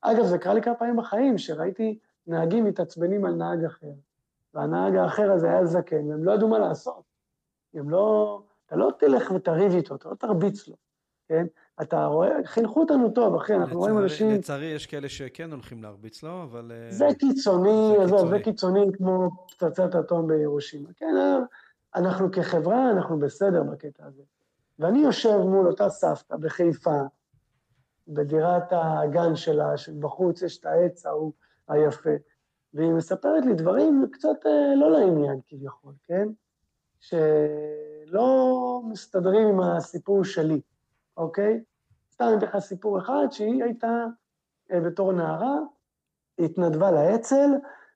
אגב, 0.00 0.24
זה 0.24 0.38
קרה 0.38 0.54
לי 0.54 0.62
כמה 0.62 0.74
פעמים 0.74 0.96
בחיים, 0.96 1.38
שראיתי 1.38 1.98
נהגים 2.26 2.64
מתעצבנים 2.64 3.24
על 3.24 3.34
נהג 3.34 3.64
אחר, 3.64 3.92
והנהג 4.54 4.96
האחר 4.96 5.32
הזה 5.32 5.50
היה 5.50 5.64
זקן, 5.64 6.10
והם 6.10 6.24
לא 6.24 6.32
ידעו 6.32 6.48
מה 6.48 6.58
לעשות. 6.58 7.02
הם 7.74 7.90
לא, 7.90 8.42
אתה 8.66 8.76
לא 8.76 8.90
תלך 8.98 9.30
ותריב 9.30 9.72
איתו, 9.72 9.94
אתה 9.94 10.08
לא 10.08 10.14
תרביץ 10.14 10.68
לו, 10.68 10.76
כן? 11.28 11.46
אתה 11.82 12.06
רואה, 12.06 12.30
חינכו 12.44 12.80
אותנו 12.80 13.10
טוב, 13.10 13.34
אחי, 13.34 13.54
אנחנו 13.54 13.66
לצערי, 13.66 13.92
רואים 13.92 13.98
אנשים... 13.98 14.30
לצערי 14.30 14.66
יש 14.66 14.86
כאלה 14.86 15.08
שכן 15.08 15.50
הולכים 15.50 15.82
להרביץ 15.82 16.22
לו, 16.22 16.42
אבל... 16.42 16.72
אה, 16.74 16.92
זה 16.92 17.06
קיצוני, 17.18 17.96
עזוב, 18.02 18.28
זה 18.28 18.38
קיצוני 18.38 18.86
כמו 18.96 19.30
פצצת 19.50 19.94
אטום 19.94 20.26
בירושימה. 20.26 20.88
כן, 20.96 21.14
אה, 21.18 21.38
אנחנו 21.94 22.32
כחברה, 22.32 22.90
אנחנו 22.90 23.18
בסדר 23.18 23.62
בקטע 23.62 24.06
הזה. 24.06 24.22
ואני 24.78 24.98
יושב 24.98 25.36
מול 25.36 25.66
אותה 25.66 25.88
סבתא 25.88 26.36
בחיפה, 26.36 27.00
בדירת 28.08 28.64
הגן 28.70 29.36
שלה, 29.36 29.76
שבחוץ 29.76 30.42
יש 30.42 30.58
את 30.58 30.66
העץ 30.66 31.06
ההוא 31.06 31.32
היפה, 31.68 32.10
והיא 32.74 32.90
מספרת 32.90 33.44
לי 33.44 33.54
דברים 33.54 34.06
קצת 34.12 34.46
אה, 34.46 34.74
לא 34.76 34.90
לעניין 34.90 35.40
כביכול, 35.46 35.92
כן? 36.06 36.28
שלא 37.00 38.80
מסתדרים 38.90 39.48
עם 39.48 39.60
הסיפור 39.60 40.24
שלי. 40.24 40.60
אוקיי? 41.16 41.60
סתם 42.18 42.26
אני 42.34 42.44
לך 42.44 42.58
סיפור 42.58 42.98
אחד, 42.98 43.26
שהיא 43.30 43.64
הייתה 43.64 44.04
אה, 44.72 44.80
בתור 44.80 45.12
נערה, 45.12 45.56
התנדבה 46.38 46.90
לאצ"ל, 46.90 47.50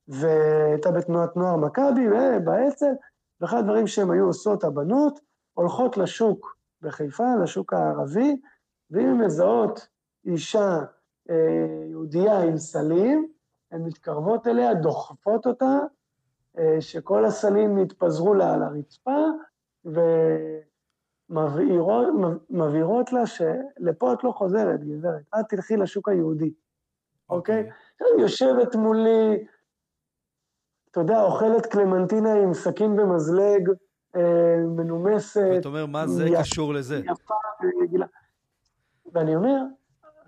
והייתה 0.09 0.91
בתנועת 0.91 1.37
נוער 1.37 1.57
מכבי, 1.57 2.09
באצ"ל, 2.45 2.93
ואחד 3.41 3.57
הדברים 3.59 3.87
שהן 3.87 4.11
היו 4.11 4.25
עושות, 4.27 4.64
הבנות, 4.64 5.20
הולכות 5.53 5.97
לשוק 5.97 6.57
בחיפה, 6.83 7.35
לשוק 7.43 7.73
הערבי, 7.73 8.37
ואם 8.91 9.09
הן 9.09 9.25
מזהות 9.25 9.89
אישה 10.25 10.79
אה, 11.31 11.85
יהודייה 11.91 12.43
עם 12.43 12.59
סלים, 12.59 13.29
הן 13.73 13.83
מתקרבות 13.83 14.47
אליה, 14.47 14.75
דוחפות 14.75 15.47
אותה, 15.47 15.79
אה, 16.59 16.81
שכל 16.81 17.25
הסלים 17.25 17.79
יתפזרו 17.79 18.35
לה 18.35 18.55
על 18.55 18.62
הרצפה, 18.62 19.18
ו... 19.85 20.01
מבהירות, 21.33 22.07
מבהירות 22.51 23.12
לה 23.12 23.26
שלפה 23.26 24.12
את 24.12 24.24
לא 24.24 24.30
חוזרת, 24.30 24.85
גברת, 24.85 25.22
את 25.41 25.45
תלכי 25.49 25.76
לשוק 25.76 26.09
היהודי, 26.09 26.53
אוקיי? 27.30 27.62
Okay. 27.62 28.05
היא 28.16 28.22
יושבת 28.22 28.76
מולי, 28.76 29.45
אתה 30.91 31.01
יודע, 31.01 31.22
אוכלת 31.22 31.66
קלמנטינה 31.66 32.35
עם 32.35 32.55
סכין 32.55 33.01
ומזלג, 33.01 33.68
אה, 34.16 34.57
מנומסת. 34.76 35.51
ואתה 35.55 35.68
אומר, 35.68 35.87
מה 35.87 36.07
זה 36.07 36.26
יפ... 36.26 36.41
קשור 36.41 36.74
לזה? 36.74 36.99
יפה 36.99 37.35
ורגילה. 37.62 38.07
ואני 39.12 39.37
אומר, 39.37 39.62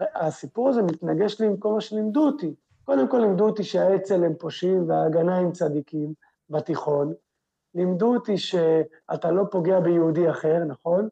הסיפור 0.00 0.68
הזה 0.68 0.82
מתנגש 0.82 1.40
לי 1.40 1.46
עם 1.46 1.56
כל 1.56 1.72
מה 1.72 1.80
שלימדו 1.80 2.26
אותי. 2.26 2.54
קודם 2.84 3.08
כל 3.08 3.18
לימדו 3.18 3.46
אותי 3.46 3.64
שהאצ"ל 3.64 4.24
הם 4.24 4.34
פושעים 4.38 4.88
וההגנה 4.88 5.36
הם 5.36 5.52
צדיקים 5.52 6.12
בתיכון, 6.50 7.14
לימדו 7.74 8.14
אותי 8.14 8.38
שאתה 8.38 9.30
לא 9.30 9.44
פוגע 9.50 9.80
ביהודי 9.80 10.30
אחר, 10.30 10.64
נכון? 10.68 11.08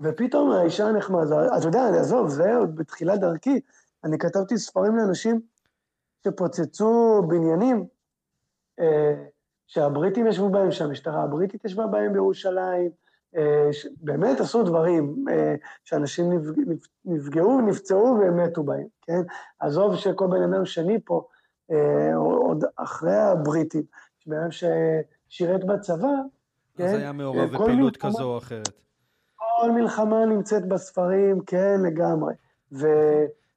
ופתאום 0.00 0.50
האישה 0.50 0.86
הנחמדה, 0.86 1.58
אתה 1.58 1.66
יודע, 1.66 1.86
עזוב, 2.00 2.28
זה 2.28 2.56
עוד 2.56 2.76
בתחילת 2.76 3.20
דרכי, 3.20 3.60
אני 4.04 4.18
כתבתי 4.18 4.58
ספרים 4.58 4.96
לאנשים 4.96 5.40
שפוצצו 6.24 7.22
בניינים, 7.28 7.86
אה, 8.80 9.24
שהבריטים 9.66 10.26
ישבו 10.26 10.50
בהם, 10.50 10.70
שהמשטרה 10.70 11.22
הבריטית 11.22 11.64
ישבה 11.64 11.86
בהם 11.86 12.12
בירושלים, 12.12 12.90
אה, 13.36 13.70
באמת 14.00 14.40
עשו 14.40 14.62
דברים, 14.62 15.24
אה, 15.30 15.54
שאנשים 15.84 16.32
נפגעו, 17.04 17.60
נפצעו 17.60 18.16
והם 18.20 18.44
מתו 18.44 18.62
בהם, 18.62 18.86
כן? 19.02 19.20
עזוב 19.58 19.96
שכל 19.96 20.26
בן 20.26 20.42
אדם 20.42 20.66
שני 20.66 20.98
פה 21.04 21.28
עוד 22.16 22.64
אחרי 22.76 23.16
הבריטים, 23.16 23.82
שבן 24.18 24.48
ששירת 24.50 25.64
בצבא, 25.64 26.08
כן? 26.76 26.84
אז 26.84 26.94
היה 26.94 27.12
מעורב 27.12 27.50
בפעילות 27.50 27.96
כזו 27.96 28.24
או 28.24 28.38
אחרת. 28.38 28.72
כל 29.36 29.70
מלחמה 29.70 30.26
נמצאת 30.26 30.68
בספרים, 30.68 31.40
כן, 31.40 31.80
לגמרי. 31.86 32.34
ו... 32.72 32.86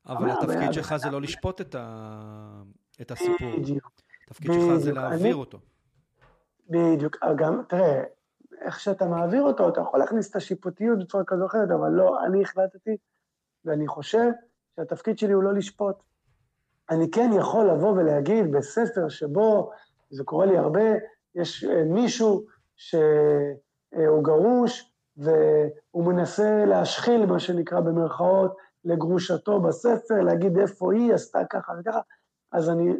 אבל 0.07 0.31
התפקיד 0.31 0.73
שלך 0.73 0.95
זה 0.95 1.09
לא 1.09 1.21
לשפוט 1.21 1.61
את 3.01 3.11
הסיפור. 3.11 3.57
בדיוק. 3.57 3.91
התפקיד 4.27 4.51
שלך 4.53 4.77
זה 4.77 4.93
להעביר 4.93 5.35
אותו. 5.35 5.59
בדיוק, 6.69 7.17
גם, 7.35 7.61
תראה, 7.67 8.03
איך 8.61 8.79
שאתה 8.79 9.05
מעביר 9.05 9.43
אותו, 9.43 9.69
אתה 9.69 9.81
יכול 9.81 9.99
להכניס 9.99 10.29
את 10.29 10.35
השיפוטיות 10.35 10.99
בצורה 10.99 11.23
כזו 11.27 11.41
או 11.41 11.47
אחרת, 11.47 11.71
אבל 11.71 11.89
לא, 11.89 12.25
אני 12.25 12.41
החלטתי, 12.41 12.97
ואני 13.65 13.87
חושב 13.87 14.29
שהתפקיד 14.75 15.17
שלי 15.17 15.33
הוא 15.33 15.43
לא 15.43 15.53
לשפוט. 15.53 15.95
אני 16.89 17.11
כן 17.11 17.31
יכול 17.37 17.69
לבוא 17.69 17.91
ולהגיד 17.91 18.51
בספר 18.51 19.09
שבו, 19.09 19.71
זה 20.09 20.23
קורה 20.23 20.45
לי 20.45 20.57
הרבה, 20.57 20.81
יש 21.35 21.63
אה, 21.63 21.83
מישהו 21.83 22.45
שהוא 22.75 24.23
גרוש, 24.23 24.91
והוא 25.17 26.05
מנסה 26.05 26.65
להשחיל, 26.65 27.25
מה 27.25 27.39
שנקרא 27.39 27.79
במרכאות, 27.79 28.57
לגרושתו 28.85 29.61
בספר, 29.61 30.21
להגיד 30.21 30.57
איפה 30.57 30.93
היא 30.93 31.13
עשתה 31.13 31.39
ככה 31.49 31.73
וככה, 31.79 31.99
אז 32.51 32.69
אני, 32.69 32.93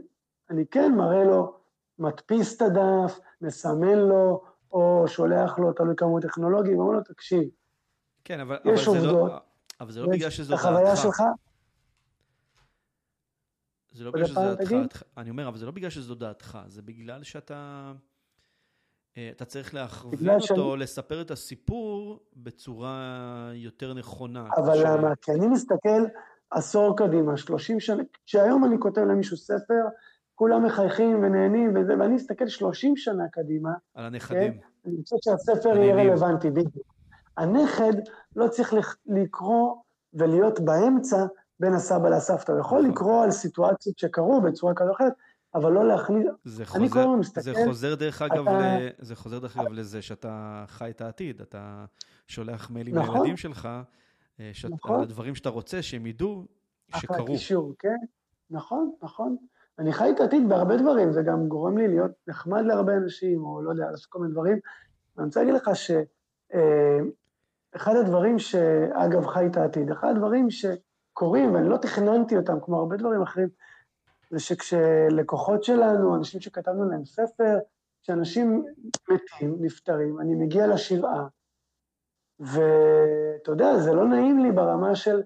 אני 0.50 0.66
כן 0.72 0.96
מראה 0.96 1.24
לו, 1.24 1.54
מדפיס 2.00 2.58
את 2.58 2.62
הדף, 2.62 3.20
מסמן 3.42 3.98
לו, 3.98 4.44
או 4.72 5.04
שולח 5.08 5.60
לו, 5.60 5.74
תלוי 5.74 5.96
כמה 5.96 6.10
הוא 6.10 6.22
טכנולוגי, 6.22 6.76
ואומר 6.76 6.92
לו, 6.92 7.04
תקשיב, 7.04 7.44
כן, 8.24 8.40
אבל, 8.40 8.58
יש 8.66 8.88
אבל 8.88 8.98
עובדות, 8.98 9.26
זה 9.26 9.28
לא, 9.28 9.38
אבל 9.82 9.92
זה 9.92 10.02
לא 10.02 10.08
בגלל 10.08 10.30
שזו 10.30 10.52
דעתך. 10.52 10.66
החוויה 10.66 10.96
שלך, 10.96 11.24
זה 13.96 14.04
לא 14.04 14.12
בגלל 14.12 14.26
שזו 14.26 14.56
דעתך, 14.82 15.04
אני 15.18 15.30
אומר, 15.30 15.48
אבל 15.48 15.58
זה 15.58 15.66
לא 15.66 15.72
בגלל 15.72 15.90
שזו 15.90 16.16
דעתך, 16.16 16.60
זה 16.68 16.82
בגלל 16.82 17.24
שאתה... 17.24 17.92
אה, 19.18 19.30
אתה 19.32 19.46
צריך 19.46 19.74
להכווין 19.74 20.30
אותו, 20.30 20.46
שאני... 20.46 20.84
לספר 20.84 21.22
את 21.22 21.32
הסיפור 21.32 22.20
בצורה 22.36 23.52
יותר 23.54 23.94
נכונה. 23.94 24.48
אבל 24.58 24.76
ש... 24.76 24.82
למה? 24.86 25.16
כי 25.22 25.32
אני 25.32 25.48
מסתכל 25.48 26.06
עשור 26.52 26.98
קדימה, 26.98 27.38
30 27.38 27.80
שנה, 27.80 28.04
כשהיום 28.26 28.66
אני 28.66 28.76
כותב 28.80 29.02
למישהו 29.02 29.38
ספר, 29.38 29.84
כולם 30.36 30.66
מחייכים 30.66 31.24
ונהנים 31.24 31.74
וזה, 31.76 31.94
ואני 32.00 32.14
מסתכל 32.14 32.48
30 32.48 32.98
שנה 32.98 33.24
קדימה. 33.32 33.72
על 33.94 34.06
הנכדים. 34.06 34.54
כן? 34.54 34.60
אני 34.86 34.96
חושב 35.04 35.16
שהספר 35.22 35.78
יהיה 35.78 35.96
רלוונטי, 35.96 36.50
בדיוק. 36.50 36.96
הנכד 37.38 37.94
לא 38.36 38.48
צריך 38.48 38.74
לקרוא 39.06 39.76
ולהיות 40.14 40.60
באמצע 40.60 41.26
בין 41.60 41.74
הסבא 41.74 42.10
לסבתא, 42.10 42.52
הוא 42.52 42.60
יכול 42.60 42.80
נכון. 42.80 42.92
לקרוא 42.92 43.24
על 43.24 43.32
סיטואציות 43.32 43.98
שקרו 43.98 44.42
בצורה 44.42 44.74
כזו 44.76 44.90
או 44.90 44.96
אחרת, 44.96 45.14
אבל 45.56 45.72
לא 45.72 45.88
להכניס... 45.88 46.28
זה 46.44 46.66
חוזר, 46.66 46.80
אני 46.80 46.90
כל 46.90 47.00
הזמן 47.00 47.20
מסתכל... 47.20 47.42
זה 47.42 47.54
חוזר 47.66 47.96
דרך 47.96 48.22
אגב, 48.22 48.48
אתה... 48.48 48.78
ל... 48.80 48.90
זה 49.00 49.16
חוזר 49.16 49.40
דרך 49.40 49.58
אגב 49.58 49.72
לזה 49.72 50.02
שאתה 50.02 50.64
חי 50.68 50.90
את 50.90 51.02
העתיד, 51.02 51.42
אתה 51.42 51.86
שולח 52.28 52.72
מיילים 52.72 52.98
נכון. 52.98 53.16
לילדים 53.16 53.38
שלך, 53.38 53.70
אה, 54.40 54.50
שאת... 54.54 54.72
נכון. 54.72 54.96
על 54.96 55.02
הדברים 55.02 55.36
שאתה 55.36 55.50
רוצה 55.50 55.82
שהם 55.82 56.06
ידעו 56.06 56.46
שקרו. 56.96 57.16
אחרי 57.16 57.26
קישור, 57.26 57.74
כן, 57.80 57.98
נכון, 58.50 58.92
נכון. 59.04 59.38
אני 59.80 59.94
חי 59.94 60.12
את 60.12 60.20
העתיד 60.20 60.50
בהרבה 60.50 60.78
דברים, 60.78 61.12
זה 61.12 61.22
גם 61.22 61.48
גורם 61.48 61.78
לי 61.78 61.88
להיות 61.88 62.12
נחמד 62.28 62.66
להרבה 62.66 62.98
אנשים, 62.98 63.44
או 63.44 63.62
לא 63.62 63.72
יודע, 63.72 63.92
לעשות 63.92 64.06
כל 64.06 64.20
מיני 64.20 64.34
דברים. 64.34 64.60
ואני 65.18 65.28
רוצה 65.28 65.40
להגיד 65.40 65.56
לך 65.56 65.70
שאחד 65.76 66.16
אה, 67.96 68.00
הדברים 68.00 68.40
שאגב 68.40 69.28
חי 69.28 69.46
את 69.48 69.58
העתיד, 69.58 69.92
אחד 69.92 70.10
הדברים 70.10 70.50
שקורים, 71.16 71.54
ואני 71.54 71.70
לא 71.70 71.78
תכננתי 71.78 72.38
אותם, 72.38 72.60
כמו 72.62 72.78
הרבה 72.78 72.98
דברים 72.98 73.22
אחרים, 73.22 73.50
זה 74.32 74.40
שכשלקוחות 74.40 75.64
שלנו, 75.64 76.16
אנשים 76.16 76.42
שכתבנו 76.42 76.90
להם 76.90 77.06
ספר, 77.06 77.58
כשאנשים 78.04 78.66
מתים, 79.10 79.58
נפטרים, 79.60 80.20
אני 80.20 80.36
מגיע 80.36 80.68
לשבעה, 80.68 81.28
ואתה 82.40 83.52
יודע, 83.52 83.78
זה 83.78 83.94
לא 83.94 84.08
נעים 84.08 84.40
לי 84.40 84.52
ברמה 84.52 84.96
של, 84.96 85.22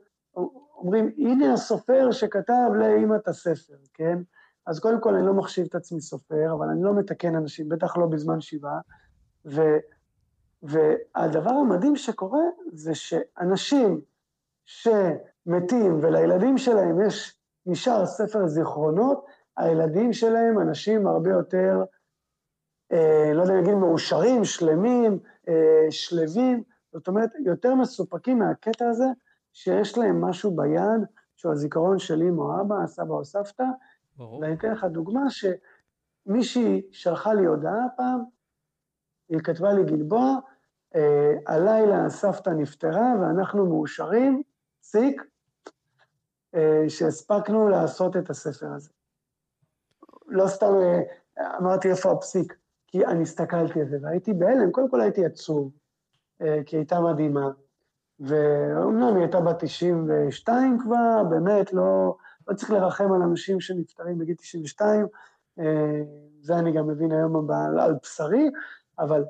אומרים, 0.75 1.11
הנה 1.17 1.53
הסופר 1.53 2.11
שכתב 2.11 2.69
לאמא 2.79 3.15
את 3.15 3.27
הספר, 3.27 3.77
כן? 3.93 4.17
אז 4.65 4.79
קודם 4.79 5.01
כל 5.01 5.15
אני 5.15 5.25
לא 5.25 5.33
מחשיב 5.33 5.65
את 5.69 5.75
עצמי 5.75 6.01
סופר, 6.01 6.53
אבל 6.57 6.67
אני 6.67 6.83
לא 6.83 6.93
מתקן 6.93 7.35
אנשים, 7.35 7.69
בטח 7.69 7.97
לא 7.97 8.05
בזמן 8.05 8.41
שבעה. 8.41 8.79
ו, 9.45 9.61
והדבר 10.63 11.49
המדהים 11.49 11.95
שקורה 11.95 12.43
זה 12.71 12.95
שאנשים 12.95 14.01
שמתים 15.49 15.99
ולילדים 16.01 16.57
שלהם 16.57 17.07
יש 17.07 17.37
נשאר 17.65 18.05
ספר 18.05 18.47
זיכרונות, 18.47 19.25
הילדים 19.57 20.13
שלהם 20.13 20.59
אנשים 20.59 21.07
הרבה 21.07 21.29
יותר, 21.29 21.83
אה, 22.91 23.31
לא 23.33 23.41
יודע 23.41 23.53
אם 23.53 23.59
נגיד 23.59 23.73
מאושרים, 23.73 24.45
שלמים, 24.45 25.19
אה, 25.47 25.91
שלווים, 25.91 26.63
זאת 26.93 27.07
אומרת, 27.07 27.29
יותר 27.45 27.75
מסופקים 27.75 28.39
מהקטע 28.39 28.89
הזה, 28.89 29.05
שיש 29.53 29.97
להם 29.97 30.21
משהו 30.21 30.55
ביד, 30.55 31.01
שהוא 31.35 31.51
הזיכרון 31.51 31.99
של 31.99 32.21
אמא 32.21 32.41
או 32.41 32.61
אבא, 32.61 32.87
סבא 32.87 33.13
או 33.13 33.25
סבתא. 33.25 33.63
ברור. 34.17 34.39
ואני 34.39 34.53
אתן 34.53 34.71
לך 34.71 34.83
דוגמה 34.83 35.23
שמישהי 35.29 36.81
שלחה 36.91 37.33
לי 37.33 37.45
הודעה 37.45 37.85
פעם, 37.97 38.23
היא 39.29 39.39
כתבה 39.39 39.73
לי, 39.73 39.83
גלבוע, 39.83 40.39
אה, 40.95 41.33
הלילה 41.47 42.09
סבתא 42.09 42.49
נפטרה 42.49 43.13
ואנחנו 43.21 43.65
מאושרים, 43.65 44.43
פסיק, 44.81 45.21
שהספקנו 46.87 47.69
לעשות 47.69 48.17
את 48.17 48.29
הספר 48.29 48.67
הזה. 48.67 48.89
לא 50.29 50.47
סתם 50.47 50.73
אה, 50.81 51.57
אמרתי 51.57 51.89
איפה 51.89 52.11
הפסיק, 52.11 52.55
כי 52.87 53.05
אני 53.05 53.21
הסתכלתי 53.21 53.81
על 53.81 53.87
זה 53.87 53.97
והייתי 54.01 54.33
בהלם, 54.33 54.71
קודם 54.71 54.89
כל 54.89 55.01
הייתי 55.01 55.25
עצוב, 55.25 55.71
אה, 56.41 56.59
כי 56.65 56.75
היא 56.75 56.79
הייתה 56.79 56.99
מדהימה, 56.99 57.51
ואומנם 58.19 59.15
היא 59.15 59.23
הייתה 59.23 59.41
בת 59.41 59.63
92 59.63 60.79
כבר, 60.83 61.23
באמת, 61.29 61.73
לא, 61.73 62.15
לא 62.47 62.55
צריך 62.55 62.71
לרחם 62.71 63.13
על 63.13 63.21
אנשים 63.21 63.59
שנפטרים 63.59 64.17
בגיל 64.17 64.35
92, 64.35 65.07
זה 66.41 66.59
אני 66.59 66.71
גם 66.71 66.87
מבין 66.87 67.11
היום 67.11 67.51
על, 67.51 67.79
על 67.79 67.95
בשרי, 68.03 68.49
אבל 68.99 69.25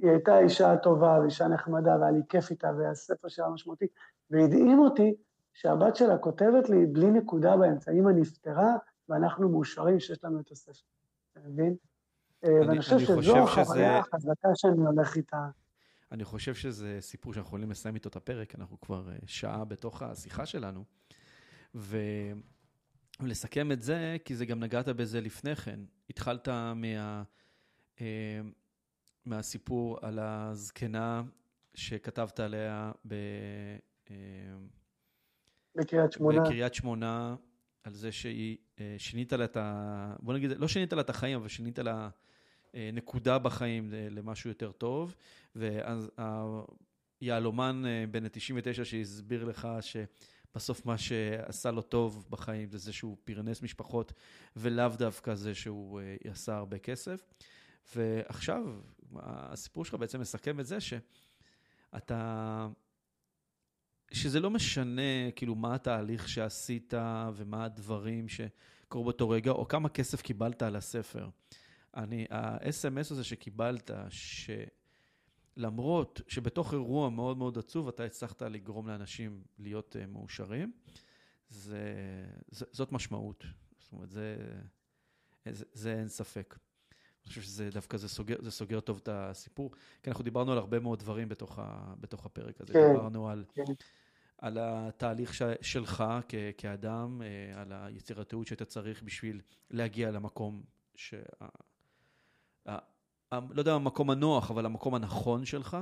היא 0.00 0.10
הייתה 0.10 0.38
אישה 0.38 0.76
טובה 0.76 1.18
ואישה 1.20 1.48
נחמדה, 1.48 1.96
והיה 2.00 2.10
לי 2.10 2.22
כיף 2.28 2.50
איתה, 2.50 2.70
והספר 2.78 3.28
שלה 3.28 3.48
משמעותי, 3.48 3.86
והדהים 4.30 4.78
אותי 4.78 5.14
שהבת 5.58 5.96
שלה 5.96 6.18
כותבת 6.18 6.68
לי 6.68 6.86
בלי 6.86 7.10
נקודה 7.10 7.56
באמצע, 7.56 7.92
אמא 7.92 8.10
נפטרה 8.10 8.76
ואנחנו 9.08 9.48
מאושרים 9.48 10.00
שיש 10.00 10.24
לנו 10.24 10.40
את 10.40 10.50
הספר, 10.50 10.86
אתה 11.32 11.40
מבין? 11.48 11.76
אה, 12.44 12.50
ואני 12.68 12.80
חושב 12.80 12.98
שזו 12.98 13.38
החוויה 13.38 13.98
החזקה 13.98 14.48
שאני 14.54 14.86
הולך 14.86 15.16
איתה. 15.16 15.48
אני 16.12 16.24
חושב 16.24 16.54
שזה 16.54 16.98
סיפור 17.00 17.34
שאנחנו 17.34 17.48
יכולים 17.48 17.70
לסיים 17.70 17.94
איתו 17.94 18.08
את 18.08 18.16
הפרק, 18.16 18.54
אנחנו 18.54 18.80
כבר 18.80 19.08
אה, 19.08 19.16
שעה 19.26 19.64
בתוך 19.64 20.02
השיחה 20.02 20.46
שלנו, 20.46 20.84
ו... 21.74 21.96
ולסכם 23.20 23.72
את 23.72 23.82
זה, 23.82 24.16
כי 24.24 24.36
זה 24.36 24.46
גם 24.46 24.60
נגעת 24.60 24.88
בזה 24.88 25.20
לפני 25.20 25.56
כן. 25.56 25.80
התחלת 26.10 26.48
מה... 26.48 27.22
אה, 28.00 28.40
מהסיפור 29.26 29.98
על 30.02 30.18
הזקנה 30.18 31.22
שכתבת 31.74 32.40
עליה 32.40 32.92
ב... 33.08 33.14
בקריית 35.74 36.12
שמונה. 36.12 36.40
בקריית 36.40 36.74
שמונה, 36.74 37.36
על 37.84 37.92
זה 37.92 38.12
שהיא, 38.12 38.56
אה, 38.80 38.94
שינית 38.98 39.32
לה 39.32 39.44
את 39.44 39.56
ה... 39.56 40.14
בוא 40.20 40.34
נגיד, 40.34 40.50
לא 40.50 40.68
שינית 40.68 40.92
לה 40.92 41.00
את 41.00 41.10
החיים, 41.10 41.38
אבל 41.38 41.48
שינית 41.48 41.78
לה 41.78 42.08
אה, 42.74 42.90
נקודה 42.92 43.38
בחיים 43.38 43.90
למשהו 43.92 44.50
יותר 44.50 44.72
טוב. 44.72 45.14
ואז 45.56 46.10
היהלומן 47.20 47.82
אה, 47.86 48.04
בן 48.10 48.24
ה-99 48.24 48.84
שהסביר 48.84 49.44
לך 49.44 49.68
שבסוף 49.80 50.86
מה 50.86 50.98
שעשה 50.98 51.70
לו 51.70 51.82
טוב 51.82 52.26
בחיים 52.30 52.70
זה 52.70 52.78
זה 52.78 52.92
שהוא 52.92 53.16
פרנס 53.24 53.62
משפחות, 53.62 54.12
ולאו 54.56 54.88
דווקא 54.88 55.34
זה 55.34 55.54
שהוא 55.54 56.00
עשה 56.24 56.56
הרבה 56.56 56.78
כסף. 56.78 57.20
ועכשיו, 57.96 58.64
הסיפור 59.16 59.84
שלך 59.84 59.94
בעצם 59.94 60.20
מסכם 60.20 60.60
את 60.60 60.66
זה 60.66 60.78
שאתה... 60.80 62.68
שזה 64.12 64.40
לא 64.40 64.50
משנה 64.50 65.30
כאילו 65.36 65.54
מה 65.54 65.74
התהליך 65.74 66.28
שעשית 66.28 66.94
ומה 67.34 67.64
הדברים 67.64 68.26
שקרו 68.28 69.04
באותו 69.04 69.30
רגע, 69.30 69.50
או 69.50 69.68
כמה 69.68 69.88
כסף 69.88 70.22
קיבלת 70.22 70.62
על 70.62 70.76
הספר. 70.76 71.28
אני, 71.96 72.26
ה-SMS 72.30 73.12
הזה 73.12 73.24
שקיבלת, 73.24 73.90
שלמרות 75.56 76.20
שבתוך 76.28 76.72
אירוע 76.72 77.10
מאוד 77.10 77.38
מאוד 77.38 77.58
עצוב, 77.58 77.88
אתה 77.88 78.04
הצלחת 78.04 78.42
לגרום 78.42 78.88
לאנשים 78.88 79.42
להיות 79.58 79.96
uh, 79.96 80.06
מאושרים, 80.06 80.72
זה, 81.48 81.82
זה, 82.50 82.64
זאת 82.72 82.92
משמעות. 82.92 83.44
זאת 83.78 83.92
אומרת, 83.92 84.10
זה, 84.10 84.36
זה, 85.50 85.64
זה 85.72 85.94
אין 85.98 86.08
ספק. 86.08 86.58
אני 87.24 87.28
חושב 87.28 87.42
שזה 87.42 87.70
דווקא, 87.72 87.96
זה 87.96 88.08
סוגר, 88.08 88.36
זה 88.40 88.50
סוגר 88.50 88.80
טוב 88.80 89.00
את 89.02 89.08
הסיפור. 89.12 89.70
כי 90.02 90.10
אנחנו 90.10 90.24
דיברנו 90.24 90.52
על 90.52 90.58
הרבה 90.58 90.80
מאוד 90.80 90.98
דברים 90.98 91.28
בתוך, 91.28 91.58
ה, 91.58 91.94
בתוך 92.00 92.26
הפרק 92.26 92.60
הזה. 92.60 92.72
כן, 92.72 92.92
דיברנו 92.92 93.28
על, 93.28 93.44
כן. 93.54 93.62
על 94.38 94.58
התהליך 94.60 95.34
ש, 95.34 95.42
שלך 95.60 96.04
כ, 96.28 96.34
כאדם, 96.58 97.22
אה, 97.22 97.60
על 97.60 97.72
היצירתיות 97.72 98.46
שאתה 98.46 98.64
צריך 98.64 99.02
בשביל 99.02 99.40
להגיע 99.70 100.10
למקום, 100.10 100.62
ש, 100.94 101.14
לא 103.32 103.60
יודע 103.60 103.74
המקום 103.74 104.10
הנוח, 104.10 104.50
אבל 104.50 104.66
המקום 104.66 104.94
הנכון 104.94 105.44
שלך. 105.44 105.76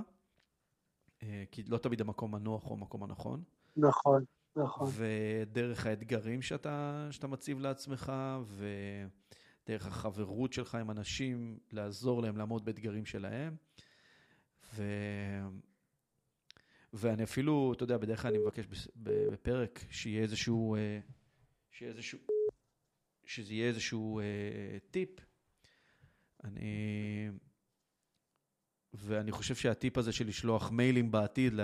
אה, 1.22 1.44
כי 1.50 1.62
לא 1.62 1.78
תמיד 1.78 2.00
המקום 2.00 2.34
הנוח 2.34 2.64
הוא 2.64 2.72
המקום 2.72 3.02
הנכון. 3.02 3.42
נכון, 3.76 4.24
נכון. 4.56 4.90
ודרך 4.92 5.86
האתגרים 5.86 6.42
שאתה, 6.42 7.08
שאתה 7.10 7.26
מציב 7.26 7.58
לעצמך, 7.58 8.12
ודרך 9.66 9.86
החברות 9.86 10.52
שלך 10.52 10.74
עם 10.74 10.90
אנשים, 10.90 11.58
לעזור 11.72 12.22
להם 12.22 12.36
לעמוד 12.36 12.64
באתגרים 12.64 13.06
שלהם. 13.06 13.56
ו... 14.74 14.82
ואני 16.96 17.24
אפילו, 17.24 17.72
אתה 17.76 17.84
יודע, 17.84 17.98
בדרך 17.98 18.22
כלל 18.22 18.30
אני 18.34 18.42
מבקש 18.42 18.88
בפרק 18.96 19.84
שיהיה 19.90 20.22
איזשהו, 20.22 20.76
אה, 20.76 20.98
שיהיה 21.70 21.92
איזשהו, 21.92 22.18
שזה 23.24 23.52
יהיה 23.52 23.68
איזשהו 23.68 24.20
אה, 24.20 24.24
טיפ. 24.90 25.10
אני, 26.44 27.30
ואני 28.94 29.32
חושב 29.32 29.54
שהטיפ 29.54 29.98
הזה 29.98 30.12
של 30.12 30.26
לשלוח 30.26 30.70
מיילים 30.70 31.10
בעתיד 31.10 31.52
ל, 31.54 31.60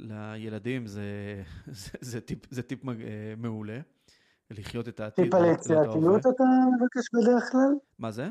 לילדים 0.00 0.86
זה, 0.86 1.42
זה, 1.66 1.90
זה, 2.00 2.20
טיפ, 2.20 2.38
זה 2.50 2.62
טיפ 2.62 2.88
אה, 2.88 3.34
מעולה. 3.36 3.80
לחיות 4.50 4.88
את 4.88 5.00
העתיד. 5.00 5.24
טיפ 5.24 5.34
על 5.34 5.44
יצירתיות 5.54 6.20
אתה 6.20 6.44
מבקש 6.76 7.08
בדרך 7.14 7.52
כלל? 7.52 7.74
מה 7.98 8.10
זה? 8.10 8.28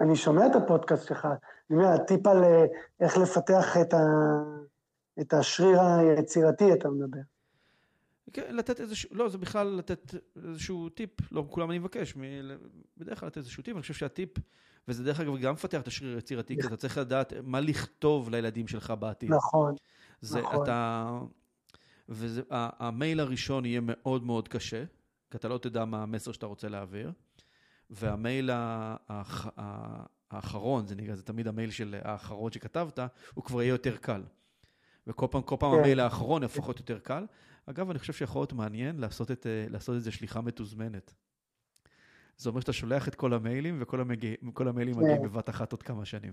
אני 0.00 0.16
שומע 0.16 0.46
את 0.46 0.56
הפודקאסט 0.56 1.08
שלך, 1.08 1.28
אני 1.70 1.78
אומר, 1.78 1.88
הטיפ 1.88 2.26
על 2.26 2.44
אה, 2.44 2.64
איך 3.00 3.18
לפתח 3.18 3.76
את, 3.80 3.94
ה, 3.94 3.98
את 5.20 5.32
השריר 5.32 5.80
היצירתי, 5.80 6.72
אתה 6.72 6.88
מדבר. 6.88 7.20
כן, 8.32 8.56
לתת 8.56 8.80
איזשהו, 8.80 9.10
לא, 9.12 9.28
זה 9.28 9.38
בכלל 9.38 9.66
לתת 9.66 10.14
איזשהו 10.44 10.88
טיפ, 10.88 11.32
לא 11.32 11.46
כולם 11.50 11.70
אני 11.70 11.78
מבקש, 11.78 12.16
מ, 12.16 12.20
בדרך 12.96 13.20
כלל 13.20 13.26
לתת 13.26 13.36
איזשהו 13.36 13.62
טיפ, 13.62 13.74
אני 13.74 13.82
חושב 13.82 13.94
שהטיפ, 13.94 14.30
וזה 14.88 15.04
דרך 15.04 15.20
אגב 15.20 15.38
גם 15.38 15.52
מפתח 15.52 15.80
את 15.80 15.86
השריר 15.86 16.14
היצירתי, 16.14 16.56
כי 16.60 16.66
אתה 16.66 16.76
צריך 16.76 16.98
לדעת 16.98 17.32
מה 17.42 17.60
לכתוב 17.60 18.30
לילדים 18.30 18.68
שלך 18.68 18.92
בעתיד. 18.98 19.30
נכון, 19.30 19.74
זה, 20.20 20.40
נכון. 20.40 20.62
אתה, 20.62 21.10
והמייל 22.08 23.20
הראשון 23.20 23.64
יהיה 23.64 23.80
מאוד 23.82 24.24
מאוד 24.24 24.48
קשה, 24.48 24.84
כי 25.30 25.36
אתה 25.36 25.48
לא 25.48 25.58
תדע 25.58 25.84
מה 25.84 26.02
המסר 26.02 26.32
שאתה 26.32 26.46
רוצה 26.46 26.68
להעביר. 26.68 27.12
והמייל 27.90 28.50
האח, 28.52 29.48
האחרון, 30.30 30.86
זה 30.86 30.94
נקרא, 30.94 31.14
זה 31.14 31.22
תמיד 31.22 31.48
המייל 31.48 31.70
של 31.70 31.96
האחרון 32.02 32.52
שכתבת, 32.52 32.98
הוא 33.34 33.44
כבר 33.44 33.62
יהיה 33.62 33.70
יותר 33.70 33.96
קל. 33.96 34.22
וכל 35.06 35.26
פעם, 35.30 35.42
כל 35.42 35.56
פעם 35.58 35.72
כן. 35.72 35.78
המייל 35.78 36.00
האחרון 36.00 36.42
יהפוך 36.42 36.66
להיות 36.66 36.78
יותר 36.78 36.98
קל. 36.98 37.26
אגב, 37.66 37.90
אני 37.90 37.98
חושב 37.98 38.12
שיכול 38.12 38.40
להיות 38.40 38.52
מעניין 38.52 38.98
לעשות 38.98 39.30
את, 39.30 39.46
לעשות 39.70 39.96
את 39.96 40.02
זה 40.02 40.10
שליחה 40.10 40.40
מתוזמנת. 40.40 41.14
זה 42.36 42.48
אומר 42.48 42.60
שאתה 42.60 42.72
שולח 42.72 43.08
את 43.08 43.14
כל 43.14 43.32
המיילים, 43.34 43.78
וכל 43.80 44.00
המגיע, 44.00 44.34
המיילים 44.56 44.94
כן. 44.94 45.00
מגיעים 45.00 45.22
בבת 45.22 45.48
אחת 45.48 45.72
עוד 45.72 45.82
כמה 45.82 46.04
שנים. 46.04 46.32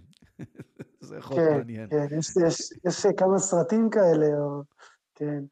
זה 0.99 1.17
יכול 1.17 1.37
להיות 1.37 1.49
כן, 1.49 1.57
מעניין. 1.57 1.89
כן, 1.89 2.17
יש, 2.19 2.27
יש, 2.47 2.73
יש 2.85 3.05
כמה 3.17 3.39
סרטים 3.39 3.89
כאלה, 3.89 4.25
או... 4.39 4.61
כן. 5.15 5.43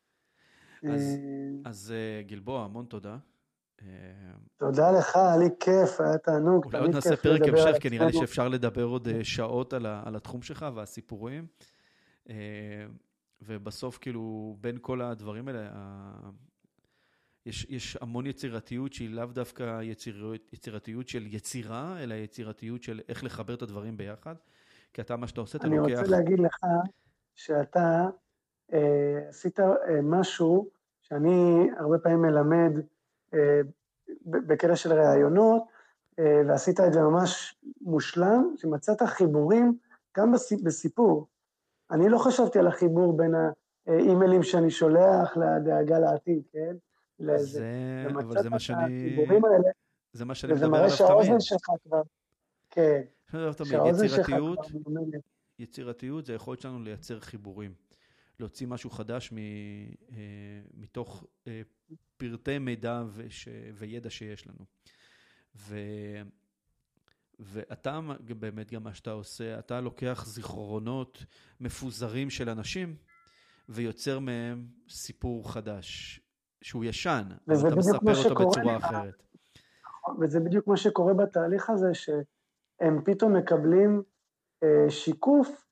אז, 0.94 1.02
אה, 1.02 1.70
אז 1.70 1.94
אה, 1.96 2.22
גלבוע, 2.24 2.64
המון 2.64 2.86
תודה. 2.86 3.18
תודה 4.58 4.92
לך, 4.92 5.16
היה 5.16 5.38
לי 5.38 5.50
כיף, 5.60 6.02
היה 6.02 6.18
תענוג. 6.18 6.66
אולי 6.66 6.78
עוד 6.78 6.90
נעשה 6.90 7.16
פרק 7.16 7.42
המשך, 7.42 7.78
כי 7.82 7.90
נראה 7.90 8.06
לי 8.06 8.14
שאפשר 8.14 8.48
לדבר 8.48 8.84
עוד 8.84 9.08
אה, 9.08 9.24
שעות 9.24 9.74
על 9.74 10.16
התחום 10.16 10.42
שלך 10.42 10.66
והסיפורים. 10.76 11.48
אה, 12.30 12.36
ובסוף, 13.42 13.98
כאילו, 13.98 14.56
בין 14.62 14.78
כל 14.82 15.02
הדברים 15.02 15.48
האלה, 15.48 15.70
יש, 17.46 17.66
יש 17.70 17.98
המון 18.02 18.26
יצירתיות 18.26 18.94
שהיא 18.94 19.10
לאו 19.10 19.26
דווקא 19.26 19.82
יציר, 19.82 20.34
יצירתיות 20.54 21.08
של 21.08 21.28
יצירה, 21.28 22.04
אלא 22.04 22.14
יצירתיות 22.14 22.84
של 22.84 23.02
איך 23.10 23.24
לחבר 23.24 23.54
את 23.54 23.62
הדברים 23.62 23.98
ביחד. 23.98 24.36
כי 24.94 25.02
אתה, 25.02 25.16
מה 25.16 25.28
שאתה 25.28 25.42
עושה, 25.42 25.58
אתה 25.58 25.68
לוקח... 25.68 25.86
אני 25.86 25.96
רוצה 25.96 26.12
להגיד 26.12 26.40
לך 26.40 26.58
שאתה 27.36 28.06
אה, 28.74 29.28
עשית 29.30 29.60
אה, 29.60 29.66
משהו 30.04 30.70
שאני 31.02 31.68
הרבה 31.78 31.98
פעמים 31.98 32.22
מלמד 32.22 32.72
בקטע 34.26 34.76
של 34.76 34.94
ראיונות, 34.94 35.64
אה, 36.20 36.42
ועשית 36.48 36.80
את 36.80 36.94
זה 36.94 37.02
ממש 37.02 37.56
מושלם, 37.82 38.54
שמצאת 38.58 39.02
חיבורים 39.02 39.78
גם 40.18 40.32
בסיפור. 40.64 41.28
אני 41.92 42.10
לא 42.10 42.18
חשבתי 42.18 42.60
על 42.60 42.68
החיבור 42.68 43.18
בין 43.18 43.34
האימיילים 43.88 44.44
שאני 44.44 44.72
שולח 44.72 45.38
לדאגה 45.38 46.00
לעתיד, 46.00 46.44
כן? 46.52 46.76
זה, 47.38 48.06
אבל 48.14 48.42
זה 48.42 48.50
מה 48.50 48.60
שאני... 48.60 49.08
החיבורים 49.08 49.46
האלה, 49.46 49.70
זה 50.14 50.26
מה 50.26 50.36
שאני 50.36 50.54
מדבר 50.54 50.66
עליו 50.66 50.90
תמיד. 50.90 50.92
וזה 50.92 51.08
מראה 51.08 51.20
שהאוזן 51.20 51.40
שלך 51.40 51.66
כבר, 51.84 52.02
כן. 52.70 53.02
יצירתיות, 53.34 54.60
יצירתיות 55.60 56.26
זה 56.26 56.34
היכולת 56.34 56.60
שלנו 56.60 56.84
לייצר 56.84 57.20
חיבורים. 57.20 57.74
להוציא 58.40 58.68
משהו 58.68 58.90
חדש 58.90 59.32
מ, 59.32 59.38
אה, 59.38 60.16
מתוך 60.74 61.26
אה, 61.48 61.62
פרטי 62.18 62.60
מידע 62.60 63.04
וש, 63.14 63.48
וידע 63.74 64.10
שיש 64.10 64.48
לנו. 64.48 64.66
ו, 65.56 65.78
ואתה 67.40 68.00
באמת 68.40 68.74
גם 68.74 68.84
מה 68.84 68.94
שאתה 68.94 69.12
עושה, 69.12 69.60
אתה 69.60 69.82
לוקח 69.82 70.26
זיכרונות 70.28 71.26
מפוזרים 71.60 72.30
של 72.30 72.50
אנשים 72.50 72.96
ויוצר 73.70 74.20
מהם 74.20 74.68
סיפור 74.90 75.54
חדש, 75.54 76.20
שהוא 76.62 76.86
ישן, 76.86 77.24
אז 77.48 77.66
אתה 77.66 77.76
מספר 77.76 78.30
אותו 78.30 78.50
בצורה 78.50 78.78
אחרת. 78.78 79.24
וזה 80.20 80.40
בדיוק 80.40 80.68
מה 80.68 80.78
שקורה 80.78 81.14
בתהליך 81.14 81.70
הזה, 81.70 81.94
שהם 81.94 83.02
פתאום 83.06 83.38
מקבלים 83.38 84.04
אה, 84.64 84.90
שיקוף 84.90 85.66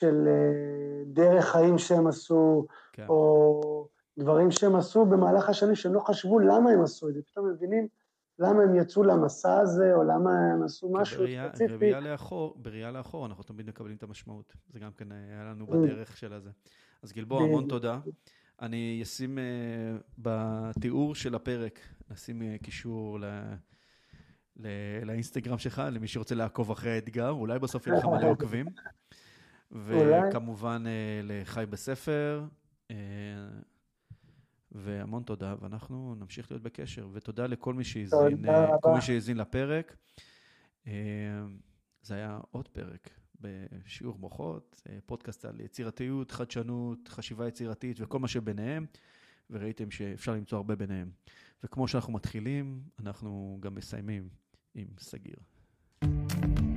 של 0.00 0.28
אה, 0.28 1.04
דרך 1.06 1.44
חיים 1.44 1.78
שהם 1.78 2.06
עשו, 2.06 2.66
כן. 2.92 3.06
או 3.08 3.88
דברים 4.18 4.50
שהם 4.50 4.76
עשו 4.76 5.06
במהלך 5.06 5.48
השנים 5.48 5.74
שהם 5.74 5.94
לא 5.94 6.00
חשבו 6.00 6.38
למה 6.38 6.70
הם 6.70 6.82
עשו 6.82 7.08
את 7.08 7.14
זה, 7.14 7.20
פתאום 7.22 7.50
מבינים 7.50 7.88
למה 8.38 8.62
הם 8.62 8.74
יצאו 8.74 9.02
למסע 9.02 9.60
הזה, 9.60 9.94
או 9.94 10.02
למה 10.02 10.30
הם 10.54 10.62
עשו 10.62 10.90
משהו 10.92 11.18
בראייה, 11.18 11.48
ספציפי. 11.48 11.76
בראייה 11.76 12.00
לאחור, 12.00 12.54
בראייה 12.58 12.90
לאחור 12.90 13.26
אנחנו 13.26 13.44
תמיד 13.44 13.68
מקבלים 13.68 13.96
את 13.96 14.02
המשמעות, 14.02 14.52
זה 14.68 14.78
גם 14.78 14.90
כן 14.92 15.12
היה 15.12 15.44
לנו 15.44 15.66
mm. 15.66 15.70
בדרך 15.70 16.16
של 16.16 16.32
הזה. 16.32 16.50
אז 17.02 17.12
גלבוע, 17.12 17.42
המון 17.42 17.68
תודה. 17.68 17.98
אני 18.60 19.00
אשים 19.02 19.38
uh, 19.38 20.02
בתיאור 20.18 21.14
של 21.14 21.34
הפרק, 21.34 21.80
נשים 22.10 22.42
uh, 22.42 22.64
קישור 22.64 23.20
ל... 23.20 23.24
לאינסטגרם 25.04 25.58
שלך, 25.58 25.82
למי 25.92 26.08
שרוצה 26.08 26.34
לעקוב 26.34 26.70
אחרי 26.70 26.90
האתגר, 26.90 27.30
אולי 27.30 27.58
בסוף 27.58 27.86
יהיה 27.86 27.98
לך 27.98 28.04
מלא 28.04 28.26
עוקבים. 28.34 28.66
וכמובן 29.72 30.84
אה, 30.86 31.20
לחי 31.24 31.64
בספר, 31.70 32.44
אה, 32.90 32.96
והמון 34.72 35.22
תודה, 35.22 35.54
ואנחנו 35.60 36.14
נמשיך 36.14 36.50
להיות 36.50 36.62
בקשר. 36.62 37.08
ותודה 37.12 37.46
לכל 37.46 37.74
מי 37.74 37.84
שהאזין, 37.84 38.48
אה, 38.48 38.66
כל 38.82 38.94
מי 38.94 39.00
שהאזין 39.00 39.36
לפרק. 39.36 39.96
זה 42.02 42.14
היה 42.14 42.40
עוד 42.50 42.68
פרק 42.68 43.10
בשיעור 43.40 44.18
מוחות, 44.18 44.82
פודקאסט 45.06 45.44
על 45.44 45.60
יצירתיות, 45.60 46.30
חדשנות, 46.30 47.08
חשיבה 47.08 47.48
יצירתית 47.48 47.96
וכל 48.00 48.18
מה 48.18 48.28
שביניהם, 48.28 48.86
וראיתם 49.50 49.90
שאפשר 49.90 50.32
למצוא 50.32 50.58
הרבה 50.58 50.76
ביניהם. 50.76 51.10
וכמו 51.64 51.88
שאנחנו 51.88 52.12
מתחילים, 52.12 52.82
אנחנו 52.98 53.58
גם 53.60 53.74
מסיימים 53.74 54.28
עם 54.74 54.86
סגיר. 54.98 55.36
thank 56.04 56.58
you 56.58 56.67